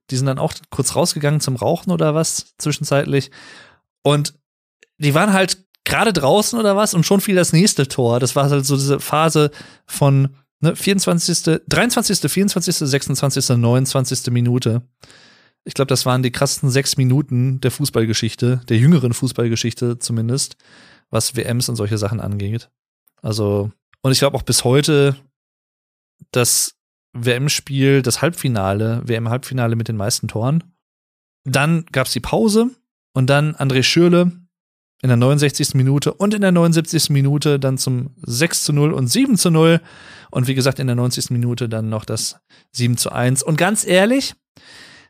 [0.10, 3.32] die sind dann auch kurz rausgegangen zum Rauchen oder was zwischenzeitlich.
[4.04, 4.34] Und
[4.98, 8.20] die waren halt gerade draußen oder was und schon fiel das nächste Tor.
[8.20, 9.52] Das war halt so diese Phase
[9.86, 14.28] von ne, 24., 23., 24., 26., 29.
[14.32, 14.82] Minute.
[15.70, 20.58] Ich glaube, das waren die krassesten sechs Minuten der Fußballgeschichte, der jüngeren Fußballgeschichte zumindest,
[21.12, 22.72] was WMs und solche Sachen angeht.
[23.22, 23.70] Also,
[24.02, 25.16] und ich glaube auch bis heute
[26.32, 26.74] das
[27.14, 30.64] WM-Spiel, das Halbfinale, WM-Halbfinale mit den meisten Toren.
[31.44, 32.72] Dann gab es die Pause
[33.14, 34.32] und dann André Schürle
[35.04, 35.76] in der 69.
[35.76, 37.12] Minute und in der 79.
[37.12, 39.82] Minute dann zum 6 zu 0 und 7 zu 0.
[40.32, 41.30] Und wie gesagt, in der 90.
[41.30, 42.40] Minute dann noch das
[42.72, 43.44] 7 zu 1.
[43.44, 44.34] Und ganz ehrlich,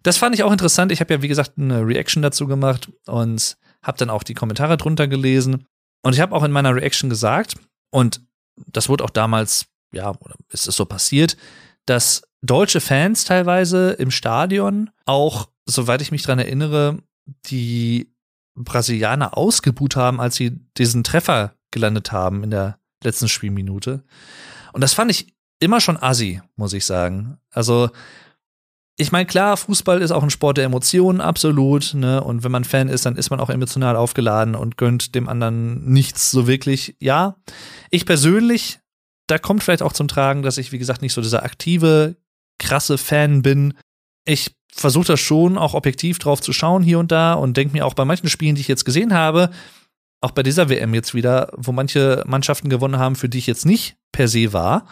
[0.04, 0.92] das fand ich auch interessant.
[0.92, 4.78] Ich habe ja, wie gesagt, eine Reaction dazu gemacht und habe dann auch die Kommentare
[4.78, 5.66] drunter gelesen.
[6.02, 7.56] Und ich habe auch in meiner Reaction gesagt,
[7.92, 8.22] und
[8.68, 11.38] das wurde auch damals, ja, oder ist es so passiert,
[11.86, 17.00] dass deutsche Fans teilweise im Stadion auch, soweit ich mich dran erinnere,
[17.48, 18.14] die
[18.56, 24.04] Brasilianer ausgebuht haben, als sie diesen Treffer gelandet haben in der letzten Spielminute.
[24.74, 27.38] Und das fand ich immer schon assi, muss ich sagen.
[27.52, 27.90] Also,
[29.00, 31.94] ich meine, klar, Fußball ist auch ein Sport der Emotionen, absolut.
[31.94, 32.22] Ne?
[32.22, 35.86] Und wenn man Fan ist, dann ist man auch emotional aufgeladen und gönnt dem anderen
[35.86, 36.98] nichts so wirklich.
[37.00, 37.38] Ja,
[37.92, 38.80] ich persönlich,
[39.28, 42.18] da kommt vielleicht auch zum Tragen, dass ich, wie gesagt, nicht so dieser aktive,
[42.60, 43.74] krasse Fan bin.
[44.26, 47.86] Ich versuche das schon auch objektiv drauf zu schauen hier und da und denke mir
[47.86, 49.50] auch bei manchen Spielen, die ich jetzt gesehen habe,
[50.20, 53.66] auch bei dieser WM jetzt wieder, wo manche Mannschaften gewonnen haben, für die ich jetzt
[53.66, 54.88] nicht per se war,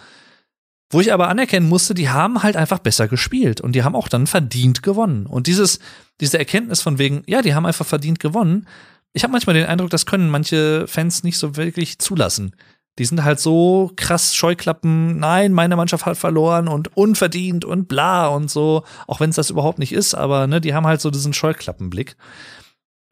[0.90, 4.08] wo ich aber anerkennen musste, die haben halt einfach besser gespielt und die haben auch
[4.08, 5.26] dann verdient gewonnen.
[5.26, 5.80] Und dieses,
[6.22, 8.68] diese Erkenntnis von wegen, ja, die haben einfach verdient gewonnen.
[9.14, 12.56] Ich habe manchmal den Eindruck, das können manche Fans nicht so wirklich zulassen.
[13.00, 18.28] Die sind halt so krass Scheuklappen, nein, meine Mannschaft hat verloren und unverdient und bla
[18.28, 21.12] und so, auch wenn es das überhaupt nicht ist, aber ne, die haben halt so
[21.12, 22.16] diesen Scheuklappenblick,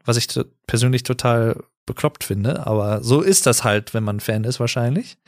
[0.04, 0.26] was ich
[0.66, 5.18] persönlich total bekloppt finde, aber so ist das halt, wenn man Fan ist wahrscheinlich.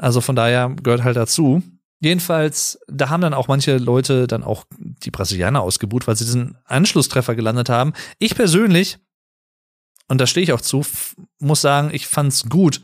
[0.00, 1.62] Also von daher gehört halt dazu.
[2.02, 6.56] Jedenfalls, da haben dann auch manche Leute dann auch die Brasilianer ausgebucht, weil sie diesen
[6.64, 7.92] Anschlusstreffer gelandet haben.
[8.18, 8.98] Ich persönlich,
[10.08, 10.82] und da stehe ich auch zu,
[11.38, 12.82] muss sagen, ich fand's gut,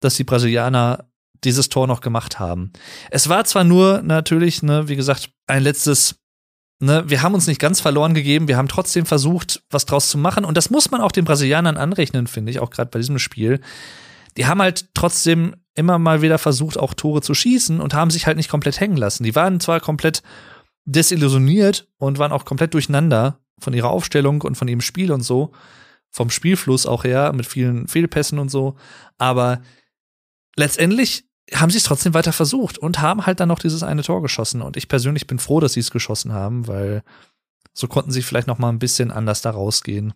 [0.00, 1.08] dass die Brasilianer
[1.44, 2.72] dieses Tor noch gemacht haben.
[3.12, 6.16] Es war zwar nur natürlich, ne, wie gesagt, ein letztes,
[6.80, 10.18] ne, wir haben uns nicht ganz verloren gegeben, wir haben trotzdem versucht, was draus zu
[10.18, 13.20] machen und das muss man auch den Brasilianern anrechnen, finde ich, auch gerade bei diesem
[13.20, 13.60] Spiel.
[14.36, 18.26] Die haben halt trotzdem immer mal wieder versucht, auch Tore zu schießen und haben sich
[18.26, 19.22] halt nicht komplett hängen lassen.
[19.22, 20.22] Die waren zwar komplett
[20.84, 25.52] desillusioniert und waren auch komplett durcheinander von ihrer Aufstellung und von ihrem Spiel und so,
[26.10, 28.76] vom Spielfluss auch her, mit vielen Fehlpässen und so,
[29.18, 29.60] aber
[30.56, 34.20] letztendlich haben sie es trotzdem weiter versucht und haben halt dann noch dieses eine Tor
[34.20, 34.60] geschossen.
[34.60, 37.02] Und ich persönlich bin froh, dass sie es geschossen haben, weil
[37.72, 40.12] so konnten sie vielleicht noch mal ein bisschen anders da rausgehen.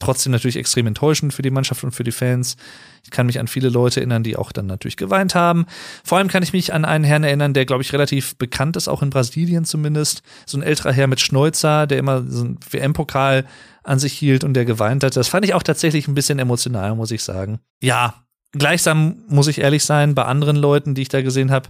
[0.00, 2.56] Trotzdem natürlich extrem enttäuschend für die Mannschaft und für die Fans.
[3.04, 5.66] Ich kann mich an viele Leute erinnern, die auch dann natürlich geweint haben.
[6.02, 8.88] Vor allem kann ich mich an einen Herrn erinnern, der, glaube ich, relativ bekannt ist,
[8.88, 10.22] auch in Brasilien zumindest.
[10.46, 13.46] So ein älterer Herr mit Schnäuzer, der immer so ein WM-Pokal
[13.84, 15.16] an sich hielt und der geweint hat.
[15.16, 17.60] Das fand ich auch tatsächlich ein bisschen emotional, muss ich sagen.
[17.80, 21.68] Ja, gleichsam muss ich ehrlich sein, bei anderen Leuten, die ich da gesehen habe,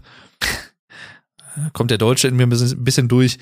[1.73, 3.39] kommt der Deutsche in mir ein bisschen durch.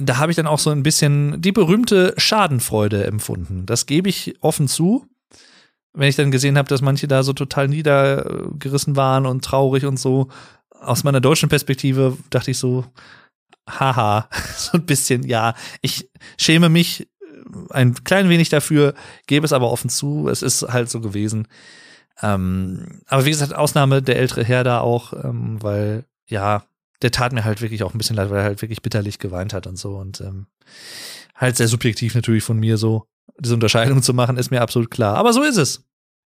[0.00, 3.66] Da habe ich dann auch so ein bisschen die berühmte Schadenfreude empfunden.
[3.66, 5.06] Das gebe ich offen zu.
[5.92, 9.98] Wenn ich dann gesehen habe, dass manche da so total niedergerissen waren und traurig und
[9.98, 10.28] so,
[10.70, 12.84] aus meiner deutschen Perspektive dachte ich so,
[13.68, 16.08] haha, so ein bisschen, ja, ich
[16.38, 17.08] schäme mich
[17.70, 18.94] ein klein wenig dafür,
[19.26, 21.48] gebe es aber offen zu, es ist halt so gewesen.
[22.22, 26.62] Ähm, aber wie gesagt, Ausnahme der ältere Herr da auch, ähm, weil, ja,
[27.02, 29.52] der tat mir halt wirklich auch ein bisschen leid, weil er halt wirklich bitterlich geweint
[29.52, 30.46] hat und so und ähm,
[31.34, 33.06] halt sehr subjektiv natürlich von mir so
[33.38, 35.16] diese Unterscheidung zu machen, ist mir absolut klar.
[35.16, 35.84] Aber so ist es.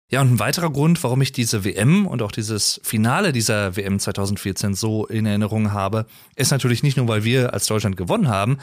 [0.10, 4.00] Ja, und ein weiterer Grund, warum ich diese WM und auch dieses Finale dieser WM
[4.00, 6.06] 2014 so in Erinnerung habe,
[6.36, 8.60] ist natürlich nicht nur, weil wir als Deutschland gewonnen haben,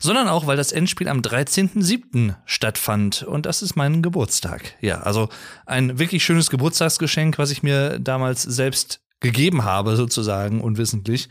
[0.00, 2.34] sondern auch, weil das Endspiel am 13.07.
[2.46, 3.22] stattfand.
[3.22, 4.74] Und das ist mein Geburtstag.
[4.80, 5.28] Ja, also
[5.66, 11.28] ein wirklich schönes Geburtstagsgeschenk, was ich mir damals selbst gegeben habe, sozusagen, unwissentlich,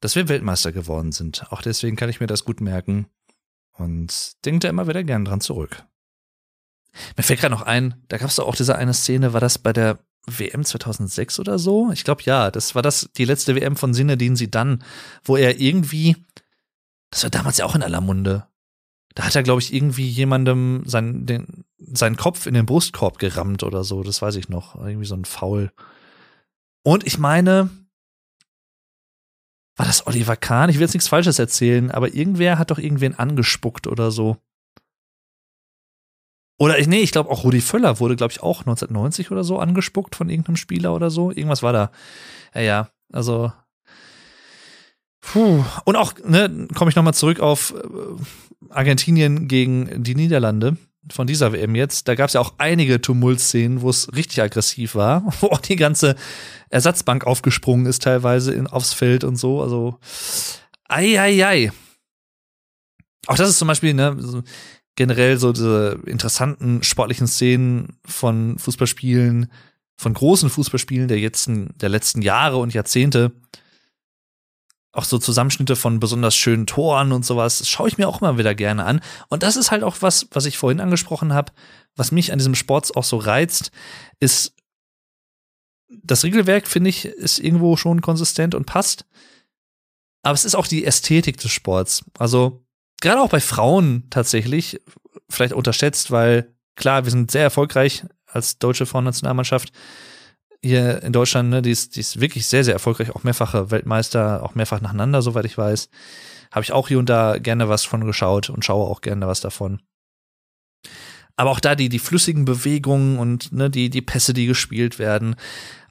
[0.00, 1.50] dass wir Weltmeister geworden sind.
[1.50, 3.06] Auch deswegen kann ich mir das gut merken
[3.72, 5.84] und denke da immer wieder gern dran zurück.
[7.16, 9.58] Mir fällt gerade noch ein, da gab es doch auch diese eine Szene, war das
[9.58, 11.90] bei der WM 2006 oder so?
[11.92, 14.82] Ich glaube ja, das war das die letzte WM von Sinedin dann,
[15.24, 16.16] wo er irgendwie,
[17.10, 18.46] das war damals ja auch in aller Munde.
[19.14, 23.64] Da hat er, glaube ich, irgendwie jemandem seinen, den, seinen Kopf in den Brustkorb gerammt
[23.64, 24.04] oder so.
[24.04, 24.76] Das weiß ich noch.
[24.76, 25.72] Irgendwie so ein Foul.
[26.90, 27.70] Und ich meine,
[29.76, 30.70] war das Oliver Kahn?
[30.70, 34.38] Ich will jetzt nichts Falsches erzählen, aber irgendwer hat doch irgendwen angespuckt oder so.
[36.58, 39.60] Oder ich, nee, ich glaube auch Rudi Völler wurde, glaube ich, auch 1990 oder so
[39.60, 41.30] angespuckt von irgendeinem Spieler oder so.
[41.30, 41.92] Irgendwas war da.
[42.56, 43.52] Ja, ja, also.
[45.20, 45.64] Puh.
[45.84, 50.76] Und auch, ne, komme ich nochmal zurück auf äh, Argentinien gegen die Niederlande
[51.10, 52.08] von dieser WM jetzt.
[52.08, 55.76] Da gab es ja auch einige Tumultszenen, wo es richtig aggressiv war, wo auch die
[55.76, 56.16] ganze
[56.68, 59.62] Ersatzbank aufgesprungen ist, teilweise in, aufs Feld und so.
[59.62, 59.98] Also,
[60.88, 61.72] ei, ei, ei.
[63.26, 64.42] Auch das ist zum Beispiel, ne, so,
[64.96, 69.50] generell so diese interessanten sportlichen Szenen von Fußballspielen,
[69.96, 73.32] von großen Fußballspielen der, letzten, der letzten Jahre und Jahrzehnte.
[74.92, 78.54] Auch so Zusammenschnitte von besonders schönen Toren und sowas, schaue ich mir auch immer wieder
[78.54, 79.00] gerne an.
[79.28, 81.52] Und das ist halt auch was, was ich vorhin angesprochen habe,
[81.96, 83.70] was mich an diesem Sport auch so reizt,
[84.18, 84.54] ist
[86.02, 89.06] das Regelwerk, finde ich, ist irgendwo schon konsistent und passt.
[90.22, 92.04] Aber es ist auch die Ästhetik des Sports.
[92.18, 92.64] Also
[93.00, 94.80] gerade auch bei Frauen tatsächlich,
[95.28, 99.72] vielleicht unterschätzt, weil klar, wir sind sehr erfolgreich als deutsche Frauennationalmannschaft
[100.62, 104.42] hier in Deutschland, ne, die ist, die ist wirklich sehr, sehr erfolgreich, auch mehrfache Weltmeister,
[104.42, 105.88] auch mehrfach nacheinander, soweit ich weiß.
[106.50, 109.40] Habe ich auch hier und da gerne was von geschaut und schaue auch gerne was
[109.40, 109.80] davon.
[111.36, 115.36] Aber auch da die, die flüssigen Bewegungen und ne, die, die Pässe, die gespielt werden,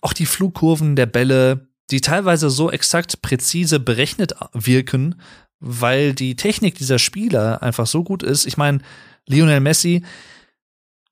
[0.02, 5.20] auch die Flugkurven der Bälle, die teilweise so exakt präzise berechnet wirken,
[5.60, 8.46] weil die Technik dieser Spieler einfach so gut ist.
[8.46, 8.80] Ich meine,
[9.26, 10.04] Lionel Messi,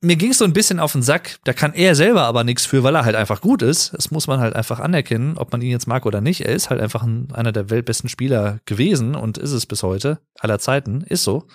[0.02, 2.66] mir ging es so ein bisschen auf den Sack, da kann er selber aber nichts
[2.66, 3.94] für, weil er halt einfach gut ist.
[3.94, 6.42] Das muss man halt einfach anerkennen, ob man ihn jetzt mag oder nicht.
[6.42, 10.20] Er ist halt einfach ein, einer der weltbesten Spieler gewesen und ist es bis heute,
[10.40, 11.48] aller Zeiten, ist so.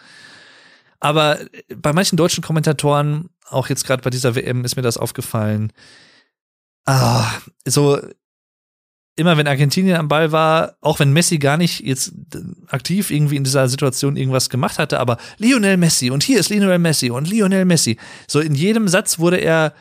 [0.99, 1.39] Aber
[1.77, 5.73] bei manchen deutschen Kommentatoren, auch jetzt gerade bei dieser WM, ist mir das aufgefallen.
[6.85, 7.31] Ah,
[7.65, 8.01] so
[9.17, 12.13] immer wenn Argentinien am Ball war, auch wenn Messi gar nicht jetzt
[12.69, 16.79] aktiv irgendwie in dieser Situation irgendwas gemacht hatte, aber Lionel Messi und hier ist Lionel
[16.79, 17.99] Messi und Lionel Messi.
[18.27, 19.75] So in jedem Satz wurde er,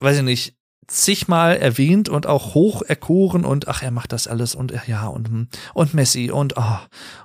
[0.00, 0.54] weiß ich nicht,
[0.86, 5.28] zigmal erwähnt und auch hoch erkoren und ach, er macht das alles und ja und
[5.28, 6.78] hm, und Messi und oh,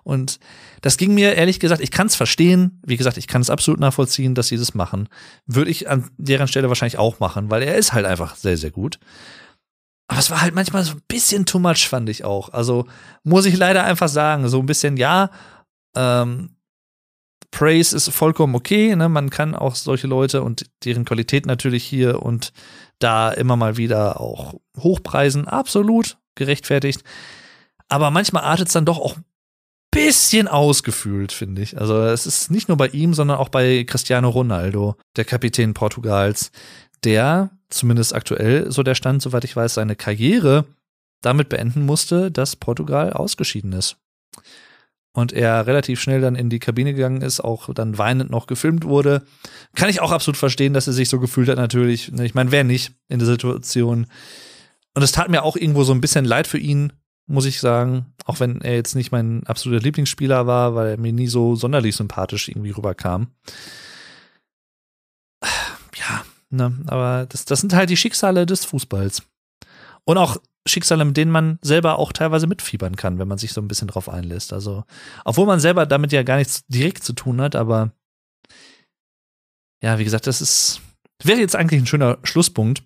[0.04, 0.40] und
[0.82, 3.82] das ging mir ehrlich gesagt, ich kann es verstehen, wie gesagt, ich kann es absolut
[3.82, 5.10] nachvollziehen, dass sie das machen.
[5.46, 8.72] Würde ich an deren Stelle wahrscheinlich auch machen, weil er ist halt einfach sehr sehr
[8.72, 8.98] gut.
[10.10, 12.50] Aber es war halt manchmal so ein bisschen too much, fand ich auch.
[12.50, 12.88] Also
[13.24, 15.30] muss ich leider einfach sagen, so ein bisschen, ja,
[15.96, 16.56] ähm,
[17.52, 19.08] Praise ist vollkommen okay, ne?
[19.08, 22.54] Man kann auch solche Leute und deren Qualität natürlich hier und
[22.98, 27.04] da immer mal wieder auch hochpreisen, absolut gerechtfertigt.
[27.88, 29.26] Aber manchmal artet es dann doch auch ein
[29.92, 31.80] bisschen ausgefühlt, finde ich.
[31.80, 36.52] Also es ist nicht nur bei ihm, sondern auch bei Cristiano Ronaldo, der Kapitän Portugals,
[37.04, 40.66] der zumindest aktuell so der Stand, soweit ich weiß, seine Karriere
[41.22, 43.98] damit beenden musste, dass Portugal ausgeschieden ist.
[45.12, 48.86] Und er relativ schnell dann in die Kabine gegangen ist, auch dann weinend noch gefilmt
[48.86, 49.24] wurde.
[49.76, 52.14] Kann ich auch absolut verstehen, dass er sich so gefühlt hat, natürlich.
[52.20, 54.06] Ich meine, wer nicht in der Situation.
[54.94, 56.94] Und es tat mir auch irgendwo so ein bisschen leid für ihn,
[57.26, 58.14] muss ich sagen.
[58.26, 61.96] Auch wenn er jetzt nicht mein absoluter Lieblingsspieler war, weil er mir nie so sonderlich
[61.96, 63.28] sympathisch irgendwie rüberkam.
[65.96, 66.78] Ja, Ne?
[66.88, 69.24] Aber das, das sind halt die Schicksale des Fußballs.
[70.06, 73.62] Und auch Schicksale, mit denen man selber auch teilweise mitfiebern kann, wenn man sich so
[73.62, 74.54] ein bisschen drauf einlässt.
[74.54, 74.84] Also,
[75.26, 77.92] obwohl man selber damit ja gar nichts direkt zu tun hat, aber
[79.82, 80.82] ja, wie gesagt, das ist,
[81.24, 82.84] wäre jetzt eigentlich ein schöner Schlusspunkt.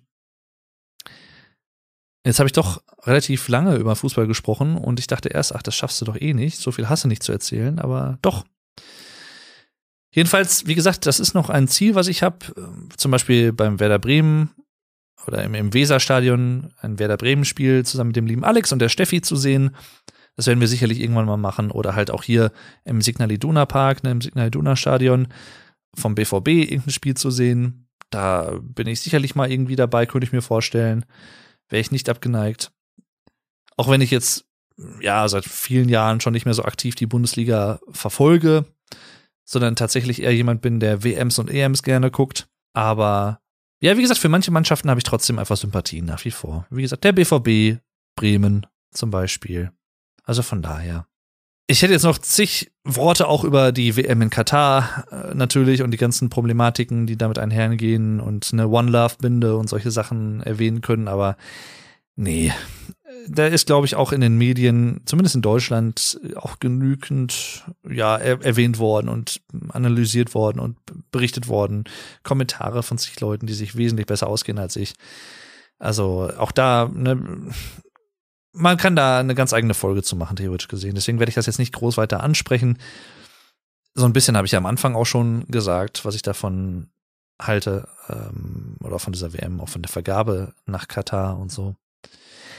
[2.26, 5.74] Jetzt habe ich doch relativ lange über Fußball gesprochen und ich dachte erst, ach, das
[5.74, 6.58] schaffst du doch eh nicht.
[6.58, 8.44] So viel hast du nicht zu erzählen, aber doch.
[10.14, 12.38] Jedenfalls, wie gesagt, das ist noch ein Ziel, was ich habe.
[12.96, 14.50] Zum Beispiel beim Werder Bremen
[15.26, 19.22] oder im, im Weserstadion ein Werder Bremen-Spiel zusammen mit dem lieben Alex und der Steffi
[19.22, 19.74] zu sehen.
[20.36, 21.72] Das werden wir sicherlich irgendwann mal machen.
[21.72, 22.52] Oder halt auch hier
[22.84, 25.26] im Signal Iduna Park, ne, im Signal Iduna Stadion
[25.96, 27.88] vom BVB irgendein Spiel zu sehen.
[28.10, 31.04] Da bin ich sicherlich mal irgendwie dabei, könnte ich mir vorstellen.
[31.68, 32.70] Wäre ich nicht abgeneigt.
[33.76, 34.44] Auch wenn ich jetzt,
[35.00, 38.66] ja, seit vielen Jahren schon nicht mehr so aktiv die Bundesliga verfolge,
[39.44, 42.48] sondern tatsächlich eher jemand bin, der WMs und EMs gerne guckt.
[42.72, 43.40] Aber
[43.80, 46.66] ja, wie gesagt, für manche Mannschaften habe ich trotzdem einfach Sympathien nach wie vor.
[46.70, 47.80] Wie gesagt, der BVB,
[48.16, 49.72] Bremen zum Beispiel.
[50.24, 51.06] Also von daher.
[51.66, 55.90] Ich hätte jetzt noch zig Worte auch über die WM in Katar äh, natürlich und
[55.90, 60.82] die ganzen Problematiken, die damit einhergehen und eine One Love Binde und solche Sachen erwähnen
[60.82, 61.36] können, aber
[62.16, 62.52] nee,
[63.28, 68.42] da ist glaube ich auch in den Medien, zumindest in Deutschland, auch genügend ja er
[68.42, 69.40] erwähnt worden und
[69.70, 70.76] analysiert worden und
[71.10, 71.84] berichtet worden,
[72.22, 74.94] Kommentare von sich Leuten, die sich wesentlich besser ausgehen als ich.
[75.78, 77.52] Also auch da ne,
[78.54, 80.94] man kann da eine ganz eigene Folge zu machen, theoretisch gesehen.
[80.94, 82.78] Deswegen werde ich das jetzt nicht groß weiter ansprechen.
[83.94, 86.90] So ein bisschen habe ich ja am Anfang auch schon gesagt, was ich davon
[87.40, 91.74] halte, ähm, oder von dieser WM, auch von der Vergabe nach Katar und so.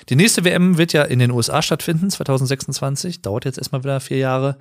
[0.10, 3.22] Die nächste WM wird ja in den USA stattfinden, 2026.
[3.22, 4.58] Dauert jetzt erstmal wieder vier Jahre.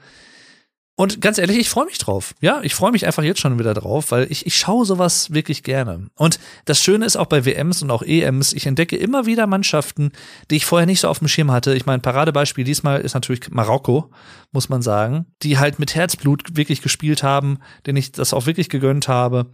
[0.97, 2.35] Und ganz ehrlich, ich freue mich drauf.
[2.41, 5.65] Ja, ich freue mich einfach jetzt schon wieder drauf, weil ich, ich schaue sowas wirklich
[5.65, 6.07] gerne.
[6.15, 10.13] Und das Schöne ist auch bei WMs und auch EMs, ich entdecke immer wieder Mannschaften,
[10.51, 11.75] die ich vorher nicht so auf dem Schirm hatte.
[11.75, 14.09] Ich meine, Paradebeispiel diesmal ist natürlich Marokko,
[14.53, 18.69] muss man sagen, die halt mit Herzblut wirklich gespielt haben, denen ich das auch wirklich
[18.69, 19.51] gegönnt habe.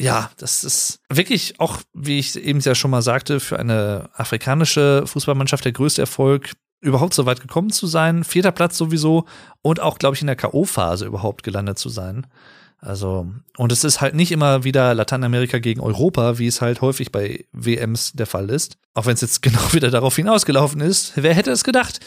[0.00, 5.04] Ja, das ist wirklich auch, wie ich eben ja schon mal sagte, für eine afrikanische
[5.06, 8.22] Fußballmannschaft der größte Erfolg überhaupt so weit gekommen zu sein.
[8.22, 9.24] Vierter Platz sowieso
[9.62, 12.26] und auch, glaube ich, in der K.O.-Phase überhaupt gelandet zu sein.
[12.80, 13.26] Also,
[13.56, 17.44] und es ist halt nicht immer wieder Lateinamerika gegen Europa, wie es halt häufig bei
[17.52, 18.78] WMs der Fall ist.
[18.94, 21.12] Auch wenn es jetzt genau wieder darauf hinausgelaufen ist.
[21.16, 21.98] Wer hätte es gedacht?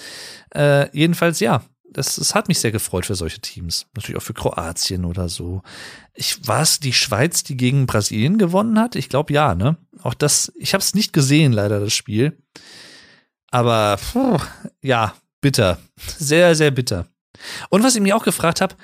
[0.55, 1.63] Äh, jedenfalls ja.
[1.93, 3.87] Das, das hat mich sehr gefreut für solche Teams.
[3.95, 5.61] Natürlich auch für Kroatien oder so.
[6.13, 8.95] Ich war es die Schweiz, die gegen Brasilien gewonnen hat?
[8.95, 9.77] Ich glaube ja, ne?
[10.01, 12.37] Auch das, ich habe es nicht gesehen, leider, das Spiel.
[13.51, 14.39] Aber puh,
[14.81, 15.79] ja, bitter.
[16.17, 17.07] Sehr, sehr bitter.
[17.69, 18.75] Und was ich mich auch gefragt habe,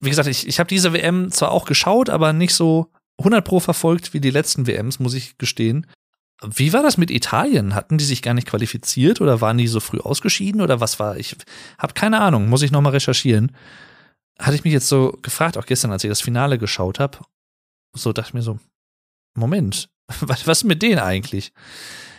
[0.00, 3.60] wie gesagt, ich, ich habe diese WM zwar auch geschaut, aber nicht so 100 pro
[3.60, 5.86] verfolgt wie die letzten WMs, muss ich gestehen.
[6.42, 7.74] Wie war das mit Italien?
[7.74, 11.16] Hatten die sich gar nicht qualifiziert oder waren die so früh ausgeschieden oder was war?
[11.18, 11.36] Ich
[11.78, 13.54] habe keine Ahnung, muss ich nochmal recherchieren.
[14.38, 17.18] Hatte ich mich jetzt so gefragt, auch gestern, als ich das Finale geschaut habe.
[17.94, 18.58] So dachte ich mir so,
[19.34, 19.90] Moment,
[20.20, 21.52] was, was ist mit denen eigentlich?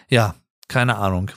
[0.10, 0.36] Ja,
[0.68, 1.32] keine Ahnung.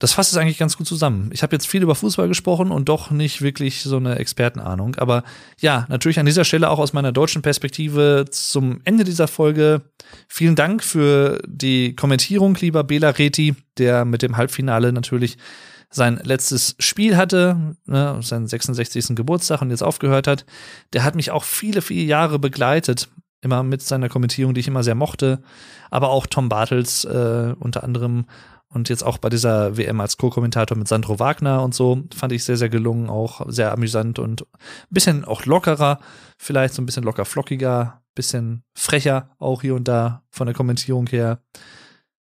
[0.00, 1.30] Das fasst es eigentlich ganz gut zusammen.
[1.32, 4.96] Ich habe jetzt viel über Fußball gesprochen und doch nicht wirklich so eine Expertenahnung.
[4.96, 5.22] Aber
[5.60, 9.82] ja, natürlich an dieser Stelle auch aus meiner deutschen Perspektive zum Ende dieser Folge.
[10.26, 15.36] Vielen Dank für die Kommentierung, lieber Bela Reti, der mit dem Halbfinale natürlich
[15.90, 19.14] sein letztes Spiel hatte, ne, seinen 66.
[19.14, 20.46] Geburtstag und jetzt aufgehört hat.
[20.94, 23.08] Der hat mich auch viele, viele Jahre begleitet
[23.42, 25.42] immer mit seiner Kommentierung, die ich immer sehr mochte.
[25.90, 28.26] Aber auch Tom Bartels äh, unter anderem
[28.72, 32.44] und jetzt auch bei dieser WM als Co-Kommentator mit Sandro Wagner und so fand ich
[32.44, 34.46] sehr, sehr gelungen, auch sehr amüsant und ein
[34.90, 36.00] bisschen auch lockerer,
[36.38, 41.08] vielleicht so ein bisschen locker flockiger, bisschen frecher auch hier und da von der Kommentierung
[41.08, 41.42] her,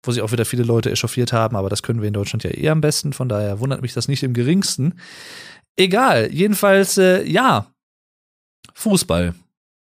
[0.04, 2.52] wo sich auch wieder viele Leute echauffiert haben, aber das können wir in Deutschland ja
[2.52, 5.00] eher am besten, von daher wundert mich das nicht im geringsten.
[5.78, 7.68] Egal, jedenfalls, äh, ja,
[8.74, 9.34] Fußball.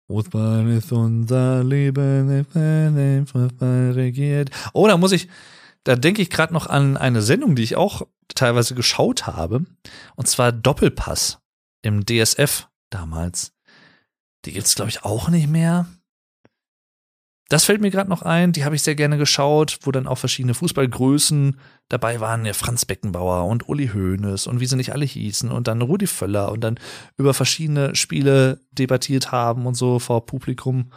[0.06, 2.46] Fußball ist unser Leben,
[3.26, 4.50] Fußball regiert.
[4.72, 5.28] Oh, da muss ich,
[5.89, 9.65] da denke ich gerade noch an eine Sendung, die ich auch teilweise geschaut habe.
[10.16, 11.39] Und zwar Doppelpass
[11.81, 13.55] im DSF damals.
[14.44, 15.86] Die gibt's glaube ich, auch nicht mehr.
[17.48, 20.19] Das fällt mir gerade noch ein, die habe ich sehr gerne geschaut, wo dann auch
[20.19, 21.59] verschiedene Fußballgrößen
[21.89, 25.69] dabei waren, ja, Franz Beckenbauer und Uli Hoeneß und wie sie nicht alle hießen und
[25.69, 26.78] dann Rudi Völler und dann
[27.16, 30.93] über verschiedene Spiele debattiert haben und so vor Publikum.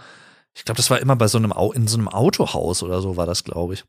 [0.53, 3.26] Ich glaube, das war immer bei so einem in so einem Autohaus oder so war
[3.26, 3.85] das, glaube ich.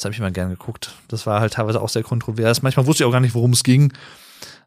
[0.00, 0.94] Das habe ich mal gerne geguckt.
[1.08, 2.62] Das war halt teilweise auch sehr kontrovers.
[2.62, 3.92] Manchmal wusste ich auch gar nicht, worum es ging.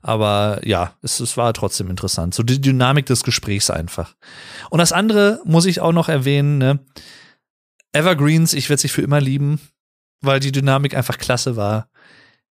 [0.04, 2.36] Aber ja, es, es war trotzdem interessant.
[2.36, 4.14] So die Dynamik des Gesprächs einfach.
[4.70, 6.86] Und das andere muss ich auch noch erwähnen, ne?
[7.94, 9.60] Evergreens, ich werde sich für immer lieben,
[10.22, 11.90] weil die Dynamik einfach klasse war.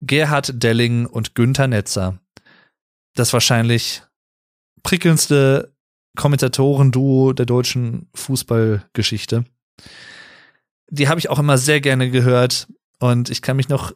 [0.00, 2.18] Gerhard Delling und Günther Netzer.
[3.14, 4.02] Das wahrscheinlich
[4.82, 5.72] prickelndste
[6.16, 9.44] Kommentatoren-Duo der deutschen Fußballgeschichte.
[10.93, 12.69] Die habe ich auch immer sehr gerne gehört.
[12.98, 13.93] Und ich kann mich noch,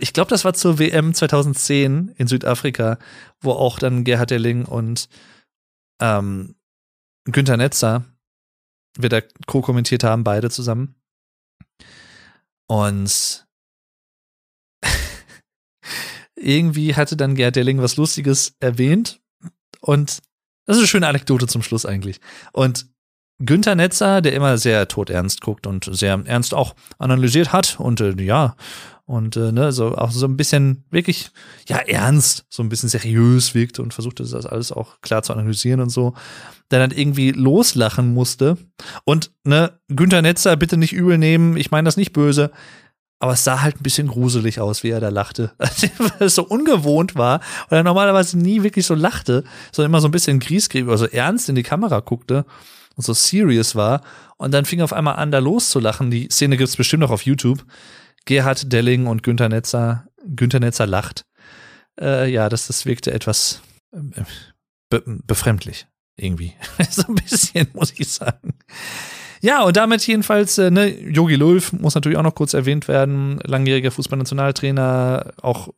[0.00, 2.98] ich glaube, das war zur WM 2010 in Südafrika,
[3.40, 5.08] wo auch dann Gerhard Delling und
[6.00, 6.56] ähm,
[7.24, 8.04] Günther Netzer
[8.96, 10.96] wir da co-kommentiert haben, beide zusammen.
[12.66, 13.46] Und
[16.34, 19.20] irgendwie hatte dann Gerd Delling was Lustiges erwähnt.
[19.80, 20.22] Und
[20.64, 22.20] das ist eine schöne Anekdote zum Schluss eigentlich.
[22.52, 22.88] Und
[23.40, 28.14] Günther Netzer, der immer sehr todernst guckt und sehr ernst auch analysiert hat und äh,
[28.20, 28.56] ja,
[29.08, 31.30] und äh, ne, so auch so ein bisschen wirklich,
[31.66, 35.80] ja, ernst, so ein bisschen seriös wirkt und versuchte das alles auch klar zu analysieren
[35.80, 36.12] und so,
[36.70, 38.58] der dann irgendwie loslachen musste.
[39.04, 42.50] Und ne, Günther Netzer bitte nicht übel nehmen, ich meine das nicht böse,
[43.18, 45.52] aber es sah halt ein bisschen gruselig aus, wie er da lachte.
[45.58, 47.40] Weil es so ungewohnt war,
[47.70, 49.42] weil er normalerweise nie wirklich so lachte,
[49.72, 52.44] sondern immer so ein bisschen griesgräbig, also ernst in die Kamera guckte
[52.98, 54.02] und so serious war.
[54.36, 56.10] Und dann fing auf einmal an, da loszulachen.
[56.10, 57.64] Die Szene gibt's bestimmt noch auf YouTube.
[58.24, 61.24] Gerhard Delling und Günther Netzer, Günther Netzer lacht.
[61.98, 63.62] Äh, ja, das, das wirkte etwas
[63.92, 64.22] äh,
[64.90, 65.86] be befremdlich.
[66.16, 66.54] Irgendwie.
[66.90, 68.54] so ein bisschen, muss ich sagen.
[69.40, 73.38] Ja, und damit jedenfalls, äh, ne, Jogi Löw muss natürlich auch noch kurz erwähnt werden,
[73.44, 75.68] langjähriger Fußballnationaltrainer, auch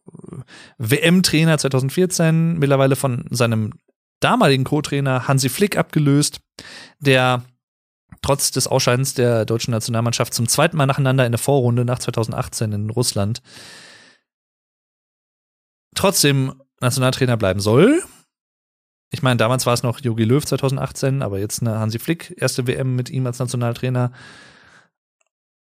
[0.78, 3.74] WM-Trainer 2014, mittlerweile von seinem
[4.20, 6.40] damaligen Co-Trainer Hansi Flick abgelöst,
[6.98, 7.44] der
[8.22, 12.72] trotz des Ausscheidens der deutschen Nationalmannschaft zum zweiten Mal nacheinander in der Vorrunde nach 2018
[12.72, 13.42] in Russland
[15.94, 18.02] trotzdem Nationaltrainer bleiben soll.
[19.10, 22.66] Ich meine, damals war es noch Jogi Löw 2018, aber jetzt eine Hansi Flick, erste
[22.66, 24.12] WM mit ihm als Nationaltrainer.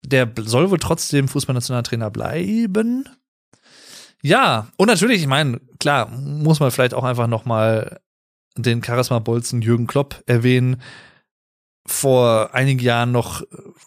[0.04, 3.08] Der soll wohl trotzdem Fußballnationaltrainer bleiben.
[4.22, 8.00] Ja, und natürlich, ich meine, klar, muss man vielleicht auch einfach noch mal
[8.56, 10.80] den Charisma-Bolzen Jürgen Klopp erwähnen.
[11.86, 13.42] Vor einigen Jahren noch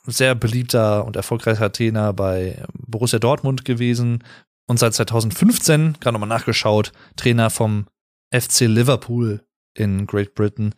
[0.06, 4.24] sehr beliebter und erfolgreicher Trainer bei Borussia Dortmund gewesen
[4.68, 7.88] und seit 2015, gerade nochmal nachgeschaut, Trainer vom
[8.32, 9.44] FC Liverpool
[9.74, 10.76] in Great Britain.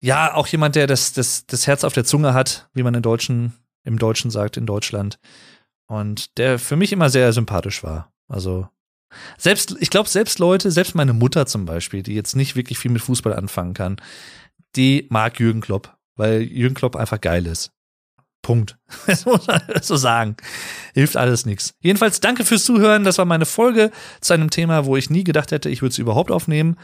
[0.00, 3.02] Ja, auch jemand, der das, das, das Herz auf der Zunge hat, wie man in
[3.02, 3.52] Deutschen,
[3.84, 5.18] im Deutschen sagt, in Deutschland.
[5.86, 8.12] Und der für mich immer sehr sympathisch war.
[8.28, 8.68] Also,
[9.36, 12.90] selbst, ich glaube, selbst Leute, selbst meine Mutter zum Beispiel, die jetzt nicht wirklich viel
[12.90, 13.96] mit Fußball anfangen kann,
[14.76, 17.72] die mag Jürgen Klopp, weil Jürgen Klopp einfach geil ist.
[18.42, 18.78] Punkt.
[19.06, 20.36] Das muss man so sagen.
[20.94, 21.74] Hilft alles nichts.
[21.80, 23.04] Jedenfalls danke fürs Zuhören.
[23.04, 23.90] Das war meine Folge
[24.20, 26.76] zu einem Thema, wo ich nie gedacht hätte, ich würde es überhaupt aufnehmen.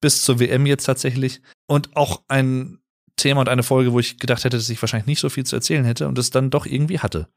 [0.00, 1.40] Bis zur WM jetzt tatsächlich.
[1.66, 2.78] Und auch ein
[3.16, 5.56] Thema und eine Folge, wo ich gedacht hätte, dass ich wahrscheinlich nicht so viel zu
[5.56, 7.28] erzählen hätte und es dann doch irgendwie hatte.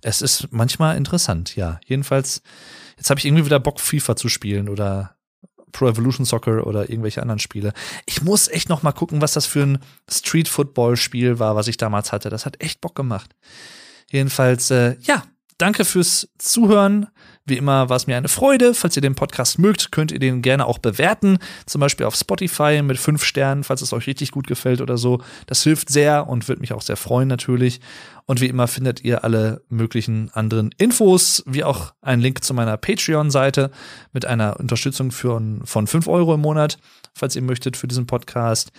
[0.00, 1.80] Es ist manchmal interessant, ja.
[1.84, 2.42] Jedenfalls,
[2.98, 5.16] jetzt habe ich irgendwie wieder Bock, FIFA zu spielen oder
[5.72, 7.72] Pro Evolution Soccer oder irgendwelche anderen Spiele.
[8.06, 9.78] Ich muss echt noch mal gucken, was das für ein
[10.10, 12.30] Street Football Spiel war, was ich damals hatte.
[12.30, 13.34] Das hat echt Bock gemacht.
[14.10, 15.22] Jedenfalls, äh, ja,
[15.58, 17.08] danke fürs Zuhören.
[17.48, 18.74] Wie immer war es mir eine Freude.
[18.74, 21.38] Falls ihr den Podcast mögt, könnt ihr den gerne auch bewerten.
[21.64, 25.22] Zum Beispiel auf Spotify mit fünf Sternen, falls es euch richtig gut gefällt oder so.
[25.46, 27.80] Das hilft sehr und wird mich auch sehr freuen natürlich.
[28.26, 32.76] Und wie immer findet ihr alle möglichen anderen Infos, wie auch einen Link zu meiner
[32.76, 33.70] Patreon-Seite
[34.12, 36.76] mit einer Unterstützung für, von fünf Euro im Monat,
[37.14, 38.72] falls ihr möchtet, für diesen Podcast.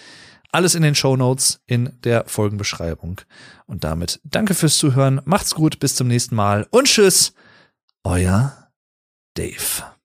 [0.52, 3.22] Alles in den Show Notes in der Folgenbeschreibung.
[3.66, 7.34] Und damit danke fürs Zuhören, macht's gut, bis zum nächsten Mal und tschüss,
[8.04, 8.59] euer
[9.40, 9.99] Dave.